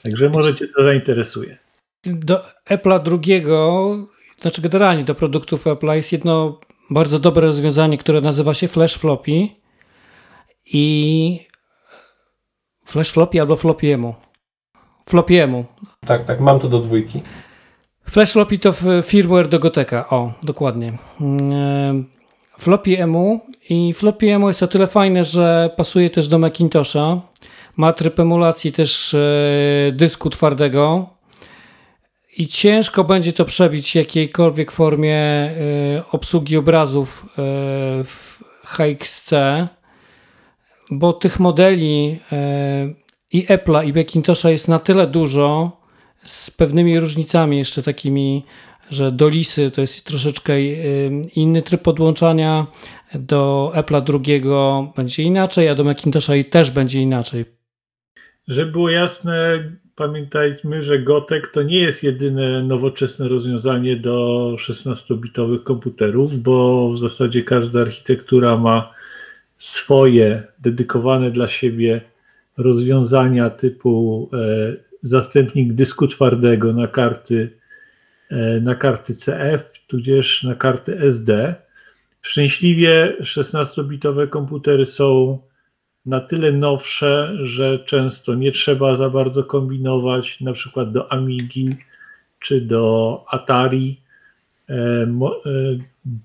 Także 0.03 0.29
może 0.29 0.55
Cię 0.55 0.69
to 0.69 0.85
zainteresuje. 0.85 1.59
Do 2.05 2.45
Apple'a 2.71 3.03
drugiego, 3.03 3.97
znaczy 4.41 4.63
generalnie 4.63 5.05
do 5.05 5.15
produktów 5.15 5.65
Apple'a 5.65 5.93
jest 5.93 6.13
jedno 6.13 6.61
bardzo 6.91 7.19
dobre 7.19 7.47
rozwiązanie, 7.47 7.99
które 7.99 8.21
nazywa 8.21 8.55
się 8.55 8.69
Flash 8.69 8.95
Floppy 8.95 9.49
i 10.67 11.47
Flash 12.85 13.11
Floppy 13.11 13.41
albo 13.41 13.57
Flopiemu. 13.57 14.15
Flopiemu. 15.09 15.65
Tak, 16.07 16.25
tak, 16.25 16.41
mam 16.41 16.61
to 16.61 16.69
do 16.69 16.79
dwójki. 16.79 17.23
Flash 18.11 18.33
Floppy 18.33 18.59
to 18.59 18.73
firmware 19.03 19.49
do 19.49 19.59
Goteka. 19.59 20.09
O, 20.09 20.33
dokładnie. 20.43 20.99
Mm, 21.21 22.05
Floppy 22.61 23.03
EMU 23.03 23.41
i 23.71 23.93
Floppy 23.93 24.33
EMU 24.35 24.49
jest 24.49 24.63
o 24.63 24.67
tyle 24.67 24.87
fajne, 24.87 25.25
że 25.25 25.71
pasuje 25.77 26.11
też 26.11 26.29
do 26.29 26.39
Macintosha. 26.39 27.21
Ma 27.77 27.93
tryb 27.93 28.21
emulacji 28.21 28.73
też 28.73 29.15
e, 29.15 29.19
dysku 29.93 30.31
twardego 30.31 31.11
i 32.37 32.47
ciężko 32.47 33.05
będzie 33.05 33.33
to 33.33 33.45
przebić 33.45 33.93
w 33.93 33.95
jakiejkolwiek 33.95 34.73
formie 34.73 35.17
e, 35.17 35.53
obsługi 36.13 36.57
obrazów 36.57 37.25
e, 37.25 37.35
w 38.05 38.39
HXC, 38.65 39.31
bo 40.91 41.13
tych 41.13 41.41
modeli 41.41 42.19
i 43.33 43.47
Apple'a 43.47 43.89
i 43.89 43.93
Macintosha 43.93 44.51
jest 44.51 44.69
na 44.69 44.79
tyle 44.79 45.07
dużo, 45.07 45.81
z 46.25 46.51
pewnymi 46.51 47.01
różnicami 47.01 47.59
jeszcze 47.59 47.83
takimi 47.83 48.45
że 48.91 49.13
do 49.13 49.29
Lisy 49.29 49.71
to 49.71 49.81
jest 49.81 50.05
troszeczkę 50.05 50.63
inny 51.35 51.63
tryb 51.63 51.83
podłączania, 51.83 52.67
do 53.15 53.73
Apple'a 53.75 54.03
drugiego 54.03 54.93
będzie 54.97 55.23
inaczej, 55.23 55.69
a 55.69 55.75
do 55.75 55.85
Macintosha 55.85 56.33
też 56.51 56.71
będzie 56.71 57.01
inaczej. 57.01 57.45
Żeby 58.49 58.73
było 58.73 58.91
jasne, 58.91 59.65
pamiętajmy, 59.95 60.83
że 60.83 60.99
Gotek 60.99 61.49
to 61.49 61.63
nie 61.63 61.81
jest 61.81 62.03
jedyne 62.03 62.63
nowoczesne 62.63 63.29
rozwiązanie 63.29 63.97
do 63.97 64.57
16-bitowych 64.59 65.63
komputerów, 65.63 66.39
bo 66.39 66.89
w 66.93 66.99
zasadzie 66.99 67.43
każda 67.43 67.81
architektura 67.81 68.57
ma 68.57 68.95
swoje 69.57 70.43
dedykowane 70.59 71.31
dla 71.31 71.49
siebie 71.49 72.01
rozwiązania 72.57 73.51
typu 73.51 74.29
e, 74.33 74.77
zastępnik 75.03 75.73
dysku 75.73 76.07
twardego 76.07 76.73
na 76.73 76.87
karty 76.87 77.60
na 78.61 78.75
karty 78.75 79.15
CF, 79.15 79.87
tudzież 79.87 80.43
na 80.43 80.55
karty 80.55 80.99
SD. 80.99 81.55
Szczęśliwie 82.23 83.17
16-bitowe 83.21 84.29
komputery 84.29 84.85
są 84.85 85.39
na 86.07 86.21
tyle 86.21 86.53
nowsze, 86.53 87.37
że 87.43 87.79
często 87.79 88.35
nie 88.35 88.53
trzeba 88.53 88.95
za 88.95 89.11
bardzo 89.11 89.45
kombinować, 89.45 90.41
na 90.41 90.53
przykład 90.53 90.93
do 90.93 91.13
Amigi 91.13 91.77
czy 92.39 92.61
do 92.61 93.25
Atari 93.29 94.01
e, 94.69 94.75
e, 94.75 95.07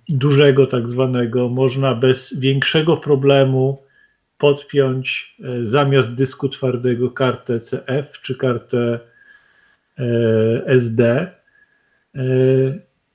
dużego 0.10 0.68
tak 0.68 0.89
zwanego, 0.89 1.49
można 1.49 1.95
bez 1.95 2.39
większego 2.39 2.97
problemu 2.97 3.84
podpiąć 4.38 5.38
zamiast 5.64 6.16
dysku 6.16 6.49
twardego 6.49 7.12
kartę 7.12 7.60
CF 7.60 8.22
czy 8.22 8.36
kartę 8.36 8.99
SD 10.66 11.32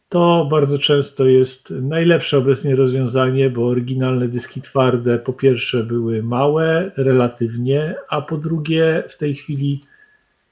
to 0.09 0.49
bardzo 0.51 0.79
często 0.79 1.27
jest 1.27 1.71
najlepsze 1.71 2.39
obecnie 2.39 2.77
rozwiązanie, 2.77 3.51
bo 3.51 3.67
oryginalne 3.67 4.29
dyski 4.29 4.63
twarde 4.63 5.19
po 5.19 5.33
pierwsze 5.33 5.85
były 5.85 6.23
małe 6.23 6.91
relatywnie, 6.97 7.95
a 8.09 8.23
po 8.23 8.37
drugie 8.37 9.05
w 9.09 9.17
tej 9.17 9.35
chwili 9.35 9.81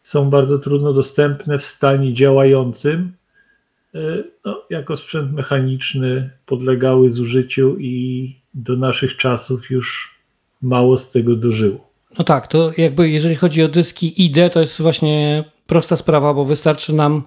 są 0.03 0.31
bardzo 0.31 0.59
trudno 0.59 0.93
dostępne 0.93 1.59
w 1.59 1.63
stanie 1.63 2.15
działającym. 2.15 3.13
No, 4.45 4.63
jako 4.71 4.97
sprzęt 4.97 5.33
mechaniczny 5.33 6.31
podlegały 6.47 7.11
zużyciu 7.11 7.77
i 7.79 8.35
do 8.55 8.77
naszych 8.77 9.17
czasów 9.17 9.71
już 9.71 10.19
mało 10.63 10.97
z 10.97 11.11
tego 11.11 11.37
dożyło. 11.37 11.91
No 12.19 12.25
tak, 12.25 12.47
to 12.47 12.73
jakby 12.77 13.11
jeżeli 13.11 13.35
chodzi 13.35 13.63
o 13.63 13.69
dyski 13.69 14.25
ID, 14.25 14.37
to 14.53 14.61
jest 14.61 14.83
właśnie 14.83 15.45
prosta 15.67 15.97
sprawa, 15.97 16.35
bo 16.35 16.45
wystarczy 16.45 16.95
nam 16.95 17.23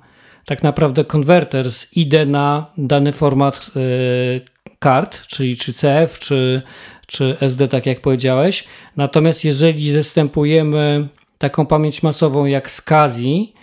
tak 0.46 0.64
naprawdę 0.64 1.06
konwerter 1.06 1.72
z 1.72 1.98
ID 1.98 2.14
na 2.28 2.66
dany 2.78 3.12
format 3.12 3.72
y, 3.76 4.42
kart, 4.80 5.28
czyli 5.28 5.58
czy 5.58 5.74
CF, 5.74 6.20
czy, 6.20 6.62
czy 7.08 7.38
SD, 7.42 7.68
tak 7.68 7.86
jak 7.86 8.02
powiedziałeś. 8.02 8.64
Natomiast 8.98 9.46
jeżeli 9.46 9.92
zastępujemy 9.92 11.08
taką 11.38 11.66
pamięć 11.66 12.04
masową 12.04 12.46
jak 12.46 12.72
SCSI, 12.72 13.54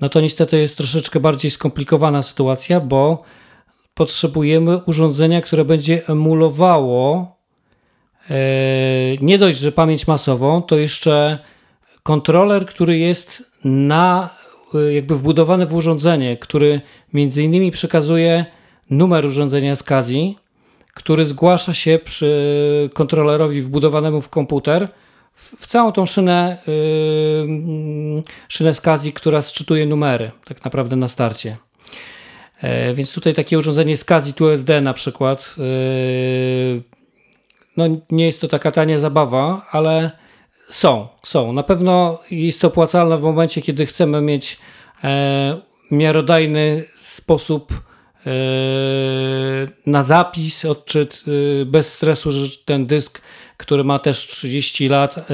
no 0.00 0.08
to 0.08 0.20
niestety 0.20 0.58
jest 0.58 0.76
troszeczkę 0.76 1.20
bardziej 1.20 1.50
skomplikowana 1.50 2.22
sytuacja, 2.22 2.80
bo 2.80 3.22
potrzebujemy 3.94 4.78
urządzenia, 4.78 5.40
które 5.40 5.64
będzie 5.64 6.08
emulowało 6.08 7.36
y, 8.30 8.34
nie 9.20 9.38
dość, 9.38 9.58
że 9.58 9.72
pamięć 9.72 10.06
masową, 10.06 10.62
to 10.62 10.76
jeszcze 10.78 11.38
kontroler, 12.02 12.66
który 12.66 12.98
jest 12.98 13.44
na 13.64 14.30
jakby 14.80 15.16
wbudowany 15.16 15.66
w 15.66 15.74
urządzenie, 15.74 16.36
który 16.36 16.80
między 17.12 17.42
innymi 17.42 17.70
przekazuje 17.70 18.44
numer 18.90 19.26
urządzenia 19.26 19.76
SCSI, 19.76 20.36
który 20.94 21.24
zgłasza 21.24 21.72
się 21.72 21.98
przy 22.04 22.90
kontrolerowi 22.94 23.62
wbudowanemu 23.62 24.20
w 24.20 24.28
komputer 24.28 24.88
w 25.36 25.66
całą 25.66 25.92
tą 25.92 26.06
szynę, 26.06 26.58
yy, 26.66 28.22
szynę 28.48 28.74
SCSI, 28.74 29.12
która 29.12 29.42
sczytuje 29.42 29.86
numery 29.86 30.30
tak 30.44 30.64
naprawdę 30.64 30.96
na 30.96 31.08
starcie. 31.08 31.56
E, 32.62 32.94
więc 32.94 33.12
tutaj 33.12 33.34
takie 33.34 33.58
urządzenie 33.58 33.96
SCSI 33.96 34.44
USD 34.44 34.68
na 34.82 34.94
przykład, 34.94 35.54
yy, 35.58 36.82
no 37.76 37.84
nie 38.10 38.26
jest 38.26 38.40
to 38.40 38.48
taka 38.48 38.70
tania 38.70 38.98
zabawa, 38.98 39.66
ale 39.70 40.10
są, 40.70 41.08
są. 41.22 41.52
Na 41.52 41.62
pewno 41.62 42.18
jest 42.30 42.60
to 42.60 42.68
opłacalne 42.68 43.18
w 43.18 43.22
momencie, 43.22 43.62
kiedy 43.62 43.86
chcemy 43.86 44.20
mieć 44.20 44.58
e, 45.04 45.56
miarodajny 45.90 46.84
sposób 46.96 47.72
e, 47.72 48.30
na 49.86 50.02
zapis, 50.02 50.64
odczyt 50.64 51.24
e, 51.62 51.64
bez 51.64 51.94
stresu, 51.94 52.30
że 52.30 52.58
ten 52.64 52.86
dysk, 52.86 53.20
który 53.56 53.84
ma 53.84 53.98
też 53.98 54.26
30 54.26 54.88
lat, 54.88 55.18
e, 55.18 55.24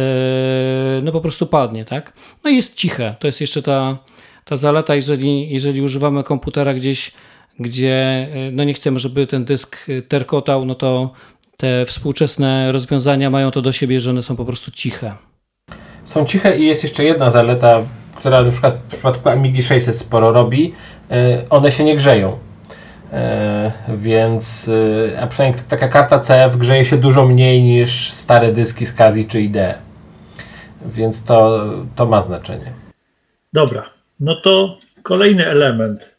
no 1.03 1.13
po 1.13 1.21
prostu 1.21 1.47
padnie, 1.47 1.85
tak? 1.85 2.13
No 2.45 2.51
i 2.51 2.57
jest 2.57 2.75
ciche. 2.75 3.15
To 3.19 3.27
jest 3.29 3.41
jeszcze 3.41 3.63
ta, 3.63 3.99
ta 4.45 4.57
zaleta, 4.57 4.95
jeżeli, 4.95 5.51
jeżeli 5.51 5.83
używamy 5.83 6.25
komputera 6.25 6.75
gdzieś, 6.75 7.13
gdzie 7.59 8.29
e, 8.33 8.51
no 8.53 8.65
nie 8.65 8.75
chcemy, 8.75 8.99
żeby 8.99 9.27
ten 9.27 9.45
dysk 9.45 9.87
terkotał, 10.09 10.65
no 10.65 10.75
to 10.75 11.11
te 11.57 11.87
współczesne 11.87 12.73
rozwiązania 12.73 13.31
mają 13.31 13.51
to 13.51 13.63
do 13.63 13.73
siebie, 13.73 14.01
że 14.01 14.11
one 14.11 14.23
są 14.23 14.37
po 14.37 14.45
prostu 14.45 14.71
ciche. 14.71 15.15
Są 16.05 16.25
ciche 16.25 16.59
i 16.59 16.67
jest 16.67 16.83
jeszcze 16.83 17.05
jedna 17.05 17.31
zaleta, 17.31 17.83
która 18.17 18.43
na 18.43 18.51
przykład 18.51 18.75
w 18.75 18.89
przypadku 18.89 19.29
Amigi 19.29 19.63
600 19.63 19.97
sporo 19.97 20.33
robi. 20.33 20.75
E, 21.11 21.45
one 21.51 21.73
się 21.73 21.85
nie 21.85 21.97
grzeją. 21.97 22.39
E, 23.13 23.73
więc, 23.89 24.71
e, 25.15 25.21
a 25.21 25.27
przynajmniej 25.27 25.63
taka 25.69 25.89
karta 25.89 26.19
CF 26.19 26.57
grzeje 26.57 26.85
się 26.85 26.97
dużo 26.97 27.27
mniej 27.27 27.63
niż 27.63 28.13
stare 28.13 28.53
dyski 28.53 28.87
z 28.87 28.93
Kazi 28.93 29.25
czy 29.25 29.41
IDE. 29.41 29.75
Więc 30.87 31.25
to, 31.25 31.65
to 31.97 32.07
ma 32.07 32.21
znaczenie. 32.21 32.73
Dobra, 33.53 33.91
no 34.21 34.37
to 34.37 34.79
kolejny 35.03 35.47
element. 35.47 36.15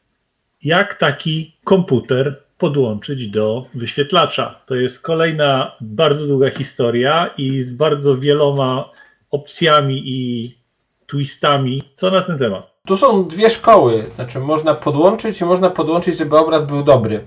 Jak 0.63 0.93
taki 0.93 1.57
komputer 1.63 2.43
podłączyć 2.58 3.28
do 3.28 3.66
wyświetlacza. 3.74 4.56
To 4.66 4.76
jest 4.76 5.01
kolejna 5.01 5.72
bardzo 5.82 6.28
długa 6.28 6.49
historia 6.49 7.30
i 7.38 7.62
z 7.62 7.74
bardzo 7.74 8.18
wieloma 8.18 8.89
opcjami 9.32 10.01
i 10.06 10.51
twistami. 11.08 11.84
Co 11.95 12.12
na 12.12 12.22
ten 12.22 12.38
temat? 12.38 12.74
Tu 12.88 12.97
są 12.97 13.28
dwie 13.28 13.49
szkoły. 13.49 14.06
Znaczy, 14.16 14.39
można 14.39 14.74
podłączyć 14.74 15.41
i 15.41 15.45
można 15.45 15.70
podłączyć, 15.70 16.18
żeby 16.18 16.38
obraz 16.38 16.66
był 16.66 16.84
dobry. 16.84 17.26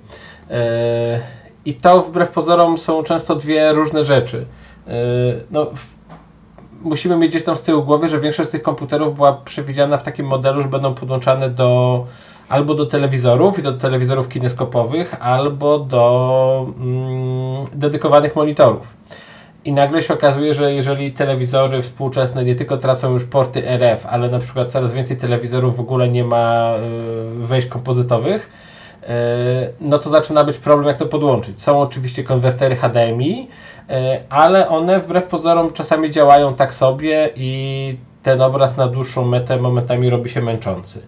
E, 0.51 1.21
I 1.65 1.75
to 1.75 2.03
wbrew 2.03 2.31
pozorom 2.31 2.79
są 2.79 3.03
często 3.03 3.37
dwie 3.37 3.73
różne 3.73 4.05
rzeczy. 4.05 4.47
E, 4.87 4.93
no, 5.51 5.71
musimy 6.83 7.17
mieć 7.17 7.31
gdzieś 7.31 7.45
tam 7.45 7.57
z 7.57 7.63
tyłu 7.63 7.83
głowy, 7.83 8.09
że 8.09 8.21
większość 8.21 8.49
z 8.49 8.53
tych 8.53 8.63
komputerów 8.63 9.15
była 9.15 9.33
przewidziana 9.33 9.99
w 9.99 10.03
takim 10.03 10.27
modelu, 10.27 10.63
że 10.63 10.69
będą 10.69 10.95
podłączane 10.95 11.51
do 11.51 12.07
albo 12.49 12.75
do 12.75 12.87
telewizorów 12.87 13.59
i 13.59 13.63
do 13.63 13.73
telewizorów 13.73 14.29
kineskopowych, 14.29 15.17
albo 15.21 15.79
do 15.79 16.67
mm, 16.79 17.67
dedykowanych 17.75 18.37
monitorów. 18.37 18.97
I 19.65 19.73
nagle 19.73 20.03
się 20.03 20.15
okazuje, 20.15 20.55
że 20.55 20.73
jeżeli 20.73 21.13
telewizory 21.13 21.83
współczesne 21.83 22.45
nie 22.45 22.55
tylko 22.55 22.77
tracą 22.77 23.13
już 23.13 23.25
porty 23.25 23.69
RF, 23.69 24.07
ale 24.07 24.31
na 24.31 24.39
przykład 24.39 24.73
coraz 24.73 24.95
więcej 24.95 25.17
telewizorów 25.17 25.77
w 25.77 25.81
ogóle 25.81 26.09
nie 26.09 26.25
ma 26.25 26.75
y, 26.77 27.47
wejść 27.47 27.67
kompozytowych, 27.67 28.51
y, 29.03 29.07
no 29.81 29.99
to 29.99 30.11
zaczyna 30.11 30.45
być 30.45 30.59
problem, 30.59 30.89
jak 30.89 30.97
to 30.97 31.07
podłączyć. 31.07 31.63
Są 31.63 31.81
oczywiście 31.81 32.25
konwertery 32.25 32.77
HDMI, 32.77 33.49
y, 33.91 33.95
ale 34.29 34.69
one 34.69 35.01
wbrew 35.01 35.25
pozorom 35.25 35.73
czasami 35.73 36.11
działają 36.11 36.55
tak 36.55 36.75
sobie 36.75 37.31
i 37.37 37.97
ten 38.23 38.43
obraz 38.43 38.77
na 38.77 38.89
dłuższą 38.89 39.25
metę 39.25 39.57
momentami 39.57 40.11
robi 40.11 40.31
się 40.31 40.41
męczący. 40.41 41.03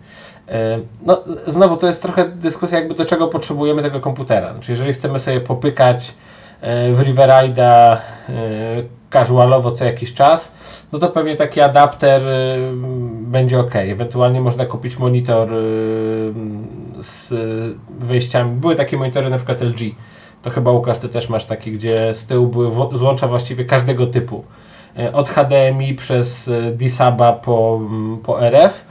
No, 1.03 1.23
znowu 1.47 1.77
to 1.77 1.87
jest 1.87 2.03
trochę 2.03 2.29
dyskusja, 2.29 2.79
jakby 2.79 2.95
do 2.95 3.05
czego 3.05 3.29
potrzebujemy 3.29 3.83
tego 3.83 4.01
komputera. 4.01 4.53
Znaczy, 4.53 4.73
jeżeli 4.73 4.93
chcemy 4.93 5.19
sobie 5.19 5.41
popykać 5.41 6.15
w 6.93 7.01
Riverida 7.01 8.01
casualowo 9.13 9.71
co 9.71 9.85
jakiś 9.85 10.15
czas, 10.15 10.55
no 10.93 10.99
to 10.99 11.09
pewnie 11.09 11.37
taki 11.37 11.61
adapter 11.61 12.23
będzie 13.13 13.61
ok. 13.61 13.77
Ewentualnie 13.77 14.41
można 14.41 14.67
kupić 14.67 14.99
monitor 14.99 15.49
z 17.01 17.35
wyjściami. 17.99 18.51
Były 18.61 18.75
takie 18.75 18.97
monitory 18.97 19.31
na 19.31 19.37
przykład 19.37 19.61
LG. 19.61 19.81
To 20.43 20.51
chyba 20.51 20.71
Łukasz, 20.71 20.99
ty 20.99 21.09
też 21.09 21.29
masz 21.29 21.45
taki, 21.45 21.73
gdzie 21.73 22.15
z 22.15 22.27
tyłu 22.27 22.47
były 22.47 22.71
złącza 22.99 23.29
właściwie 23.29 23.65
każdego 23.65 24.07
typu. 24.07 24.45
E, 24.99 25.13
od 25.13 25.29
HDMI 25.29 25.95
przez 25.95 26.49
e, 26.49 26.73
D-Suba 26.73 27.33
po, 27.33 27.81
po 28.23 28.43
RF 28.43 28.85
e, 28.85 28.88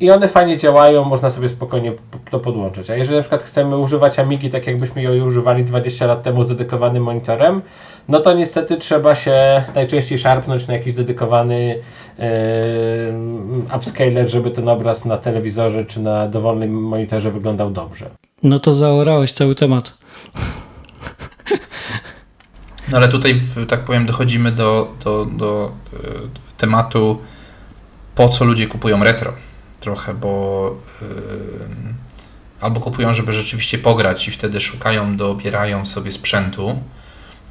i 0.00 0.10
one 0.10 0.28
fajnie 0.28 0.56
działają, 0.56 1.04
można 1.04 1.30
sobie 1.30 1.48
spokojnie 1.48 1.92
to 2.30 2.38
podłączyć. 2.38 2.90
A 2.90 2.96
jeżeli 2.96 3.16
na 3.16 3.22
przykład 3.22 3.42
chcemy 3.42 3.78
używać 3.78 4.18
Amigi 4.18 4.50
tak 4.50 4.66
jakbyśmy 4.66 5.02
ją 5.02 5.26
używali 5.26 5.64
20 5.64 6.06
lat 6.06 6.22
temu 6.22 6.44
z 6.44 6.48
dedykowanym 6.48 7.02
monitorem, 7.02 7.62
no 8.08 8.20
to 8.20 8.32
niestety 8.32 8.76
trzeba 8.76 9.14
się 9.14 9.62
najczęściej 9.74 10.18
szarpnąć 10.18 10.66
na 10.66 10.74
jakiś 10.74 10.94
dedykowany 10.94 11.78
yy, 12.18 12.24
upscaler, 13.76 14.28
żeby 14.28 14.50
ten 14.50 14.68
obraz 14.68 15.04
na 15.04 15.16
telewizorze 15.16 15.84
czy 15.84 16.00
na 16.00 16.28
dowolnym 16.28 16.82
monitorze 16.82 17.30
wyglądał 17.30 17.70
dobrze. 17.70 18.10
No 18.42 18.58
to 18.58 18.74
zaorałeś 18.74 19.32
cały 19.32 19.54
temat. 19.54 19.94
No 22.90 22.96
ale 22.96 23.08
tutaj, 23.08 23.40
tak 23.68 23.84
powiem, 23.84 24.06
dochodzimy 24.06 24.52
do, 24.52 24.94
do, 25.04 25.24
do 25.24 25.72
e, 25.92 25.98
tematu, 26.58 27.18
po 28.14 28.28
co 28.28 28.44
ludzie 28.44 28.66
kupują 28.66 29.04
retro. 29.04 29.32
Trochę, 29.88 30.14
bo 30.14 30.76
yy, 31.02 31.08
albo 32.60 32.80
kupują, 32.80 33.14
żeby 33.14 33.32
rzeczywiście 33.32 33.78
pograć 33.78 34.28
i 34.28 34.30
wtedy 34.30 34.60
szukają, 34.60 35.16
dobierają 35.16 35.86
sobie 35.86 36.12
sprzętu 36.12 36.78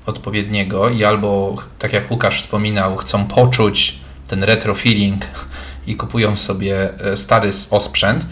odpowiedniego 0.06 0.90
i 0.90 1.04
albo, 1.04 1.56
tak 1.80 1.94
jak 1.94 2.12
Łukasz 2.12 2.42
wspominał, 2.42 2.98
chcą 2.98 3.26
poczuć 3.26 4.00
ten 4.28 4.44
retro 4.44 4.76
feeling 4.76 5.26
i 5.88 5.96
kupują 5.96 6.36
sobie 6.36 7.00
e, 7.00 7.18
stary 7.18 7.50
osprzęt, 7.70 8.26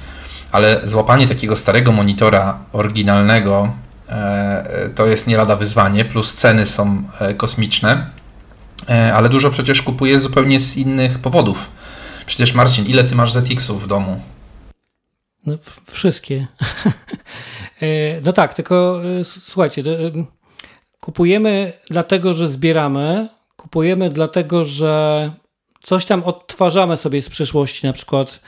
ale 0.51 0.81
złapanie 0.83 1.27
takiego 1.27 1.55
starego 1.55 1.91
monitora 1.91 2.59
oryginalnego 2.73 3.69
E, 4.09 4.89
to 4.95 5.05
jest 5.05 5.27
nie 5.27 5.37
lada 5.37 5.55
wyzwanie, 5.55 6.05
plus 6.05 6.33
ceny 6.33 6.65
są 6.65 7.03
e, 7.19 7.33
kosmiczne, 7.33 8.09
e, 8.89 9.13
ale 9.13 9.29
dużo 9.29 9.51
przecież 9.51 9.81
kupuję 9.81 10.19
zupełnie 10.19 10.59
z 10.59 10.77
innych 10.77 11.19
powodów. 11.19 11.69
Przecież 12.25 12.53
Marcin, 12.53 12.85
ile 12.85 13.03
ty 13.03 13.15
masz 13.15 13.31
ZX-ów 13.31 13.83
w 13.83 13.87
domu? 13.87 14.19
No, 15.45 15.57
wszystkie. 15.91 16.47
no 18.25 18.33
tak, 18.33 18.53
tylko 18.53 19.01
słuchajcie, 19.23 19.83
kupujemy 20.99 21.73
dlatego, 21.89 22.33
że 22.33 22.47
zbieramy, 22.47 23.29
kupujemy 23.55 24.09
dlatego, 24.09 24.63
że 24.63 25.31
coś 25.83 26.05
tam 26.05 26.23
odtwarzamy 26.23 26.97
sobie 26.97 27.21
z 27.21 27.29
przeszłości, 27.29 27.87
na 27.87 27.93
przykład 27.93 28.39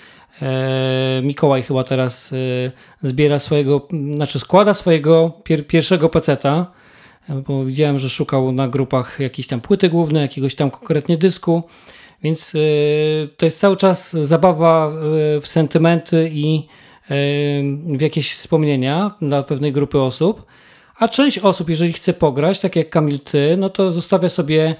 E, 0.41 1.21
Mikołaj 1.23 1.63
chyba 1.63 1.83
teraz 1.83 2.33
e, 2.33 3.07
zbiera 3.07 3.39
swojego, 3.39 3.87
znaczy 4.15 4.39
składa 4.39 4.73
swojego 4.73 5.31
pier 5.43 5.67
pierwszego 5.67 6.09
peceta, 6.09 6.71
e, 7.29 7.35
bo 7.35 7.65
widziałem, 7.65 7.97
że 7.97 8.09
szukał 8.09 8.51
na 8.51 8.67
grupach 8.67 9.19
jakiejś 9.19 9.47
tam 9.47 9.61
płyty 9.61 9.89
głównej, 9.89 10.21
jakiegoś 10.21 10.55
tam 10.55 10.71
konkretnie 10.71 11.17
dysku, 11.17 11.63
więc 12.23 12.53
to 13.37 13.45
jest 13.45 13.59
cały 13.59 13.75
czas 13.75 14.13
zabawa 14.13 14.91
w 15.41 15.47
sentymenty 15.47 16.29
i 16.33 16.63
w 17.97 18.01
jakieś 18.01 18.33
wspomnienia 18.33 19.11
dla 19.21 19.43
pewnej 19.43 19.73
grupy 19.73 20.01
osób. 20.01 20.45
A 20.99 21.07
część 21.07 21.39
osób, 21.39 21.69
jeżeli 21.69 21.93
chce 21.93 22.13
pograć, 22.13 22.59
tak 22.59 22.75
jak 22.75 22.89
Kamil 22.89 23.19
ty, 23.19 23.55
no 23.57 23.69
to 23.69 23.91
zostawia 23.91 24.29
sobie 24.29 24.75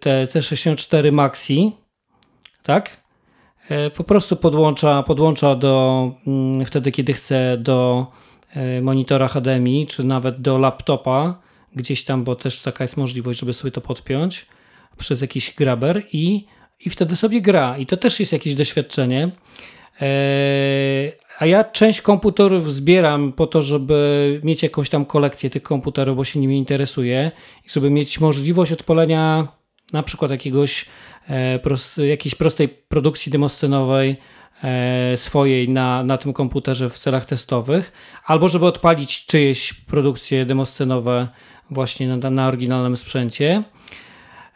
te 0.00 0.24
C64 0.24 1.12
Maxi, 1.12 1.72
tak? 2.62 2.96
Po 3.96 4.04
prostu 4.04 4.36
podłącza, 4.36 5.02
podłącza 5.02 5.54
do, 5.54 6.10
mm, 6.26 6.66
wtedy 6.66 6.92
kiedy 6.92 7.12
chce 7.12 7.56
do 7.58 8.06
monitora 8.82 9.28
HDMI, 9.28 9.86
czy 9.86 10.04
nawet 10.04 10.40
do 10.40 10.58
laptopa, 10.58 11.40
gdzieś 11.76 12.04
tam, 12.04 12.24
bo 12.24 12.36
też 12.36 12.62
taka 12.62 12.84
jest 12.84 12.96
możliwość, 12.96 13.40
żeby 13.40 13.52
sobie 13.52 13.70
to 13.70 13.80
podpiąć 13.80 14.46
przez 14.98 15.20
jakiś 15.20 15.54
graber 15.54 16.02
i, 16.12 16.44
i 16.80 16.90
wtedy 16.90 17.16
sobie 17.16 17.40
gra. 17.40 17.78
I 17.78 17.86
to 17.86 17.96
też 17.96 18.20
jest 18.20 18.32
jakieś 18.32 18.54
doświadczenie. 18.54 19.30
E, 20.00 20.06
a 21.38 21.46
ja 21.46 21.64
część 21.64 22.00
komputerów 22.00 22.72
zbieram 22.72 23.32
po 23.32 23.46
to, 23.46 23.62
żeby 23.62 24.40
mieć 24.44 24.62
jakąś 24.62 24.88
tam 24.88 25.04
kolekcję 25.04 25.50
tych 25.50 25.62
komputerów, 25.62 26.16
bo 26.16 26.24
się 26.24 26.40
nimi 26.40 26.56
interesuję 26.56 27.30
i 27.66 27.70
żeby 27.70 27.90
mieć 27.90 28.20
możliwość 28.20 28.72
odpalenia 28.72 29.48
na 29.92 30.02
przykład 30.02 30.30
jakiegoś 30.30 30.86
E, 31.28 31.58
prost, 31.58 31.98
jakiejś 31.98 32.34
prostej 32.34 32.68
produkcji 32.68 33.32
demoscenowej 33.32 34.16
e, 34.64 35.16
swojej 35.16 35.68
na, 35.68 36.04
na 36.04 36.18
tym 36.18 36.32
komputerze 36.32 36.90
w 36.90 36.98
celach 36.98 37.24
testowych, 37.24 37.92
albo 38.24 38.48
żeby 38.48 38.66
odpalić 38.66 39.26
czyjeś 39.26 39.74
produkcje 39.74 40.46
demoscenowe 40.46 41.28
właśnie 41.70 42.16
na, 42.16 42.30
na 42.30 42.48
oryginalnym 42.48 42.96
sprzęcie. 42.96 43.62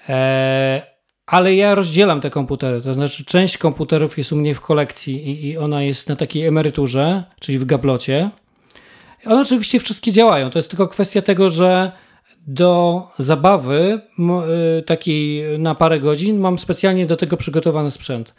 E, 0.09 0.83
ale 1.27 1.55
ja 1.55 1.75
rozdzielam 1.75 2.21
te 2.21 2.31
komputery, 2.31 2.83
to 2.83 2.95
znaczy 2.95 3.25
część 3.25 3.59
komputerów 3.59 4.19
jest 4.19 4.33
u 4.33 4.37
mnie 4.37 4.55
w 4.55 4.61
kolekcji 4.61 5.31
i, 5.31 5.47
i 5.47 5.59
ona 5.59 5.83
jest 5.83 6.09
na 6.09 6.17
takiej 6.17 6.47
emeryturze, 6.47 7.25
czyli 7.41 7.59
w 7.59 7.65
gablocie. 7.65 8.31
One 9.27 9.41
oczywiście 9.41 9.81
wszystkie 9.81 10.13
działają, 10.13 10.51
to 10.51 10.59
jest 10.59 10.71
tylko 10.71 10.89
kwestia 10.89 11.23
tego, 11.23 11.51
że 11.51 11.93
do 12.47 13.03
zabawy 13.19 14.01
y, 14.79 14.83
takiej 14.83 15.43
na 15.59 15.75
parę 15.75 16.01
godzin 16.01 16.39
mam 16.39 16.59
specjalnie 16.59 17.07
do 17.07 17.17
tego 17.17 17.37
przygotowany 17.37 17.91
sprzęt. 17.91 18.35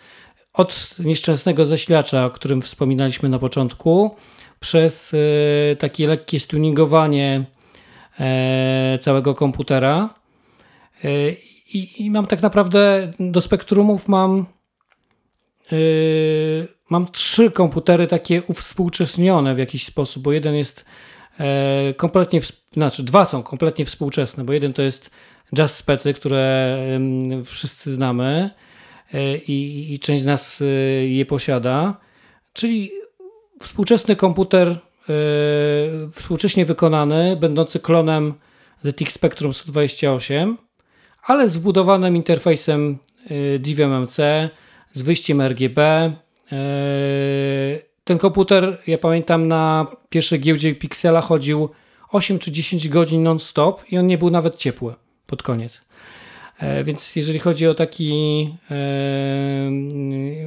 Od 0.53 0.95
nieszczęsnego 0.99 1.65
zasilacza, 1.65 2.25
o 2.25 2.29
którym 2.29 2.61
wspominaliśmy 2.61 3.29
na 3.29 3.39
początku, 3.39 4.15
przez 4.59 5.13
y, 5.13 5.75
takie 5.79 6.07
lekkie 6.07 6.39
stuningowanie 6.39 7.45
e, 8.19 8.97
całego 9.01 9.33
komputera. 9.33 10.09
I, 11.73 12.05
I, 12.05 12.11
mam 12.11 12.27
tak 12.27 12.41
naprawdę 12.41 13.11
do 13.19 13.41
spektrumów 13.41 14.07
mam 14.07 14.45
mam 16.89 17.11
trzy 17.11 17.51
komputery 17.51 18.07
takie 18.07 18.43
uwspółcześnione 18.43 19.55
w 19.55 19.57
jakiś 19.57 19.85
sposób, 19.85 20.23
bo 20.23 20.31
jeden 20.31 20.55
jest 20.55 20.85
E, 21.39 21.93
kompletnie, 21.93 22.41
znaczy 22.73 23.03
dwa 23.03 23.25
są 23.25 23.43
kompletnie 23.43 23.85
współczesne, 23.85 24.43
bo 24.43 24.53
jeden 24.53 24.73
to 24.73 24.81
jest 24.81 25.09
Jazz 25.55 25.75
Specy, 25.75 26.13
które 26.13 26.77
wszyscy 27.45 27.93
znamy 27.93 28.49
e, 29.13 29.37
i, 29.37 29.93
i 29.93 29.99
część 29.99 30.23
z 30.23 30.25
nas 30.25 30.61
e, 30.61 30.65
je 31.07 31.25
posiada, 31.25 31.97
czyli 32.53 32.91
współczesny 33.61 34.15
komputer 34.15 34.79
współcześnie 36.11 36.65
wykonany, 36.65 37.37
będący 37.39 37.79
klonem 37.79 38.33
ZX 38.83 39.13
Spectrum 39.13 39.53
128, 39.53 40.57
ale 41.25 41.47
z 41.47 41.57
wbudowanym 41.57 42.15
interfejsem 42.15 42.97
DVM-MC, 43.59 44.17
z 44.93 45.01
wyjściem 45.01 45.41
RGB, 45.41 46.11
ten 48.03 48.17
komputer, 48.17 48.81
ja 48.87 48.97
pamiętam, 48.97 49.47
na 49.47 49.87
pierwszej 50.09 50.39
giełdzie 50.39 50.75
Pixela 50.75 51.21
chodził 51.21 51.69
8 52.11 52.39
czy 52.39 52.51
10 52.51 52.89
godzin 52.89 53.23
non-stop 53.23 53.83
i 53.91 53.97
on 53.97 54.07
nie 54.07 54.17
był 54.17 54.29
nawet 54.29 54.55
ciepły 54.55 54.93
pod 55.27 55.43
koniec. 55.43 55.81
E, 56.59 56.83
więc 56.83 57.15
jeżeli 57.15 57.39
chodzi 57.39 57.67
o 57.67 57.75
taki 57.75 58.49
e, 58.71 58.75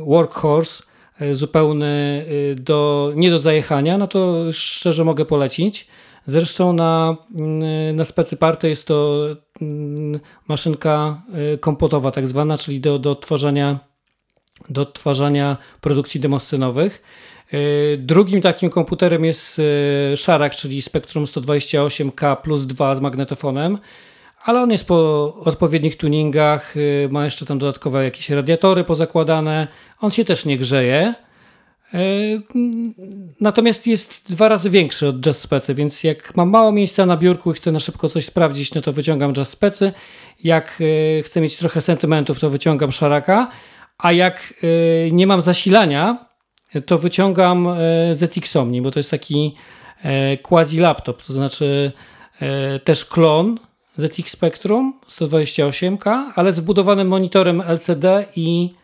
workhorse, 0.06 0.82
e, 1.20 1.34
zupełny 1.34 2.26
do, 2.56 3.12
nie 3.16 3.30
do 3.30 3.38
zajechania, 3.38 3.98
no 3.98 4.06
to 4.06 4.52
szczerze 4.52 5.04
mogę 5.04 5.24
polecić. 5.24 5.86
Zresztą 6.26 6.72
na, 6.72 7.16
na 7.94 8.04
jest 8.68 8.86
to 8.86 9.26
mm, 9.60 10.20
maszynka 10.48 11.22
kompotowa 11.60 12.10
tak 12.10 12.28
zwana, 12.28 12.58
czyli 12.58 12.80
do, 12.80 12.98
do 12.98 13.10
odtwarzania 13.10 13.78
do 14.68 14.82
odtwarzania 14.82 15.56
produkcji 15.80 16.20
demoscenowych. 16.20 17.02
E, 17.52 17.96
drugim 17.96 18.40
takim 18.40 18.70
komputerem 18.70 19.24
jest 19.24 19.60
e, 20.12 20.16
Szarak, 20.16 20.56
czyli 20.56 20.82
Spectrum 20.82 21.24
128K 21.24 22.36
plus 22.36 22.66
2 22.66 22.94
z 22.94 23.00
magnetofonem, 23.00 23.78
ale 24.44 24.62
on 24.62 24.70
jest 24.70 24.84
po 24.84 25.34
odpowiednich 25.44 25.96
tuningach, 25.96 26.74
ma 27.10 27.24
jeszcze 27.24 27.46
tam 27.46 27.58
dodatkowe 27.58 28.04
jakieś 28.04 28.30
radiatory 28.30 28.84
pozakładane, 28.84 29.68
on 30.00 30.10
się 30.10 30.24
też 30.24 30.44
nie 30.44 30.58
grzeje. 30.58 31.14
Natomiast 33.40 33.86
jest 33.86 34.20
dwa 34.28 34.48
razy 34.48 34.70
większy 34.70 35.08
od 35.08 35.20
Jazz 35.20 35.40
Specy, 35.40 35.74
więc 35.74 36.04
jak 36.04 36.36
mam 36.36 36.50
mało 36.50 36.72
miejsca 36.72 37.06
na 37.06 37.16
biurku 37.16 37.50
i 37.50 37.54
chcę 37.54 37.72
na 37.72 37.80
szybko 37.80 38.08
coś 38.08 38.24
sprawdzić, 38.24 38.74
no 38.74 38.80
to 38.80 38.92
wyciągam 38.92 39.32
Jazz 39.32 39.48
Specy. 39.48 39.92
Jak 40.44 40.82
chcę 41.22 41.40
mieć 41.40 41.56
trochę 41.56 41.80
sentymentów, 41.80 42.40
to 42.40 42.50
wyciągam 42.50 42.92
Szaraka. 42.92 43.50
A 43.98 44.12
jak 44.12 44.54
nie 45.12 45.26
mam 45.26 45.40
zasilania, 45.40 46.26
to 46.86 46.98
wyciągam 46.98 47.68
ZX 48.12 48.56
Omni, 48.56 48.82
bo 48.82 48.90
to 48.90 48.98
jest 48.98 49.10
taki 49.10 49.54
quasi 50.42 50.78
laptop, 50.78 51.22
to 51.22 51.32
znaczy 51.32 51.92
też 52.84 53.04
klon 53.04 53.58
ZX 53.96 54.30
Spectrum 54.30 55.00
128K, 55.08 56.22
ale 56.34 56.52
z 56.52 56.60
monitorem 57.04 57.60
LCD 57.60 58.24
i 58.36 58.74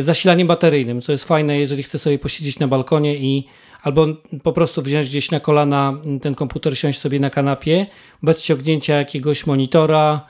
zasilaniem 0.00 0.48
bateryjnym, 0.48 1.00
co 1.00 1.12
jest 1.12 1.24
fajne, 1.24 1.58
jeżeli 1.58 1.82
chcę 1.82 1.98
sobie 1.98 2.18
posiedzieć 2.18 2.58
na 2.58 2.68
balkonie 2.68 3.16
i 3.16 3.46
albo 3.82 4.06
po 4.42 4.52
prostu 4.52 4.82
wziąć 4.82 5.06
gdzieś 5.06 5.30
na 5.30 5.40
kolana 5.40 5.94
ten 6.22 6.34
komputer, 6.34 6.78
siąść 6.78 7.00
sobie 7.00 7.20
na 7.20 7.30
kanapie, 7.30 7.86
bez 8.22 8.42
ciągnięcia 8.42 8.96
jakiegoś 8.96 9.46
monitora. 9.46 10.26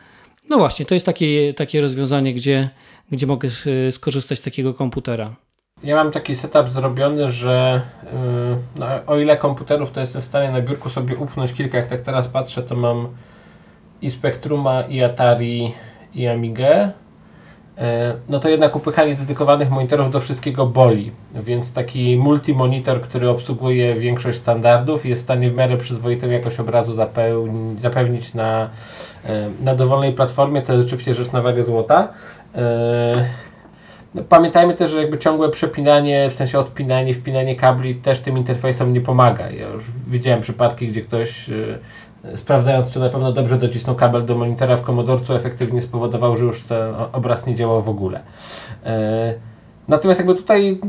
No 0.48 0.58
właśnie, 0.58 0.86
to 0.86 0.94
jest 0.94 1.06
takie, 1.06 1.54
takie 1.54 1.80
rozwiązanie, 1.80 2.34
gdzie, 2.34 2.70
gdzie 3.10 3.26
mogę 3.26 3.48
skorzystać 3.90 4.38
z 4.38 4.42
takiego 4.42 4.74
komputera. 4.74 5.36
Ja 5.84 5.96
mam 5.96 6.12
taki 6.12 6.36
setup 6.36 6.68
zrobiony, 6.68 7.32
że 7.32 7.80
yy, 8.02 8.10
no, 8.76 8.86
o 9.06 9.18
ile 9.18 9.36
komputerów 9.36 9.90
to 9.90 10.00
jestem 10.00 10.22
w 10.22 10.24
stanie 10.24 10.50
na 10.50 10.62
biurku 10.62 10.90
sobie 10.90 11.16
upchnąć 11.16 11.52
kilka, 11.52 11.78
jak 11.78 11.88
tak 11.88 12.00
teraz 12.00 12.28
patrzę, 12.28 12.62
to 12.62 12.76
mam 12.76 13.08
i 14.02 14.10
Spectruma, 14.10 14.82
i 14.82 15.02
Atari, 15.02 15.72
i 16.14 16.26
Amigę. 16.26 16.92
E, 17.80 18.14
no 18.28 18.38
to 18.38 18.48
jednak 18.48 18.76
upychanie 18.76 19.14
dedykowanych 19.14 19.70
monitorów 19.70 20.10
do 20.10 20.20
wszystkiego 20.20 20.66
boli, 20.66 21.12
więc 21.34 21.72
taki 21.72 22.16
multimonitor, 22.16 23.00
który 23.00 23.28
obsługuje 23.28 23.94
większość 23.94 24.38
standardów 24.38 25.06
jest 25.06 25.22
w 25.22 25.24
stanie 25.24 25.50
w 25.50 25.54
miarę 25.54 25.76
przyzwoitą 25.76 26.30
jakość 26.30 26.60
obrazu 26.60 26.94
zapewnić 27.78 28.34
na, 28.34 28.70
e, 29.24 29.48
na 29.62 29.74
dowolnej 29.74 30.12
platformie, 30.12 30.62
to 30.62 30.72
jest 30.72 30.86
rzeczywiście 30.86 31.14
rzecz 31.14 31.32
na 31.32 31.42
wagę 31.42 31.64
złota. 31.64 32.08
E, 32.54 33.24
no, 34.14 34.22
pamiętajmy 34.28 34.74
też, 34.74 34.90
że 34.90 35.00
jakby 35.00 35.18
ciągłe 35.18 35.48
przepinanie, 35.48 36.30
w 36.30 36.34
sensie 36.34 36.58
odpinanie, 36.58 37.14
wpinanie 37.14 37.56
kabli 37.56 37.94
też 37.94 38.20
tym 38.20 38.38
interfejsom 38.38 38.92
nie 38.92 39.00
pomaga. 39.00 39.50
Ja 39.50 39.68
już 39.68 39.84
widziałem 40.08 40.40
przypadki, 40.40 40.88
gdzie 40.88 41.02
ktoś 41.02 41.50
sprawdzając, 42.36 42.90
czy 42.90 43.00
na 43.00 43.08
pewno 43.08 43.32
dobrze 43.32 43.58
docisnął 43.58 43.96
kabel 43.96 44.26
do 44.26 44.34
monitora 44.34 44.76
w 44.76 44.82
komodorcu, 44.82 45.34
efektywnie 45.34 45.82
spowodował, 45.82 46.36
że 46.36 46.44
już 46.44 46.62
ten 46.62 46.94
obraz 47.12 47.46
nie 47.46 47.54
działał 47.54 47.82
w 47.82 47.88
ogóle. 47.88 48.20
E, 48.86 49.34
natomiast 49.88 50.20
jakby 50.20 50.34
tutaj 50.34 50.80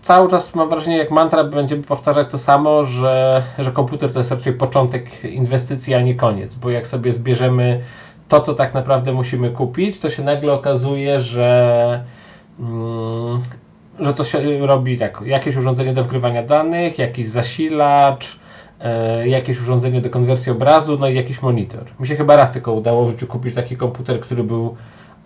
cały 0.00 0.30
czas 0.30 0.54
mam 0.54 0.68
wrażenie, 0.68 0.98
jak 0.98 1.10
mantra 1.10 1.44
będziemy 1.44 1.82
powtarzać 1.82 2.30
to 2.30 2.38
samo, 2.38 2.84
że, 2.84 3.42
że 3.58 3.72
komputer 3.72 4.12
to 4.12 4.18
jest 4.18 4.30
raczej 4.30 4.52
początek 4.52 5.24
inwestycji, 5.24 5.94
a 5.94 6.00
nie 6.00 6.14
koniec, 6.14 6.54
bo 6.54 6.70
jak 6.70 6.86
sobie 6.86 7.12
zbierzemy 7.12 7.80
to, 8.28 8.40
co 8.40 8.54
tak 8.54 8.74
naprawdę 8.74 9.12
musimy 9.12 9.50
kupić, 9.50 9.98
to 9.98 10.10
się 10.10 10.22
nagle 10.24 10.52
okazuje, 10.52 11.20
że 11.20 12.04
mm, 12.60 13.40
że 14.00 14.14
to 14.14 14.24
się 14.24 14.66
robi 14.66 14.98
tak, 14.98 15.22
jakieś 15.26 15.56
urządzenie 15.56 15.94
do 15.94 16.04
wgrywania 16.04 16.42
danych, 16.42 16.98
jakiś 16.98 17.28
zasilacz, 17.28 18.39
jakieś 19.24 19.60
urządzenie 19.60 20.00
do 20.00 20.10
konwersji 20.10 20.52
obrazu, 20.52 20.98
no 20.98 21.08
i 21.08 21.14
jakiś 21.14 21.42
monitor. 21.42 21.84
Mi 22.00 22.06
się 22.06 22.16
chyba 22.16 22.36
raz 22.36 22.50
tylko 22.50 22.72
udało 22.72 23.04
w 23.04 23.10
życiu 23.10 23.26
kupić 23.26 23.54
taki 23.54 23.76
komputer, 23.76 24.20
który 24.20 24.44
był 24.44 24.76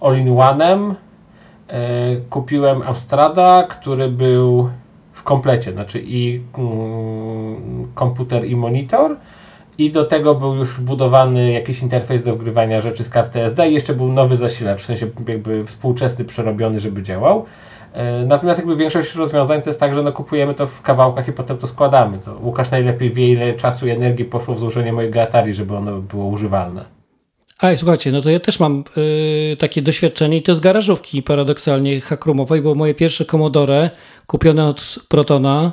all-in-one'em. 0.01 0.95
E, 1.69 2.17
kupiłem 2.31 2.83
Amstrada, 2.83 3.67
który 3.71 4.09
był 4.09 4.69
w 5.13 5.23
komplecie, 5.23 5.73
znaczy 5.73 6.03
i 6.05 6.41
mm, 6.59 7.89
komputer 7.95 8.45
i 8.45 8.57
monitor 8.57 9.17
i 9.79 9.91
do 9.91 10.05
tego 10.05 10.35
był 10.35 10.55
już 10.55 10.81
wbudowany 10.81 11.53
jakiś 11.53 11.83
interfejs 11.83 12.23
do 12.23 12.35
wgrywania 12.35 12.81
rzeczy 12.81 13.05
z 13.05 13.09
karty 13.09 13.43
SD 13.43 13.69
i 13.69 13.75
jeszcze 13.75 13.95
był 13.95 14.13
nowy 14.13 14.37
zasilacz, 14.37 14.83
w 14.83 14.87
sensie 14.87 15.07
jakby 15.29 15.65
współczesny, 15.65 16.25
przerobiony, 16.25 16.81
żeby 16.81 17.03
działał. 17.03 17.45
E, 17.95 18.27
natomiast 18.27 18.59
jakby 18.59 18.77
większość 18.77 19.15
rozwiązań 19.15 19.63
to 19.63 19.71
jest 19.71 19.81
tak, 19.81 19.95
że 19.95 20.03
no 20.03 20.13
kupujemy 20.13 20.55
to 20.55 20.67
w 20.67 20.83
kawałkach 20.83 21.29
i 21.29 21.33
potem 21.33 21.59
to 21.59 21.67
składamy. 21.67 22.19
To 22.19 22.39
Łukasz 22.43 22.71
najlepiej 22.71 23.11
wie, 23.11 23.29
ile 23.29 23.55
czasu 23.55 23.87
i 23.87 23.91
energii 23.91 24.25
poszło 24.25 24.55
w 24.55 24.59
złożenie 24.59 24.93
mojego 24.93 25.23
Atari, 25.23 25.55
żeby 25.55 25.77
ono 25.77 26.01
było 26.01 26.27
używalne. 26.27 26.85
A 27.59 27.77
słuchajcie, 27.77 28.13
no 28.13 28.21
to 28.21 28.31
ja 28.31 28.41
też 28.41 28.61
mam 28.61 28.85
y, 29.53 29.57
takie 29.57 29.83
doświadczenie 29.83 30.37
i 30.37 30.43
to 30.43 30.55
z 30.55 30.61
garażówki 30.61 31.23
paradoksalnie 31.23 32.01
hakrumowej, 32.01 32.63
bo 32.63 32.75
moje 32.75 32.95
pierwsze 32.95 33.25
Commodore 33.25 33.91
kupione 34.27 34.67
od 34.67 34.99
Protona 35.09 35.73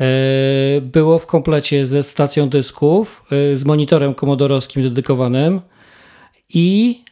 y, 0.00 0.80
było 0.80 1.18
w 1.18 1.26
komplecie 1.26 1.86
ze 1.86 2.02
stacją 2.02 2.48
dysków, 2.48 3.24
y, 3.52 3.56
z 3.56 3.64
monitorem 3.64 4.14
komodorowskim 4.14 4.82
dedykowanym 4.82 5.60
i 6.48 7.02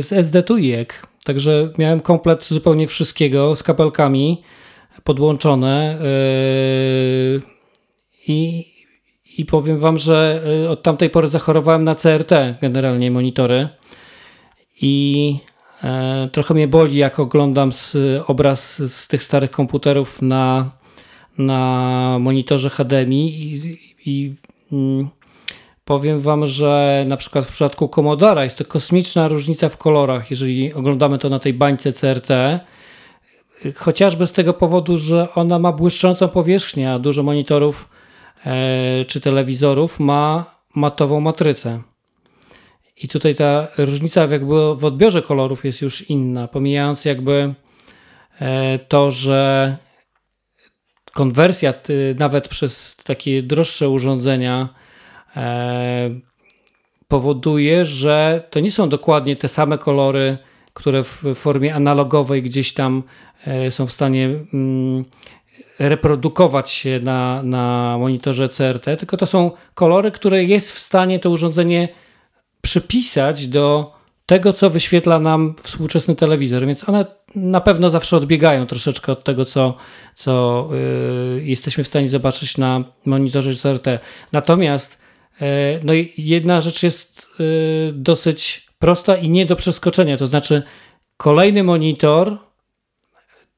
z 0.00 0.12
SD2IEK 0.12 1.07
Także 1.28 1.72
miałem 1.78 2.00
komplet 2.00 2.44
zupełnie 2.44 2.86
wszystkiego 2.86 3.56
z 3.56 3.62
kapelkami 3.62 4.42
podłączone 5.04 5.98
yy, 7.34 7.42
i, 8.28 8.66
i 9.38 9.44
powiem 9.44 9.78
Wam, 9.78 9.98
że 9.98 10.42
yy, 10.62 10.68
od 10.68 10.82
tamtej 10.82 11.10
pory 11.10 11.28
zachorowałem 11.28 11.84
na 11.84 11.94
CRT, 11.94 12.30
generalnie 12.60 13.10
monitory. 13.10 13.68
I 14.80 15.36
e, 15.84 16.28
trochę 16.32 16.54
mnie 16.54 16.68
boli, 16.68 16.96
jak 16.96 17.18
oglądam 17.18 17.72
z, 17.72 17.96
obraz 18.26 18.82
z 18.92 19.08
tych 19.08 19.22
starych 19.22 19.50
komputerów 19.50 20.22
na, 20.22 20.70
na 21.38 22.16
monitorze 22.20 22.70
HDMI 22.70 23.28
i, 23.42 23.78
i 24.06 24.34
mm, 24.72 25.08
Powiem 25.88 26.20
Wam, 26.20 26.46
że 26.46 27.04
na 27.08 27.16
przykład 27.16 27.44
w 27.44 27.50
przypadku 27.50 27.88
Commodora 27.88 28.44
jest 28.44 28.58
to 28.58 28.64
kosmiczna 28.64 29.28
różnica 29.28 29.68
w 29.68 29.76
kolorach, 29.76 30.30
jeżeli 30.30 30.74
oglądamy 30.74 31.18
to 31.18 31.28
na 31.28 31.38
tej 31.38 31.54
bańce 31.54 31.92
CRT. 31.92 32.28
Chociażby 33.76 34.26
z 34.26 34.32
tego 34.32 34.54
powodu, 34.54 34.96
że 34.96 35.28
ona 35.34 35.58
ma 35.58 35.72
błyszczącą 35.72 36.28
powierzchnię, 36.28 36.92
a 36.92 36.98
dużo 36.98 37.22
monitorów 37.22 37.88
e, 38.46 39.04
czy 39.04 39.20
telewizorów 39.20 40.00
ma 40.00 40.44
matową 40.74 41.20
matrycę. 41.20 41.82
I 42.96 43.08
tutaj 43.08 43.34
ta 43.34 43.68
różnica 43.78 44.20
jakby 44.20 44.76
w 44.76 44.84
odbiorze 44.84 45.22
kolorów 45.22 45.64
jest 45.64 45.82
już 45.82 46.10
inna, 46.10 46.48
pomijając 46.48 47.04
jakby 47.04 47.54
e, 48.40 48.78
to, 48.78 49.10
że 49.10 49.76
konwersja 51.12 51.74
nawet 52.18 52.48
przez 52.48 52.96
takie 53.04 53.42
droższe 53.42 53.88
urządzenia 53.88 54.68
powoduje, 57.08 57.84
że 57.84 58.42
to 58.50 58.60
nie 58.60 58.72
są 58.72 58.88
dokładnie 58.88 59.36
te 59.36 59.48
same 59.48 59.78
kolory, 59.78 60.38
które 60.74 61.04
w 61.04 61.24
formie 61.34 61.74
analogowej 61.74 62.42
gdzieś 62.42 62.72
tam 62.72 63.02
e, 63.46 63.70
są 63.70 63.86
w 63.86 63.92
stanie 63.92 64.30
mm, 64.54 65.04
reprodukować 65.78 66.70
się 66.70 67.00
na, 67.02 67.42
na 67.42 67.96
monitorze 67.98 68.48
CRT, 68.48 68.96
tylko 68.96 69.16
to 69.16 69.26
są 69.26 69.50
kolory, 69.74 70.10
które 70.10 70.44
jest 70.44 70.72
w 70.72 70.78
stanie 70.78 71.18
to 71.18 71.30
urządzenie 71.30 71.88
przypisać 72.60 73.48
do 73.48 73.98
tego, 74.26 74.52
co 74.52 74.70
wyświetla 74.70 75.18
nam 75.18 75.54
współczesny 75.62 76.16
telewizor, 76.16 76.66
więc 76.66 76.88
one 76.88 77.06
na 77.34 77.60
pewno 77.60 77.90
zawsze 77.90 78.16
odbiegają 78.16 78.66
troszeczkę 78.66 79.12
od 79.12 79.24
tego, 79.24 79.44
co, 79.44 79.74
co 80.14 80.68
yy, 81.34 81.42
jesteśmy 81.44 81.84
w 81.84 81.88
stanie 81.88 82.08
zobaczyć 82.08 82.58
na 82.58 82.84
monitorze 83.04 83.54
CRT. 83.54 83.98
Natomiast 84.32 84.98
E, 84.98 85.07
no 85.84 85.94
i 85.94 86.12
jedna 86.16 86.60
rzecz 86.60 86.82
jest 86.82 87.26
e, 87.40 87.42
dosyć 87.92 88.68
prosta 88.78 89.16
i 89.16 89.28
nie 89.28 89.46
do 89.46 89.56
przeskoczenia, 89.56 90.16
to 90.16 90.26
znaczy 90.26 90.62
kolejny 91.16 91.64
monitor 91.64 92.38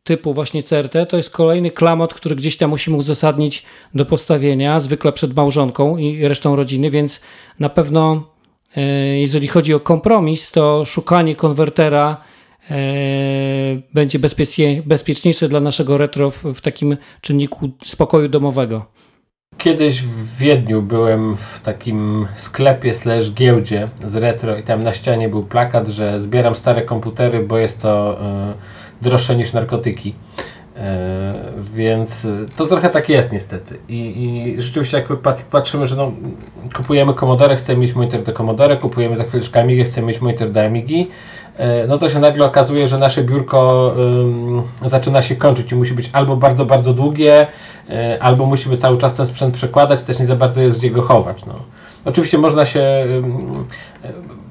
typu 0.04 0.34
właśnie 0.34 0.62
CRT 0.62 1.06
to 1.08 1.16
jest 1.16 1.30
kolejny 1.30 1.70
klamot, 1.70 2.14
który 2.14 2.36
gdzieś 2.36 2.56
tam 2.56 2.70
musimy 2.70 2.96
uzasadnić 2.96 3.62
do 3.94 4.06
postawienia, 4.06 4.80
zwykle 4.80 5.12
przed 5.12 5.36
małżonką 5.36 5.96
i 5.96 6.28
resztą 6.28 6.56
rodziny, 6.56 6.90
więc 6.90 7.20
na 7.58 7.68
pewno 7.68 8.30
e, 8.76 8.82
jeżeli 9.20 9.48
chodzi 9.48 9.74
o 9.74 9.80
kompromis, 9.80 10.50
to 10.50 10.84
szukanie 10.84 11.36
konwertera 11.36 12.24
będzie 13.94 14.18
bezpieczniejsze 14.84 15.48
dla 15.48 15.60
naszego 15.60 15.98
retro 15.98 16.30
w 16.30 16.60
takim 16.60 16.96
czynniku 17.20 17.70
spokoju 17.84 18.28
domowego 18.28 18.86
kiedyś 19.60 20.02
w 20.02 20.36
Wiedniu 20.36 20.82
byłem 20.82 21.36
w 21.36 21.60
takim 21.60 22.26
sklepie 22.34 22.94
slash 22.94 23.32
giełdzie 23.32 23.88
z 24.04 24.16
retro 24.16 24.56
i 24.56 24.62
tam 24.62 24.82
na 24.82 24.92
ścianie 24.92 25.28
był 25.28 25.42
plakat, 25.42 25.88
że 25.88 26.20
zbieram 26.20 26.54
stare 26.54 26.82
komputery, 26.82 27.40
bo 27.40 27.58
jest 27.58 27.82
to 27.82 28.18
y, 29.00 29.04
droższe 29.04 29.36
niż 29.36 29.52
narkotyki. 29.52 30.14
Y, 30.76 30.80
więc 31.74 32.26
to 32.56 32.66
trochę 32.66 32.90
tak 32.90 33.08
jest 33.08 33.32
niestety. 33.32 33.78
I, 33.88 34.24
i 34.24 34.62
rzeczywiście 34.62 34.96
jak 34.96 35.08
patrzymy, 35.50 35.86
że 35.86 35.96
no, 35.96 36.12
kupujemy 36.76 37.14
Commodore, 37.14 37.56
chcemy 37.56 37.80
mieć 37.80 37.94
monitor 37.94 38.22
do 38.22 38.32
Commodore, 38.32 38.76
kupujemy 38.76 39.16
za 39.16 39.24
chwileczkę 39.24 39.60
Amigę, 39.60 39.84
chcemy 39.84 40.06
mieć 40.06 40.20
monitor 40.20 40.50
do 40.50 40.62
Amigi, 40.62 41.08
y, 41.60 41.88
no 41.88 41.98
to 41.98 42.08
się 42.08 42.18
nagle 42.18 42.44
okazuje, 42.44 42.88
że 42.88 42.98
nasze 42.98 43.22
biurko 43.22 43.94
zaczyna 44.84 45.22
się 45.22 45.36
kończyć 45.36 45.72
i 45.72 45.74
musi 45.74 45.94
być 45.94 46.10
albo 46.12 46.36
bardzo, 46.36 46.66
bardzo 46.66 46.94
długie, 46.94 47.40
e, 47.40 47.46
albo 48.20 48.46
musimy 48.46 48.76
cały 48.76 48.98
czas 48.98 49.14
ten 49.14 49.26
sprzęt 49.26 49.54
przekładać, 49.54 50.02
też 50.02 50.18
nie 50.18 50.26
za 50.26 50.36
bardzo 50.36 50.60
jest 50.60 50.78
gdzie 50.78 50.90
go 50.90 51.02
chować. 51.02 51.46
No. 51.46 51.54
Oczywiście 52.04 52.38
można 52.38 52.66
się 52.66 53.06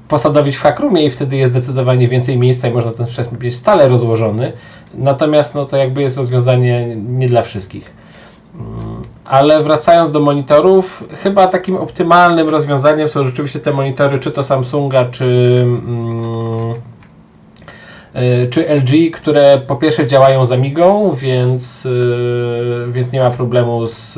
posadowić 0.08 0.56
w 0.56 0.60
hackroomie 0.60 1.04
i 1.04 1.10
wtedy 1.10 1.36
jest 1.36 1.52
zdecydowanie 1.52 2.08
więcej 2.08 2.38
miejsca 2.38 2.68
i 2.68 2.70
można 2.72 2.92
ten 2.92 3.06
sprzęt 3.06 3.42
mieć 3.42 3.54
stale 3.54 3.88
rozłożony, 3.88 4.52
natomiast 4.94 5.54
no, 5.54 5.64
to 5.64 5.76
jakby 5.76 6.02
jest 6.02 6.16
rozwiązanie 6.16 6.96
nie 6.96 7.28
dla 7.28 7.42
wszystkich. 7.42 7.92
Mm, 8.54 9.02
ale 9.24 9.62
wracając 9.62 10.10
do 10.10 10.20
monitorów, 10.20 11.04
chyba 11.22 11.48
takim 11.48 11.76
optymalnym 11.76 12.48
rozwiązaniem 12.48 13.08
są 13.08 13.24
rzeczywiście 13.24 13.60
te 13.60 13.72
monitory, 13.72 14.18
czy 14.18 14.30
to 14.30 14.44
Samsunga, 14.44 15.04
czy, 15.04 15.60
mm, 15.62 16.74
czy 18.50 18.68
LG, 18.68 19.10
które 19.12 19.62
po 19.66 19.76
pierwsze 19.76 20.06
działają 20.06 20.46
z 20.46 20.52
Amigą, 20.52 21.14
więc, 21.14 21.86
y, 21.86 22.86
więc 22.88 23.12
nie 23.12 23.20
ma 23.20 23.30
problemu 23.30 23.86
z, 23.86 24.14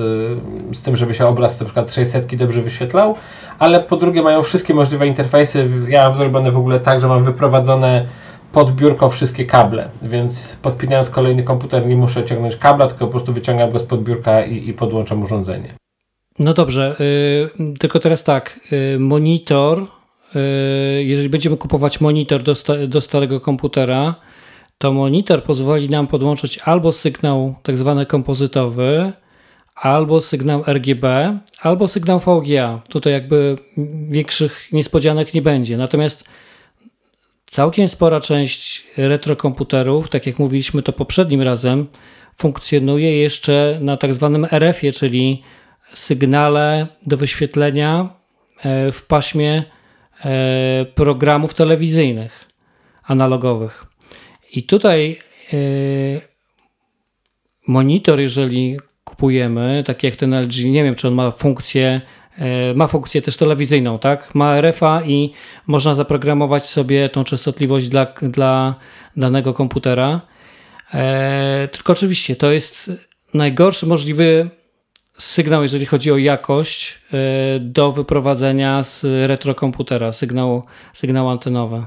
z 0.73 0.83
tym, 0.83 0.97
żeby 0.97 1.15
się 1.15 1.27
obraz 1.27 1.61
na 1.61 1.67
przykład 1.67 1.93
600 1.93 2.37
dobrze 2.37 2.63
wyświetlał, 2.63 3.15
ale 3.59 3.81
po 3.81 3.97
drugie 3.97 4.23
mają 4.23 4.43
wszystkie 4.43 4.75
możliwe 4.75 5.07
interfejsy. 5.07 5.69
Ja 5.89 6.09
mam 6.09 6.19
zrobione 6.19 6.51
w 6.51 6.59
ogóle 6.59 6.81
tak, 6.81 7.01
że 7.01 7.09
mam 7.09 7.25
wyprowadzone 7.25 8.07
pod 8.53 8.73
biurko 8.73 9.09
wszystkie 9.09 9.47
kable, 9.47 9.91
więc 10.03 10.57
podpinając 10.63 11.11
kolejny 11.11 11.43
komputer 11.43 11.87
nie 11.87 11.97
muszę 11.97 12.25
ciągnąć 12.25 12.57
kabla, 12.57 12.89
tylko 12.89 13.07
po 13.07 13.11
prostu 13.11 13.33
wyciągam 13.33 13.73
go 13.73 13.79
z 13.79 13.85
podbiórka 13.85 14.45
i, 14.45 14.69
i 14.69 14.73
podłączam 14.73 15.23
urządzenie. 15.23 15.75
No 16.39 16.55
dobrze, 16.55 16.97
yy, 17.59 17.75
tylko 17.79 17.99
teraz 17.99 18.25
tak, 18.25 18.61
yy, 18.71 18.99
monitor, 18.99 19.87
jeżeli 21.05 21.29
będziemy 21.29 21.57
kupować 21.57 22.01
monitor 22.01 22.43
do, 22.43 22.55
sta 22.55 22.87
do 22.87 23.01
starego 23.01 23.41
komputera, 23.41 24.15
to 24.79 24.93
monitor 24.93 25.43
pozwoli 25.43 25.89
nam 25.89 26.07
podłączyć 26.07 26.59
albo 26.59 26.93
sygnał 26.93 27.55
tak 27.63 27.79
zwany 27.79 28.07
kompozytowy, 28.07 29.13
albo 29.75 30.21
sygnał 30.21 30.65
RGB, 30.67 31.39
albo 31.61 31.89
sygnał 31.89 32.21
VGA. 32.21 32.81
Tutaj 32.89 33.13
jakby 33.13 33.57
większych 34.09 34.69
niespodzianek 34.73 35.35
nie 35.35 35.43
będzie. 35.43 35.77
Natomiast 35.77 36.25
Całkiem 37.53 37.89
spora 37.89 38.21
część 38.21 38.87
retrokomputerów, 38.97 40.09
tak 40.09 40.27
jak 40.27 40.39
mówiliśmy 40.39 40.83
to 40.83 40.93
poprzednim 40.93 41.43
razem, 41.43 41.87
funkcjonuje 42.37 43.19
jeszcze 43.19 43.79
na 43.81 43.97
tak 43.97 44.15
zwanym 44.15 44.47
RF-ie, 44.51 44.93
czyli 44.93 45.43
sygnale 45.95 46.87
do 47.07 47.17
wyświetlenia 47.17 48.09
e, 48.63 48.93
w 48.93 49.07
paśmie 49.07 49.65
programów 50.95 51.55
telewizyjnych 51.55 52.45
analogowych. 53.05 53.85
I 54.53 54.63
tutaj 54.63 55.19
e, 55.53 55.57
monitor, 57.67 58.21
jeżeli 58.21 58.77
kupujemy, 59.05 59.83
tak 59.87 60.03
jak 60.03 60.17
ten 60.17 60.35
LG, 60.35 60.65
nie 60.65 60.85
wiem 60.85 60.95
czy 60.95 61.09
on 61.09 61.15
ma 61.15 61.31
funkcję 61.31 62.01
E, 62.39 62.75
ma 62.75 62.87
funkcję 62.87 63.23
też 63.23 63.37
telewizyjną, 63.37 63.99
tak? 63.99 64.35
Ma 64.35 64.61
RFA 64.61 65.03
i 65.05 65.33
można 65.67 65.95
zaprogramować 65.95 66.67
sobie 66.67 67.09
tą 67.09 67.25
częstotliwość 67.25 67.89
dla, 67.89 68.07
dla 68.23 68.75
danego 69.17 69.55
komputera. 69.55 70.21
E, 70.95 71.69
tylko 71.73 71.93
oczywiście 71.93 72.37
to 72.37 72.53
jest 72.53 72.91
najgorszy 73.35 73.87
możliwy 73.87 74.51
sygnał, 75.19 75.63
jeżeli 75.63 75.87
chodzi 75.87 76.13
o 76.13 76.17
jakość 76.17 76.99
e, 77.13 77.61
do 77.61 77.93
wyprowadzenia 77.93 78.83
z 78.83 79.05
retrokomputera, 79.27 80.13
sygnał, 80.13 80.63
sygnał 80.93 81.31
antenowy. 81.31 81.85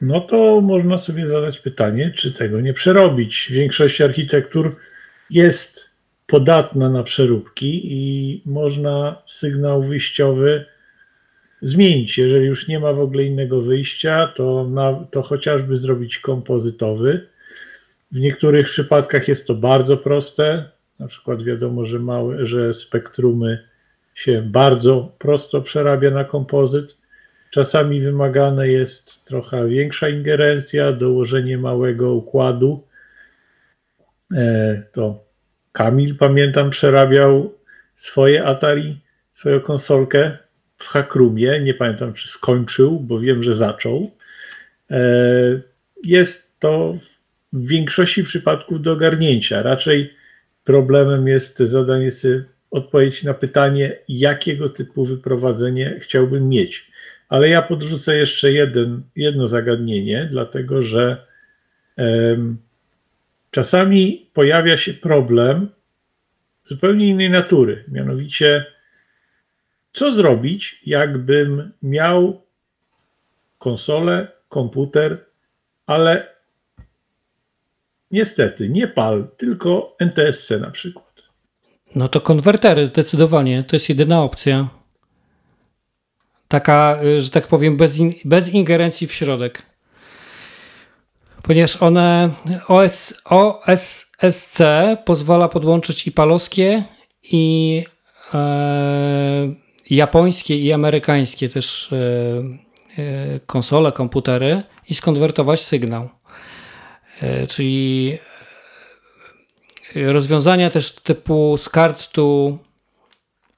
No 0.00 0.20
to 0.20 0.60
można 0.60 0.98
sobie 0.98 1.26
zadać 1.26 1.58
pytanie, 1.58 2.12
czy 2.16 2.32
tego 2.32 2.60
nie 2.60 2.74
przerobić. 2.74 3.48
Większość 3.50 4.00
architektur 4.00 4.76
jest 5.30 5.90
podatna 6.26 6.90
na 6.90 7.02
przeróbki 7.02 7.80
i 7.84 8.42
można 8.46 9.22
sygnał 9.26 9.82
wyjściowy 9.82 10.64
zmienić. 11.62 12.18
Jeżeli 12.18 12.46
już 12.46 12.68
nie 12.68 12.80
ma 12.80 12.92
w 12.92 13.00
ogóle 13.00 13.22
innego 13.22 13.62
wyjścia, 13.62 14.32
to, 14.36 14.64
na, 14.64 15.06
to 15.10 15.22
chociażby 15.22 15.76
zrobić 15.76 16.18
kompozytowy. 16.18 17.26
W 18.12 18.20
niektórych 18.20 18.66
przypadkach 18.66 19.28
jest 19.28 19.46
to 19.46 19.54
bardzo 19.54 19.96
proste. 19.96 20.70
Na 20.98 21.06
przykład 21.06 21.42
wiadomo, 21.42 21.84
że, 21.84 21.98
małe, 21.98 22.46
że 22.46 22.74
spektrumy 22.74 23.68
się 24.14 24.42
bardzo 24.42 25.12
prosto 25.18 25.60
przerabia 25.62 26.10
na 26.10 26.24
kompozyt. 26.24 26.98
Czasami 27.50 28.00
wymagane 28.00 28.68
jest 28.68 29.24
trochę 29.24 29.68
większa 29.68 30.08
ingerencja, 30.08 30.92
dołożenie 30.92 31.58
małego 31.58 32.14
układu. 32.14 32.84
E, 34.34 34.82
to 34.92 35.24
Kamil, 35.72 36.16
pamiętam, 36.16 36.70
przerabiał 36.70 37.54
swoje 37.96 38.44
Atari, 38.44 39.00
swoją 39.32 39.60
konsolkę 39.60 40.38
w 40.78 40.86
Hackroomie. 40.86 41.60
Nie 41.60 41.74
pamiętam, 41.74 42.12
czy 42.12 42.28
skończył, 42.28 43.00
bo 43.00 43.20
wiem, 43.20 43.42
że 43.42 43.54
zaczął. 43.54 44.10
E, 44.90 45.00
jest 46.04 46.60
to 46.60 46.96
w 47.52 47.66
większości 47.68 48.24
przypadków 48.24 48.82
do 48.82 48.92
ogarnięcia. 48.92 49.62
Raczej 49.62 50.17
problemem 50.68 51.28
jest 51.28 51.58
zadanie 51.58 52.10
sobie 52.10 52.44
odpowiedź 52.70 53.22
na 53.22 53.34
pytanie, 53.34 53.98
jakiego 54.08 54.68
typu 54.68 55.04
wyprowadzenie 55.04 55.96
chciałbym 56.00 56.48
mieć. 56.48 56.90
Ale 57.28 57.48
ja 57.48 57.62
podrzucę 57.62 58.16
jeszcze 58.16 58.52
jeden, 58.52 59.02
jedno 59.16 59.46
zagadnienie, 59.46 60.28
dlatego 60.30 60.82
że 60.82 61.26
um, 61.96 62.58
czasami 63.50 64.30
pojawia 64.34 64.76
się 64.76 64.94
problem 64.94 65.68
zupełnie 66.64 67.08
innej 67.08 67.30
natury. 67.30 67.84
Mianowicie, 67.88 68.66
co 69.92 70.12
zrobić, 70.12 70.80
jakbym 70.86 71.72
miał 71.82 72.42
konsolę, 73.58 74.28
komputer, 74.48 75.24
ale 75.86 76.37
niestety 78.10 78.68
nie 78.68 78.88
PAL, 78.88 79.28
tylko 79.36 79.96
NTSC 80.00 80.50
na 80.50 80.70
przykład. 80.70 81.22
No 81.94 82.08
to 82.08 82.20
konwertery 82.20 82.86
zdecydowanie, 82.86 83.64
to 83.64 83.76
jest 83.76 83.88
jedyna 83.88 84.22
opcja. 84.22 84.68
Taka, 86.48 86.98
y, 87.04 87.20
że 87.20 87.30
tak 87.30 87.46
powiem, 87.46 87.76
bez, 87.76 87.98
in, 87.98 88.12
bez 88.24 88.48
ingerencji 88.48 89.06
w 89.06 89.12
środek 89.12 89.62
ponieważ 91.48 91.82
one 91.82 92.30
OS, 92.68 93.14
OSSC 93.24 94.58
pozwala 95.04 95.48
podłączyć 95.48 96.06
i 96.06 96.12
palowskie, 96.12 96.84
i 97.22 97.84
e, 98.34 99.54
japońskie, 99.90 100.58
i 100.58 100.72
amerykańskie 100.72 101.48
też 101.48 101.92
e, 101.92 101.96
e, 103.02 103.40
konsole, 103.46 103.92
komputery 103.92 104.62
i 104.88 104.94
skonwertować 104.94 105.60
sygnał. 105.60 106.08
E, 107.22 107.46
czyli 107.46 108.18
rozwiązania 109.94 110.70
też 110.70 110.92
typu 110.92 111.56
z 111.56 111.68
kartu 111.68 112.58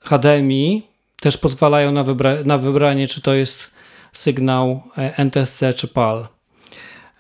HDMI 0.01 0.83
też 1.21 1.37
pozwalają 1.37 1.93
na, 1.93 2.03
wybra 2.03 2.37
na 2.45 2.59
wybranie, 2.59 3.07
czy 3.07 3.21
to 3.21 3.35
jest 3.35 3.71
sygnał 4.13 4.83
e, 4.99 5.19
NTSC 5.19 5.63
czy 5.77 5.89
PAL. 5.89 6.29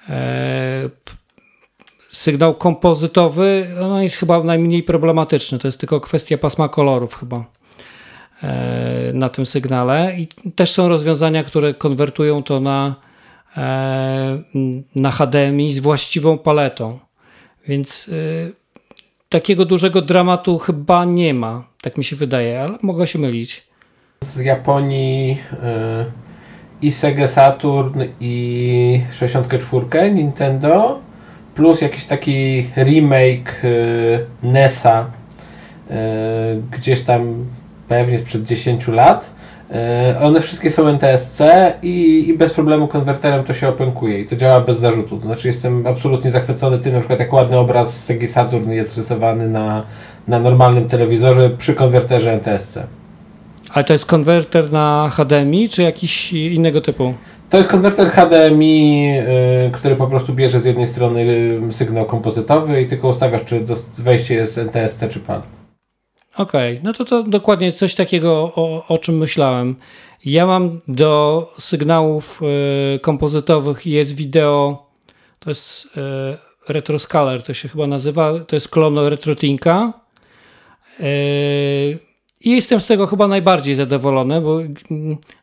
E, 0.08 0.90
sygnał 2.10 2.54
kompozytowy 2.54 3.66
no 3.80 4.02
jest 4.02 4.16
chyba 4.16 4.44
najmniej 4.44 4.82
problematyczny. 4.82 5.58
To 5.58 5.68
jest 5.68 5.80
tylko 5.80 6.00
kwestia 6.00 6.38
pasma 6.38 6.68
kolorów 6.68 7.14
chyba 7.14 7.44
e, 8.42 9.12
na 9.14 9.28
tym 9.28 9.46
sygnale. 9.46 10.16
I 10.18 10.26
też 10.52 10.72
są 10.72 10.88
rozwiązania, 10.88 11.44
które 11.44 11.74
konwertują 11.74 12.42
to 12.42 12.60
na, 12.60 12.86
e, 12.88 12.94
na 14.96 15.10
HDMI 15.10 15.72
z 15.72 15.78
właściwą 15.78 16.38
paletą. 16.38 16.98
Więc 17.68 18.10
takiego 19.28 19.64
dużego 19.64 20.02
dramatu 20.02 20.58
chyba 20.58 21.04
nie 21.04 21.34
ma, 21.34 21.64
tak 21.82 21.98
mi 21.98 22.04
się 22.04 22.16
wydaje, 22.16 22.62
ale 22.62 22.78
mogę 22.82 23.06
się 23.06 23.18
mylić. 23.18 23.62
Z 24.24 24.38
Japonii 24.38 25.38
i 26.82 26.90
Sega 26.90 27.28
Saturn 27.28 28.02
i 28.20 29.00
64 29.12 30.10
Nintendo 30.10 30.98
plus 31.54 31.80
jakiś 31.80 32.04
taki 32.04 32.66
remake 32.76 33.62
NESa 34.42 35.10
gdzieś 36.70 37.02
tam 37.02 37.46
pewnie 37.88 38.18
sprzed 38.18 38.44
10 38.44 38.88
lat. 38.88 39.39
Y, 39.70 40.18
one 40.18 40.40
wszystkie 40.40 40.70
są 40.70 40.88
NTSC 40.88 41.40
i, 41.82 42.24
i, 42.28 42.34
bez 42.34 42.54
problemu 42.54 42.88
konwerterem 42.88 43.44
to 43.44 43.54
się 43.54 43.68
opękuje 43.68 44.20
i 44.20 44.26
to 44.26 44.36
działa 44.36 44.60
bez 44.60 44.78
zarzutu. 44.78 45.16
To 45.16 45.22
znaczy 45.22 45.48
jestem 45.48 45.86
absolutnie 45.86 46.30
zachwycony 46.30 46.78
tym, 46.78 46.92
na 46.92 46.98
przykład 46.98 47.20
jak 47.20 47.32
ładny 47.32 47.58
obraz 47.58 48.04
Sega 48.04 48.26
Saturn 48.26 48.70
jest 48.70 48.96
rysowany 48.96 49.48
na, 49.48 49.82
na 50.28 50.38
normalnym 50.38 50.88
telewizorze 50.88 51.50
przy 51.50 51.74
konwerterze 51.74 52.32
NTSC. 52.32 52.86
Ale 53.74 53.84
to 53.84 53.92
jest 53.92 54.06
konwerter 54.06 54.72
na 54.72 55.08
HDMI, 55.10 55.68
czy 55.68 55.82
jakiś 55.82 56.32
innego 56.32 56.80
typu? 56.80 57.14
To 57.50 57.56
jest 57.58 57.70
konwerter 57.70 58.10
HDMI, 58.10 59.18
y, 59.68 59.70
który 59.72 59.96
po 59.96 60.06
prostu 60.06 60.34
bierze 60.34 60.60
z 60.60 60.64
jednej 60.64 60.86
strony 60.86 61.26
sygnał 61.70 62.04
kompozytowy 62.04 62.82
i 62.82 62.86
tylko 62.86 63.08
ustawiasz, 63.08 63.44
czy 63.44 63.64
wejście 63.98 64.34
jest 64.34 64.58
NTSC 64.58 65.08
czy 65.08 65.20
PAL. 65.20 65.42
Okej, 66.36 66.72
okay. 66.72 66.84
no 66.84 66.92
to 66.92 67.04
to 67.04 67.22
dokładnie 67.22 67.72
coś 67.72 67.94
takiego, 67.94 68.52
o, 68.56 68.86
o 68.88 68.98
czym 68.98 69.18
myślałem. 69.18 69.76
Ja 70.24 70.46
mam 70.46 70.80
do 70.88 71.54
sygnałów 71.58 72.40
y, 72.96 72.98
kompozytowych 72.98 73.86
jest 73.86 74.16
wideo, 74.16 74.86
to 75.38 75.50
jest 75.50 75.86
y, 75.86 75.90
Retroscaler, 76.68 77.42
to 77.42 77.54
się 77.54 77.68
chyba 77.68 77.86
nazywa, 77.86 78.32
to 78.44 78.56
jest 78.56 78.68
klon 78.68 78.98
RetroTinka. 78.98 79.92
Y, 81.00 81.98
I 82.40 82.50
jestem 82.50 82.80
z 82.80 82.86
tego 82.86 83.06
chyba 83.06 83.28
najbardziej 83.28 83.74
zadowolony, 83.74 84.40
bo 84.40 84.60
y, 84.60 84.68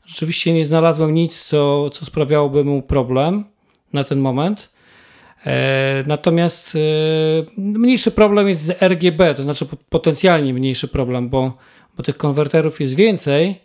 rzeczywiście 0.06 0.54
nie 0.54 0.66
znalazłem 0.66 1.14
nic, 1.14 1.46
co, 1.46 1.90
co 1.90 2.06
sprawiałoby 2.06 2.64
mu 2.64 2.82
problem 2.82 3.44
na 3.94 4.04
ten 4.04 4.20
moment. 4.20 4.77
E, 5.48 6.04
natomiast 6.08 6.76
e, 6.76 6.80
mniejszy 7.58 8.12
problem 8.12 8.48
jest 8.48 8.62
z 8.62 8.82
RGB, 8.82 9.34
to 9.36 9.44
znaczy 9.44 9.66
potencjalnie 9.90 10.54
mniejszy 10.54 10.88
problem, 10.88 11.30
bo, 11.30 11.58
bo 11.98 12.04
tych 12.04 12.18
konwerterów 12.18 12.80
jest 12.80 12.96
więcej. 12.96 13.60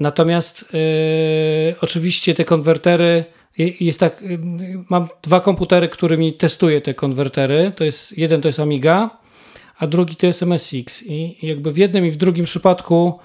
Natomiast 0.00 0.64
e, 0.64 1.74
oczywiście 1.80 2.34
te 2.34 2.44
konwertery 2.44 3.24
jest 3.80 4.00
tak, 4.00 4.24
mam 4.90 5.08
dwa 5.22 5.40
komputery, 5.40 5.88
którymi 5.88 6.32
testuję 6.32 6.80
te 6.80 6.94
konwertery. 6.94 7.72
To 7.76 7.84
jest 7.84 8.18
jeden 8.18 8.40
to 8.40 8.48
jest 8.48 8.60
Amiga, 8.60 9.10
a 9.78 9.86
drugi 9.86 10.16
to 10.16 10.26
jest 10.26 10.42
MSX. 10.42 11.02
I 11.06 11.46
jakby 11.46 11.72
w 11.72 11.76
jednym 11.76 12.06
i 12.06 12.10
w 12.10 12.16
drugim 12.16 12.44
przypadku 12.44 13.18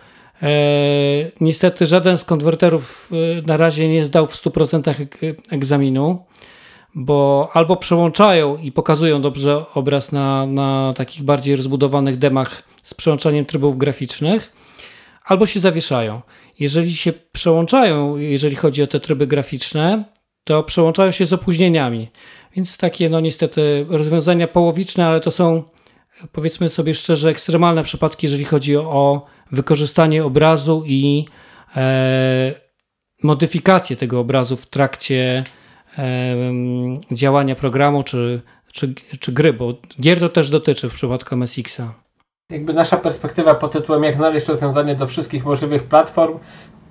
e, 0.44 0.48
niestety 1.42 1.86
żaden 1.86 2.18
z 2.18 2.24
konwerterów 2.24 3.12
na 3.46 3.58
razie 3.58 3.90
nie 3.90 4.04
zdał 4.04 4.28
w 4.28 4.44
100% 4.44 4.96
egzaminu 5.52 6.26
bo 6.96 7.50
albo 7.54 7.76
przełączają 7.76 8.58
i 8.58 8.72
pokazują 8.72 9.22
dobrze 9.22 9.66
obraz 9.74 10.12
na, 10.12 10.46
na 10.46 10.94
takich 10.96 11.24
bardziej 11.24 11.56
rozbudowanych 11.56 12.18
demach 12.18 12.64
z 12.84 12.94
przełączaniem 12.94 13.46
trybów 13.46 13.78
graficznych, 13.78 14.54
albo 15.26 15.46
się 15.46 15.60
zawieszają. 15.60 16.22
Jeżeli 16.60 16.96
się 16.96 17.14
przełączają, 17.32 18.18
jeżeli 18.18 18.56
chodzi 18.56 18.84
o 18.84 18.88
te 18.88 19.00
tryby 19.00 19.28
graficzne, 19.28 20.04
to 20.44 20.64
przełączają 20.64 21.12
się 21.12 21.26
z 21.26 21.34
opóźnieniami. 21.34 22.10
Więc 22.56 22.78
takie, 22.78 23.10
no 23.10 23.20
niestety, 23.20 23.86
rozwiązania 23.90 24.48
połowiczne, 24.48 25.06
ale 25.06 25.20
to 25.20 25.32
są, 25.32 25.64
powiedzmy 26.32 26.70
sobie 26.70 26.94
szczerze, 26.94 27.30
ekstremalne 27.30 27.84
przypadki, 27.84 28.26
jeżeli 28.26 28.46
chodzi 28.46 28.78
o 28.78 29.26
wykorzystanie 29.52 30.26
obrazu 30.26 30.84
i 30.86 31.26
e, 31.76 32.54
modyfikację 33.24 33.96
tego 33.96 34.20
obrazu 34.20 34.58
w 34.58 34.66
trakcie 34.66 35.44
działania 37.12 37.56
programu 37.56 38.04
czy, 38.04 38.42
czy, 38.72 38.94
czy 39.20 39.32
gry, 39.32 39.54
bo 39.54 39.74
gier 40.02 40.20
to 40.20 40.30
też 40.30 40.50
dotyczy 40.50 40.90
w 40.90 40.94
przypadku 40.94 41.36
MSX-a. 41.36 41.94
Jakby 42.52 42.74
nasza 42.74 42.98
perspektywa 42.98 43.56
pod 43.56 43.72
tytułem 43.72 44.04
jak 44.04 44.16
znaleźć 44.16 44.48
rozwiązanie 44.48 44.96
do 44.96 45.08
wszystkich 45.08 45.46
możliwych 45.46 45.84
platform, 45.84 46.40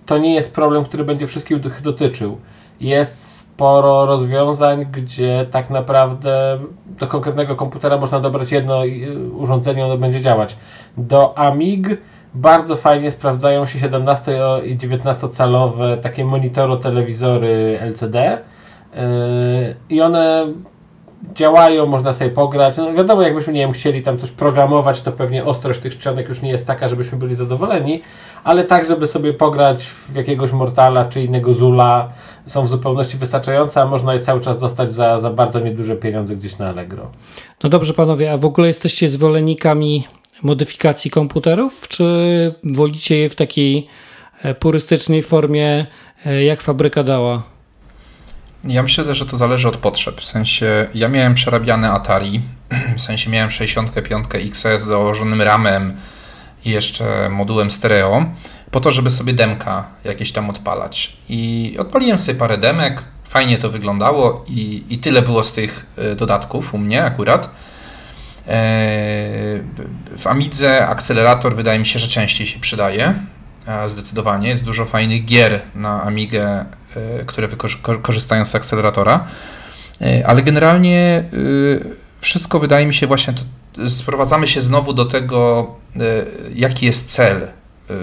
to 0.07 0.18
nie 0.18 0.34
jest 0.34 0.55
problem, 0.55 0.84
który 0.84 1.05
będzie 1.05 1.26
wszystkich 1.26 1.59
dotyczył. 1.82 2.40
Jest 2.80 3.36
sporo 3.36 4.07
rozwiązań, 4.07 4.86
gdzie 4.92 5.46
tak 5.50 5.70
naprawdę 5.70 6.59
do 6.86 7.07
konkretnego 7.07 7.57
komputera 7.57 7.98
można 7.98 8.20
dobrać 8.20 8.52
jedno 8.52 8.82
urządzenie, 9.32 9.84
ono 9.84 9.98
będzie 9.98 10.20
działać. 10.20 10.57
Do 10.96 11.38
Amig 11.38 11.88
bardzo 12.34 12.76
fajnie 12.76 13.11
sprawdzają 13.11 13.66
się 13.66 13.78
17 13.78 14.38
i 14.64 14.76
19 14.76 15.28
calowe 15.28 15.96
takie 15.96 16.24
monitoro 16.24 16.76
telewizory 16.76 17.78
LCD, 17.80 18.38
i 19.90 20.01
one 20.01 20.47
działają, 21.34 21.86
można 21.86 22.12
sobie 22.12 22.30
pograć. 22.30 22.76
No 22.76 22.95
wiadomo, 22.95 23.22
jakbyśmy, 23.22 23.53
nie 23.53 23.61
wiem, 23.61 23.72
chcieli 23.72 24.03
tam 24.03 24.18
coś 24.18 24.30
programować, 24.30 25.01
to 25.01 25.12
pewnie 25.12 25.45
ostrość 25.45 25.80
tych 25.80 25.99
czcionek 25.99 26.28
już 26.28 26.42
nie 26.42 26.51
jest 26.51 26.66
taka, 26.66 26.88
żebyśmy 26.88 27.18
byli 27.18 27.34
zadowoleni, 27.34 28.01
ale 28.45 28.64
tak, 28.64 28.86
żeby 28.86 29.07
sobie 29.07 29.32
pograć 29.32 29.84
w 29.84 30.14
jakiegoś 30.14 30.53
Mortala 30.53 31.05
czy 31.05 31.22
innego 31.22 31.55
Zula 31.55 32.09
są 32.47 32.64
w 32.64 32.68
zupełności 32.68 33.16
wystarczające, 33.16 33.80
a 33.82 33.86
można 33.86 34.14
je 34.14 34.20
cały 34.20 34.40
czas 34.40 34.59
dostać 34.59 34.95
za, 34.95 35.18
za 35.18 35.30
bardzo 35.30 35.61
nieduże 35.61 35.97
pieniądze 35.97 36.36
gdzieś 36.36 36.59
na 36.59 36.68
Allegro. 36.68 37.11
No 37.64 37.70
dobrze 37.70 37.95
panowie, 37.95 38.32
a 38.32 38.38
w 38.38 38.45
ogóle 38.45 38.66
jesteście 38.66 39.09
zwolennikami 39.09 40.05
modyfikacji 40.42 41.11
komputerów, 41.11 41.88
czy 41.88 42.05
wolicie 42.64 43.18
je 43.18 43.28
w 43.28 43.34
takiej 43.34 43.86
e, 44.42 44.55
purystycznej 44.55 45.22
formie, 45.22 45.86
e, 46.26 46.45
jak 46.45 46.61
fabryka 46.61 47.03
dała? 47.03 47.53
Ja 48.66 48.82
myślę, 48.82 49.14
że 49.14 49.26
to 49.26 49.36
zależy 49.36 49.68
od 49.68 49.76
potrzeb. 49.76 50.20
W 50.20 50.24
sensie, 50.24 50.88
ja 50.94 51.08
miałem 51.08 51.34
przerabiane 51.34 51.90
Atari, 51.90 52.40
w 52.96 53.00
sensie 53.00 53.30
miałem 53.30 53.50
65 53.50 54.26
XS 54.34 54.82
z 54.82 54.88
dołożonym 54.88 55.42
ramem 55.42 55.96
i 56.64 56.70
jeszcze 56.70 57.28
modułem 57.28 57.70
stereo, 57.70 58.24
po 58.70 58.80
to, 58.80 58.92
żeby 58.92 59.10
sobie 59.10 59.32
demka 59.32 59.84
jakieś 60.04 60.32
tam 60.32 60.50
odpalać. 60.50 61.16
I 61.28 61.76
odpaliłem 61.78 62.18
sobie 62.18 62.38
parę 62.38 62.58
demek, 62.58 63.02
fajnie 63.24 63.58
to 63.58 63.70
wyglądało 63.70 64.44
i, 64.48 64.84
i 64.90 64.98
tyle 64.98 65.22
było 65.22 65.44
z 65.44 65.52
tych 65.52 65.86
e, 65.96 66.16
dodatków 66.16 66.74
u 66.74 66.78
mnie 66.78 67.04
akurat. 67.04 67.46
E, 67.46 67.50
w 70.18 70.26
Amidze 70.26 70.88
akcelerator 70.88 71.56
wydaje 71.56 71.78
mi 71.78 71.86
się, 71.86 71.98
że 71.98 72.08
częściej 72.08 72.46
się 72.46 72.60
przydaje. 72.60 73.14
Zdecydowanie. 73.86 74.48
Jest 74.48 74.64
dużo 74.64 74.84
fajnych 74.84 75.24
gier 75.24 75.60
na 75.74 76.02
Amigę 76.02 76.64
które 77.26 77.49
korzystają 78.03 78.45
z 78.47 78.55
akceleratora. 78.55 79.24
E, 80.01 80.26
ale 80.26 80.42
generalnie 80.42 80.99
e, 81.01 81.24
wszystko 82.20 82.59
wydaje 82.59 82.86
mi 82.86 82.95
się 82.95 83.07
właśnie, 83.07 83.34
sprowadzamy 83.88 84.49
się 84.49 84.61
znowu 84.61 84.92
do 84.92 85.05
tego, 85.05 85.70
jaki 86.55 86.86
jest 86.86 87.11
cel 87.11 87.49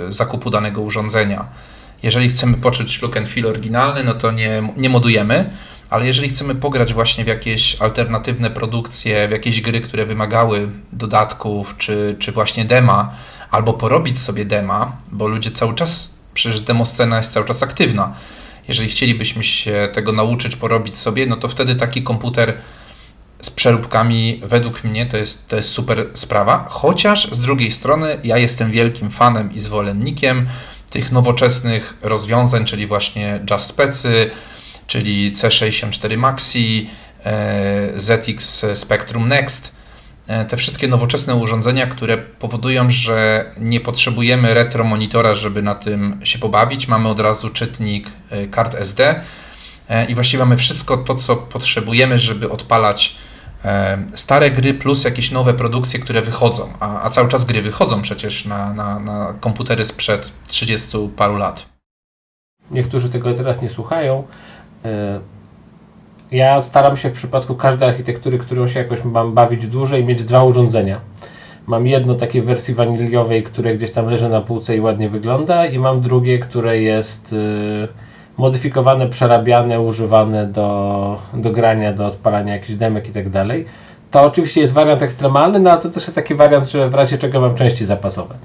zakupu 0.10 0.50
danego 0.50 0.82
urządzenia. 0.82 1.46
Jeżeli 2.04 2.30
chcemy 2.30 2.58
poczuć 2.58 3.02
look 3.02 3.18
and 3.18 3.30
feel 3.30 3.48
oryginalny, 3.48 4.04
no 4.04 4.14
to 4.14 4.32
nie, 4.32 4.74
nie 4.78 4.90
modujemy, 4.90 5.50
ale 5.90 6.08
jeżeli 6.08 6.30
chcemy 6.30 6.56
pograć 6.56 6.94
właśnie 6.94 7.24
w 7.24 7.28
jakieś 7.28 7.82
alternatywne 7.82 8.50
produkcje, 8.50 9.28
w 9.28 9.32
jakieś 9.32 9.62
gry, 9.62 9.82
które 9.82 10.06
wymagały 10.06 10.70
dodatków, 10.92 11.76
czy, 11.78 12.16
czy 12.20 12.32
właśnie 12.32 12.66
dema, 12.66 13.16
albo 13.52 13.74
porobić 13.74 14.20
sobie 14.20 14.46
dema, 14.46 14.98
bo 15.12 15.28
ludzie 15.28 15.52
cały 15.52 15.76
czas, 15.76 16.10
przecież 16.34 16.62
demoscena 16.62 17.18
jest 17.18 17.34
cały 17.34 17.46
czas 17.46 17.64
aktywna, 17.64 18.14
jeżeli 18.72 18.90
chcielibyśmy 18.90 19.44
się 19.44 19.90
tego 19.94 20.12
nauczyć, 20.12 20.56
porobić 20.56 20.98
sobie, 20.98 21.26
no 21.26 21.36
to 21.36 21.50
wtedy 21.50 21.76
taki 21.76 22.04
komputer 22.04 22.58
z 23.42 23.50
przeróbkami 23.50 24.42
według 24.44 24.84
mnie 24.84 25.06
to 25.06 25.18
jest, 25.18 25.48
to 25.48 25.56
jest 25.56 25.70
super 25.70 26.06
sprawa. 26.14 26.68
Chociaż 26.70 27.32
z 27.32 27.40
drugiej 27.40 27.72
strony 27.72 28.18
ja 28.24 28.38
jestem 28.38 28.72
wielkim 28.72 29.12
fanem 29.12 29.54
i 29.54 29.60
zwolennikiem 29.60 30.48
tych 30.90 31.12
nowoczesnych 31.12 31.94
rozwiązań, 32.02 32.66
czyli 32.66 32.88
właśnie 32.88 33.40
Just 33.52 33.66
Specy, 33.66 34.32
czyli 34.88 35.32
C64 35.32 36.18
Maxi, 36.18 36.90
e, 37.26 37.92
ZX 37.96 38.66
Spectrum 38.74 39.28
Next 39.28 39.81
te 40.50 40.58
wszystkie 40.58 40.88
nowoczesne 40.88 41.36
urządzenia, 41.36 41.88
które 41.88 42.18
powodują, 42.18 42.90
że 42.90 43.46
nie 43.60 43.80
potrzebujemy 43.80 44.54
retro 44.54 44.84
monitora, 44.84 45.36
żeby 45.36 45.62
na 45.62 45.76
tym 45.76 46.20
się 46.24 46.40
pobawić. 46.40 46.88
Mamy 46.88 47.10
od 47.10 47.20
razu 47.20 47.50
czytnik 47.50 48.08
e, 48.30 48.48
kart 48.48 48.76
SD 48.76 49.22
e, 49.90 50.06
i 50.06 50.16
właściwie 50.16 50.44
mamy 50.44 50.58
wszystko 50.58 50.98
to, 50.98 51.16
co 51.16 51.36
potrzebujemy, 51.36 52.20
żeby 52.20 52.50
odpalać 52.50 53.16
stare 54.16 54.52
gry 54.52 54.74
plus 54.74 55.04
jakieś 55.04 55.32
nowe 55.32 55.54
produkcje, 55.54 56.00
które 56.00 56.22
wychodzą, 56.22 56.74
a, 56.80 57.02
a 57.02 57.10
cały 57.10 57.28
czas 57.28 57.46
gry 57.46 57.62
wychodzą 57.62 58.02
przecież 58.02 58.46
na, 58.46 58.74
na, 58.74 59.00
na 59.00 59.34
komputery 59.40 59.86
sprzed 59.86 60.32
30 60.48 60.98
paru 61.16 61.38
lat. 61.38 61.66
Niektórzy 62.72 63.10
tego 63.10 63.34
teraz 63.34 63.62
nie 63.62 63.70
słuchają. 63.70 64.28
Ja 66.32 66.62
staram 66.62 66.98
się 66.98 67.10
w 67.10 67.14
przypadku 67.14 67.56
każdej 67.56 67.90
architektury, 67.90 68.38
którą 68.38 68.68
się 68.68 68.80
jakoś 68.80 69.04
mam 69.04 69.34
bawić 69.34 69.68
dłużej, 69.68 70.06
mieć 70.06 70.24
dwa 70.24 70.44
urządzenia. 70.44 71.00
Mam 71.68 71.88
jedno 71.88 72.16
takie 72.16 72.42
w 72.42 72.46
wersji 72.46 72.74
waniliowej, 72.74 73.44
które 73.44 73.76
gdzieś 73.76 73.92
tam 73.92 74.08
leży 74.08 74.30
na 74.30 74.42
półce 74.42 74.76
i 74.78 74.82
ładnie 74.82 75.10
wygląda 75.10 75.66
i 75.66 75.80
mam 75.80 76.02
drugie, 76.02 76.40
które 76.40 76.82
jest 76.82 77.34
y, 77.34 77.88
modyfikowane, 78.38 79.08
przerabiane, 79.08 79.82
używane 79.82 80.46
do, 80.46 81.20
do 81.34 81.52
grania, 81.52 81.94
do 81.94 82.06
odpalania 82.06 82.54
jakichś 82.54 82.78
demek 82.78 83.10
i 83.10 83.12
tak 83.12 83.30
dalej. 83.30 83.66
To 84.12 84.22
oczywiście 84.22 84.62
jest 84.62 84.74
wariant 84.74 85.02
ekstremalny, 85.02 85.60
no 85.60 85.72
ale 85.72 85.82
to 85.82 85.90
też 85.90 86.04
jest 86.04 86.16
taki 86.16 86.36
wariant, 86.36 86.70
że 86.70 86.90
w 86.90 86.96
razie 86.96 87.18
czego 87.18 87.42
mam 87.42 87.56
części 87.56 87.86
zapasowe. 87.86 88.36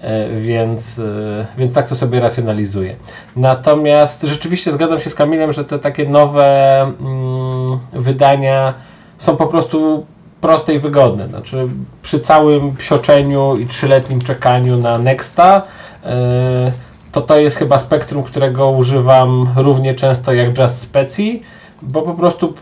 E, 0.00 0.40
więc, 0.40 0.98
e, 0.98 1.46
więc 1.58 1.74
tak 1.74 1.88
to 1.88 1.96
sobie 1.96 2.20
racjonalizuję. 2.20 2.96
Natomiast 3.36 4.22
rzeczywiście 4.22 4.72
zgadzam 4.72 5.00
się 5.00 5.10
z 5.10 5.14
Kamilem, 5.14 5.52
że 5.52 5.64
te 5.64 5.78
takie 5.78 6.08
nowe 6.08 6.80
mm, 6.80 7.78
wydania 7.92 8.74
są 9.18 9.36
po 9.36 9.46
prostu 9.46 10.06
proste 10.40 10.74
i 10.74 10.78
wygodne. 10.78 11.28
Znaczy 11.28 11.68
przy 12.02 12.20
całym 12.20 12.76
psioczeniu 12.76 13.56
i 13.56 13.66
trzyletnim 13.66 14.20
czekaniu 14.20 14.76
na 14.76 14.98
Nexta 14.98 15.62
e, 16.04 16.72
to 17.12 17.20
to 17.20 17.38
jest 17.38 17.56
chyba 17.56 17.78
spektrum, 17.78 18.22
którego 18.22 18.70
używam 18.70 19.48
równie 19.56 19.94
często 19.94 20.32
jak 20.32 20.58
Just 20.58 20.78
Speci, 20.78 21.42
bo 21.82 22.02
po 22.02 22.14
prostu 22.14 22.54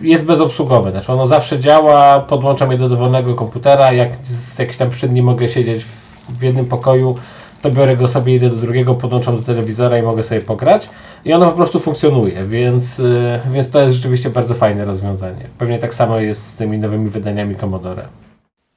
jest 0.00 0.24
bezobsługowe. 0.24 0.90
Znaczy 0.90 1.12
ono 1.12 1.26
zawsze 1.26 1.58
działa, 1.58 2.20
podłączam 2.20 2.72
je 2.72 2.78
do 2.78 2.88
dowolnego 2.88 3.34
komputera, 3.34 3.92
jak 3.92 4.26
z 4.26 4.58
jakiś 4.58 4.76
tam 4.76 4.90
nim 5.10 5.24
mogę 5.24 5.48
siedzieć 5.48 5.84
w 6.28 6.42
jednym 6.42 6.66
pokoju, 6.66 7.14
to 7.62 7.70
biorę 7.70 7.96
go 7.96 8.08
sobie, 8.08 8.34
idę 8.34 8.50
do 8.50 8.56
drugiego, 8.56 8.94
podłączam 8.94 9.36
do 9.36 9.42
telewizora 9.42 9.98
i 9.98 10.02
mogę 10.02 10.22
sobie 10.22 10.40
pograć. 10.40 10.90
I 11.24 11.32
ono 11.32 11.50
po 11.50 11.56
prostu 11.56 11.80
funkcjonuje, 11.80 12.46
więc, 12.46 13.00
e, 13.00 13.40
więc 13.50 13.70
to 13.70 13.80
jest 13.82 13.96
rzeczywiście 13.96 14.30
bardzo 14.30 14.54
fajne 14.54 14.84
rozwiązanie. 14.84 15.48
Pewnie 15.58 15.78
tak 15.78 15.94
samo 15.94 16.20
jest 16.20 16.46
z 16.46 16.56
tymi 16.56 16.78
nowymi 16.78 17.08
wydaniami 17.08 17.56
Commodore. 17.56 18.08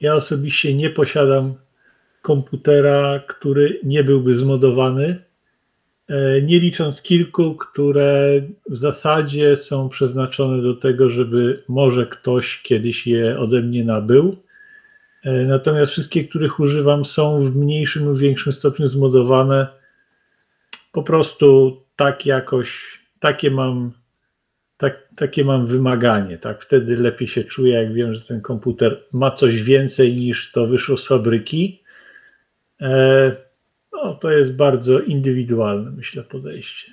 Ja 0.01 0.13
osobiście 0.13 0.73
nie 0.73 0.89
posiadam 0.89 1.53
komputera, 2.21 3.19
który 3.27 3.79
nie 3.83 4.03
byłby 4.03 4.35
zmodowany, 4.35 5.23
nie 6.43 6.59
licząc 6.59 7.01
kilku, 7.01 7.55
które 7.55 8.41
w 8.69 8.77
zasadzie 8.77 9.55
są 9.55 9.89
przeznaczone 9.89 10.61
do 10.61 10.73
tego, 10.73 11.09
żeby 11.09 11.63
może 11.67 12.05
ktoś 12.05 12.61
kiedyś 12.61 13.07
je 13.07 13.39
ode 13.39 13.61
mnie 13.61 13.83
nabył. 13.83 14.43
E, 15.23 15.45
natomiast 15.45 15.91
wszystkie, 15.91 16.23
których 16.23 16.59
używam, 16.59 17.05
są 17.05 17.39
w 17.39 17.55
mniejszym 17.55 18.05
lub 18.05 18.17
większym 18.17 18.53
stopniu 18.53 18.87
zmodowane. 18.87 19.67
Po 20.91 21.03
prostu 21.03 21.77
tak 21.95 22.25
jakoś, 22.25 22.99
takie 23.19 23.51
mam, 23.51 23.91
tak, 24.77 25.09
takie 25.15 25.45
mam 25.45 25.67
wymaganie. 25.67 26.37
Tak? 26.37 26.61
Wtedy 26.61 26.97
lepiej 26.97 27.27
się 27.27 27.43
czuję, 27.43 27.73
jak 27.73 27.93
wiem, 27.93 28.13
że 28.13 28.21
ten 28.21 28.41
komputer 28.41 29.03
ma 29.11 29.31
coś 29.31 29.63
więcej 29.63 30.15
niż 30.15 30.51
to 30.51 30.67
wyszło 30.67 30.97
z 30.97 31.07
fabryki. 31.07 31.83
E, 32.81 33.31
no, 33.93 34.13
to 34.13 34.31
jest 34.31 34.55
bardzo 34.55 34.99
indywidualne, 34.99 35.91
myślę, 35.91 36.23
podejście. 36.23 36.91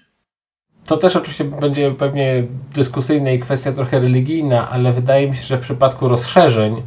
To 0.86 0.96
też 0.96 1.16
oczywiście 1.16 1.44
będzie 1.44 1.94
pewnie 1.94 2.46
dyskusyjne 2.74 3.34
i 3.34 3.38
kwestia 3.38 3.72
trochę 3.72 4.00
religijna, 4.00 4.70
ale 4.70 4.92
wydaje 4.92 5.30
mi 5.30 5.36
się, 5.36 5.42
że 5.42 5.56
w 5.56 5.60
przypadku 5.60 6.08
rozszerzeń 6.08 6.82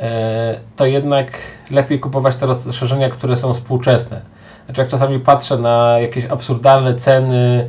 e, 0.00 0.60
to 0.76 0.86
jednak 0.86 1.32
lepiej 1.70 2.00
kupować 2.00 2.36
te 2.36 2.46
rozszerzenia, 2.46 3.10
które 3.10 3.36
są 3.36 3.54
współczesne. 3.54 4.22
Znaczy 4.64 4.80
jak 4.80 4.90
czasami 4.90 5.20
patrzę 5.20 5.58
na 5.58 5.98
jakieś 5.98 6.24
absurdalne 6.24 6.94
ceny 6.94 7.68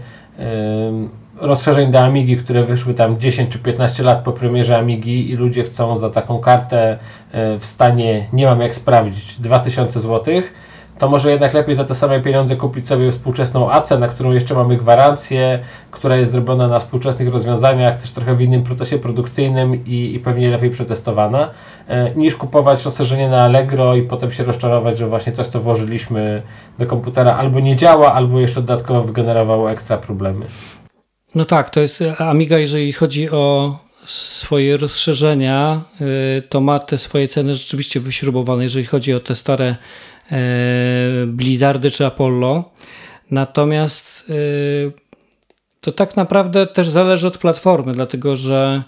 rozszerzeń 1.35 1.91
do 1.91 1.99
Amigi, 1.99 2.37
które 2.37 2.63
wyszły 2.63 2.93
tam 2.93 3.19
10 3.19 3.51
czy 3.51 3.59
15 3.59 4.03
lat 4.03 4.23
po 4.23 4.31
premierze 4.31 4.77
Amigi 4.77 5.31
i 5.31 5.35
ludzie 5.35 5.63
chcą 5.63 5.97
za 5.97 6.09
taką 6.09 6.39
kartę 6.39 6.97
e, 7.31 7.59
w 7.59 7.65
stanie, 7.65 8.27
nie 8.33 8.45
mam 8.45 8.61
jak 8.61 8.75
sprawdzić, 8.75 9.39
2000 9.41 9.99
zł, 9.99 10.33
to 10.99 11.09
może 11.09 11.31
jednak 11.31 11.53
lepiej 11.53 11.75
za 11.75 11.83
te 11.83 11.95
same 11.95 12.21
pieniądze 12.21 12.55
kupić 12.55 12.87
sobie 12.87 13.11
współczesną 13.11 13.71
AC, 13.71 13.89
na 13.89 14.07
którą 14.07 14.31
jeszcze 14.31 14.55
mamy 14.55 14.77
gwarancję, 14.77 15.59
która 15.91 16.15
jest 16.15 16.31
zrobiona 16.31 16.67
na 16.67 16.79
współczesnych 16.79 17.33
rozwiązaniach, 17.33 18.01
też 18.01 18.11
trochę 18.11 18.35
w 18.35 18.41
innym 18.41 18.63
procesie 18.63 18.99
produkcyjnym 18.99 19.85
i, 19.85 20.15
i 20.15 20.19
pewnie 20.19 20.49
lepiej 20.49 20.69
przetestowana, 20.69 21.49
e, 21.87 22.15
niż 22.15 22.35
kupować 22.35 22.85
rozszerzenie 22.85 23.29
na 23.29 23.43
Allegro 23.43 23.95
i 23.95 24.01
potem 24.01 24.31
się 24.31 24.43
rozczarować, 24.43 24.97
że 24.97 25.07
właśnie 25.07 25.33
coś, 25.33 25.47
co 25.47 25.59
włożyliśmy 25.59 26.41
do 26.79 26.85
komputera 26.85 27.35
albo 27.35 27.59
nie 27.59 27.75
działa, 27.75 28.13
albo 28.13 28.39
jeszcze 28.39 28.61
dodatkowo 28.61 29.03
wygenerowało 29.03 29.71
ekstra 29.71 29.97
problemy. 29.97 30.45
No 31.35 31.45
tak, 31.45 31.69
to 31.69 31.79
jest 31.79 32.03
Amiga, 32.19 32.57
jeżeli 32.57 32.93
chodzi 32.93 33.29
o 33.29 33.77
swoje 34.05 34.77
rozszerzenia, 34.77 35.81
y, 36.01 36.41
to 36.49 36.61
ma 36.61 36.79
te 36.79 36.97
swoje 36.97 37.27
ceny 37.27 37.53
rzeczywiście 37.53 37.99
wyśrubowane, 37.99 38.63
jeżeli 38.63 38.85
chodzi 38.85 39.13
o 39.13 39.19
te 39.19 39.35
stare 39.35 39.75
Blizzardy 41.27 41.91
czy 41.91 42.05
Apollo. 42.05 42.71
Natomiast 43.31 44.29
y, 44.29 44.91
to 45.81 45.91
tak 45.91 46.15
naprawdę 46.15 46.67
też 46.67 46.89
zależy 46.89 47.27
od 47.27 47.37
platformy, 47.37 47.93
dlatego 47.93 48.35
że 48.35 48.83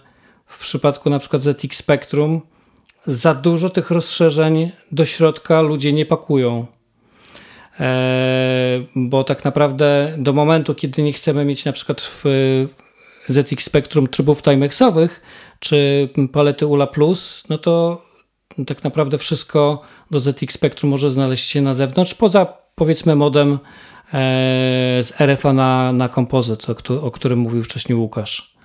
w 0.48 0.60
przypadku 0.60 1.10
na 1.10 1.20
przykład 1.20 1.44
ZX 1.44 1.78
Spectrum 1.78 2.42
za 3.08 3.34
dużo 3.34 3.70
tych 3.70 3.92
rozszerzeń 3.92 4.72
do 4.92 5.06
środka 5.06 5.62
ludzie 5.62 5.94
nie 5.94 6.06
pakują. 6.06 6.66
E, 7.80 8.84
bo 8.96 9.24
tak 9.24 9.46
naprawdę 9.46 10.14
do 10.18 10.34
momentu, 10.34 10.76
kiedy 10.76 11.02
nie 11.02 11.14
chcemy 11.14 11.46
mieć 11.46 11.66
na 11.66 11.72
przykład 11.72 12.02
w 12.02 12.24
ZX 13.28 13.66
Spectrum 13.66 14.08
trybów 14.08 14.42
timexowych 14.42 15.22
czy 15.60 16.10
palety 16.32 16.68
ULA 16.68 16.88
Plus, 16.88 17.44
no 17.50 17.58
to 17.58 18.05
tak 18.68 18.84
naprawdę 18.84 19.18
wszystko 19.18 19.82
do 20.12 20.20
ZX 20.20 20.54
Spectrum 20.54 20.92
może 20.92 21.10
znaleźć 21.10 21.50
się 21.50 21.62
na 21.62 21.74
zewnątrz, 21.74 22.14
poza 22.14 22.48
powiedzmy 22.76 23.16
modem 23.16 23.54
e, 23.54 23.58
z 25.04 25.14
RFA 25.22 25.54
na, 25.54 25.92
na 25.92 26.10
kompozyt, 26.10 26.68
o, 26.70 27.02
o 27.02 27.12
którym 27.12 27.40
mówił 27.40 27.64
wcześniej 27.64 27.98
Łukasz. 27.98 28.56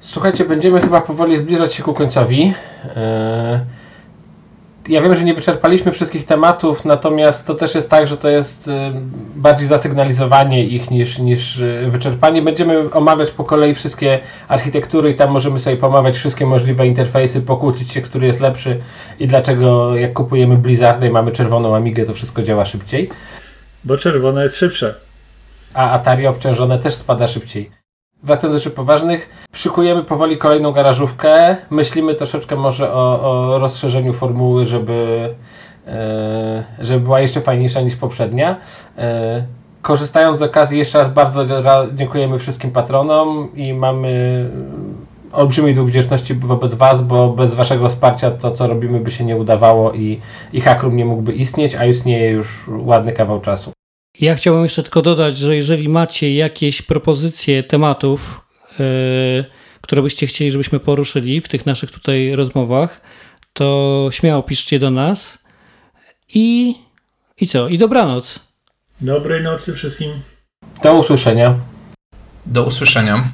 Słuchajcie, 0.00 0.44
będziemy 0.44 0.80
chyba 0.80 1.00
powoli 1.00 1.38
zbliżać 1.38 1.74
się 1.74 1.82
ku 1.82 1.94
końcowi. 1.94 2.52
E, 2.84 3.66
ja 4.88 5.02
wiem, 5.02 5.14
że 5.14 5.24
nie 5.24 5.34
wyczerpaliśmy 5.34 5.92
wszystkich 5.92 6.26
tematów, 6.26 6.84
natomiast 6.84 7.46
to 7.46 7.54
też 7.54 7.74
jest 7.74 7.90
tak, 7.90 8.08
że 8.08 8.16
to 8.16 8.28
jest 8.28 8.68
y, 8.68 8.72
bardziej 9.36 9.68
zasygnalizowanie 9.68 10.64
ich 10.64 10.90
niż, 10.90 11.18
niż 11.18 11.58
y, 11.58 11.88
wyczerpanie. 11.90 12.42
Będziemy 12.42 12.90
omawiać 12.92 13.30
po 13.30 13.44
kolei 13.44 13.74
wszystkie 13.74 14.18
architektury 14.48 15.10
i 15.10 15.14
tam 15.14 15.30
możemy 15.30 15.58
sobie 15.58 15.76
pomawiać 15.76 16.16
wszystkie 16.16 16.46
możliwe 16.46 16.86
interfejsy, 16.86 17.40
pokłócić 17.40 17.92
się, 17.92 18.02
który 18.02 18.26
jest 18.26 18.40
lepszy 18.40 18.80
i 19.18 19.26
dlaczego 19.26 19.96
jak 19.96 20.12
kupujemy 20.12 20.56
Blizzarda 20.56 21.06
i 21.06 21.10
mamy 21.10 21.32
czerwoną 21.32 21.76
Amigę, 21.76 22.04
to 22.04 22.14
wszystko 22.14 22.42
działa 22.42 22.64
szybciej. 22.64 23.10
Bo 23.84 23.98
czerwona 23.98 24.42
jest 24.42 24.56
szybsza. 24.56 24.94
A 25.74 25.90
Atari 25.90 26.26
obciążone 26.26 26.78
też 26.78 26.94
spada 26.94 27.26
szybciej 27.26 27.75
wracając 28.22 28.54
do 28.54 28.58
rzeczy 28.58 28.76
poważnych, 28.76 29.46
szykujemy 29.52 30.02
powoli 30.02 30.38
kolejną 30.38 30.72
garażówkę. 30.72 31.56
Myślimy 31.70 32.14
troszeczkę 32.14 32.56
może 32.56 32.92
o, 32.92 33.20
o 33.22 33.58
rozszerzeniu 33.58 34.12
formuły, 34.12 34.64
żeby, 34.64 35.34
e, 35.86 36.64
żeby 36.78 37.00
była 37.00 37.20
jeszcze 37.20 37.40
fajniejsza 37.40 37.80
niż 37.80 37.96
poprzednia. 37.96 38.56
E, 38.98 39.44
korzystając 39.82 40.38
z 40.38 40.42
okazji, 40.42 40.78
jeszcze 40.78 40.98
raz 40.98 41.08
bardzo 41.08 41.44
dziękujemy 41.94 42.38
wszystkim 42.38 42.70
patronom 42.70 43.48
i 43.54 43.74
mamy 43.74 44.50
olbrzymi 45.32 45.74
dług 45.74 45.88
wdzięczności 45.88 46.34
wobec 46.34 46.74
Was, 46.74 47.02
bo 47.02 47.28
bez 47.28 47.54
Waszego 47.54 47.88
wsparcia 47.88 48.30
to, 48.30 48.50
co 48.50 48.66
robimy, 48.66 49.00
by 49.00 49.10
się 49.10 49.24
nie 49.24 49.36
udawało 49.36 49.92
i, 49.92 50.20
i 50.52 50.60
Hackroom 50.60 50.96
nie 50.96 51.04
mógłby 51.04 51.32
istnieć, 51.32 51.74
a 51.74 51.84
istnieje 51.84 52.30
już 52.30 52.64
ładny 52.68 53.12
kawał 53.12 53.40
czasu. 53.40 53.72
Ja 54.20 54.34
chciałbym 54.34 54.62
jeszcze 54.62 54.82
tylko 54.82 55.02
dodać, 55.02 55.36
że 55.36 55.56
jeżeli 55.56 55.88
macie 55.88 56.34
jakieś 56.34 56.82
propozycje 56.82 57.62
tematów, 57.62 58.40
yy, 58.78 59.44
które 59.80 60.02
byście 60.02 60.26
chcieli, 60.26 60.50
żebyśmy 60.50 60.80
poruszyli 60.80 61.40
w 61.40 61.48
tych 61.48 61.66
naszych 61.66 61.90
tutaj 61.90 62.36
rozmowach, 62.36 63.00
to 63.52 64.08
śmiało 64.10 64.42
piszcie 64.42 64.78
do 64.78 64.90
nas. 64.90 65.38
I, 66.28 66.74
i 67.40 67.46
co? 67.46 67.68
I 67.68 67.78
dobranoc. 67.78 68.40
Dobrej 69.00 69.42
nocy 69.42 69.74
wszystkim. 69.74 70.10
Do 70.82 70.94
usłyszenia. 70.94 71.54
Do 72.46 72.64
usłyszenia. 72.64 73.28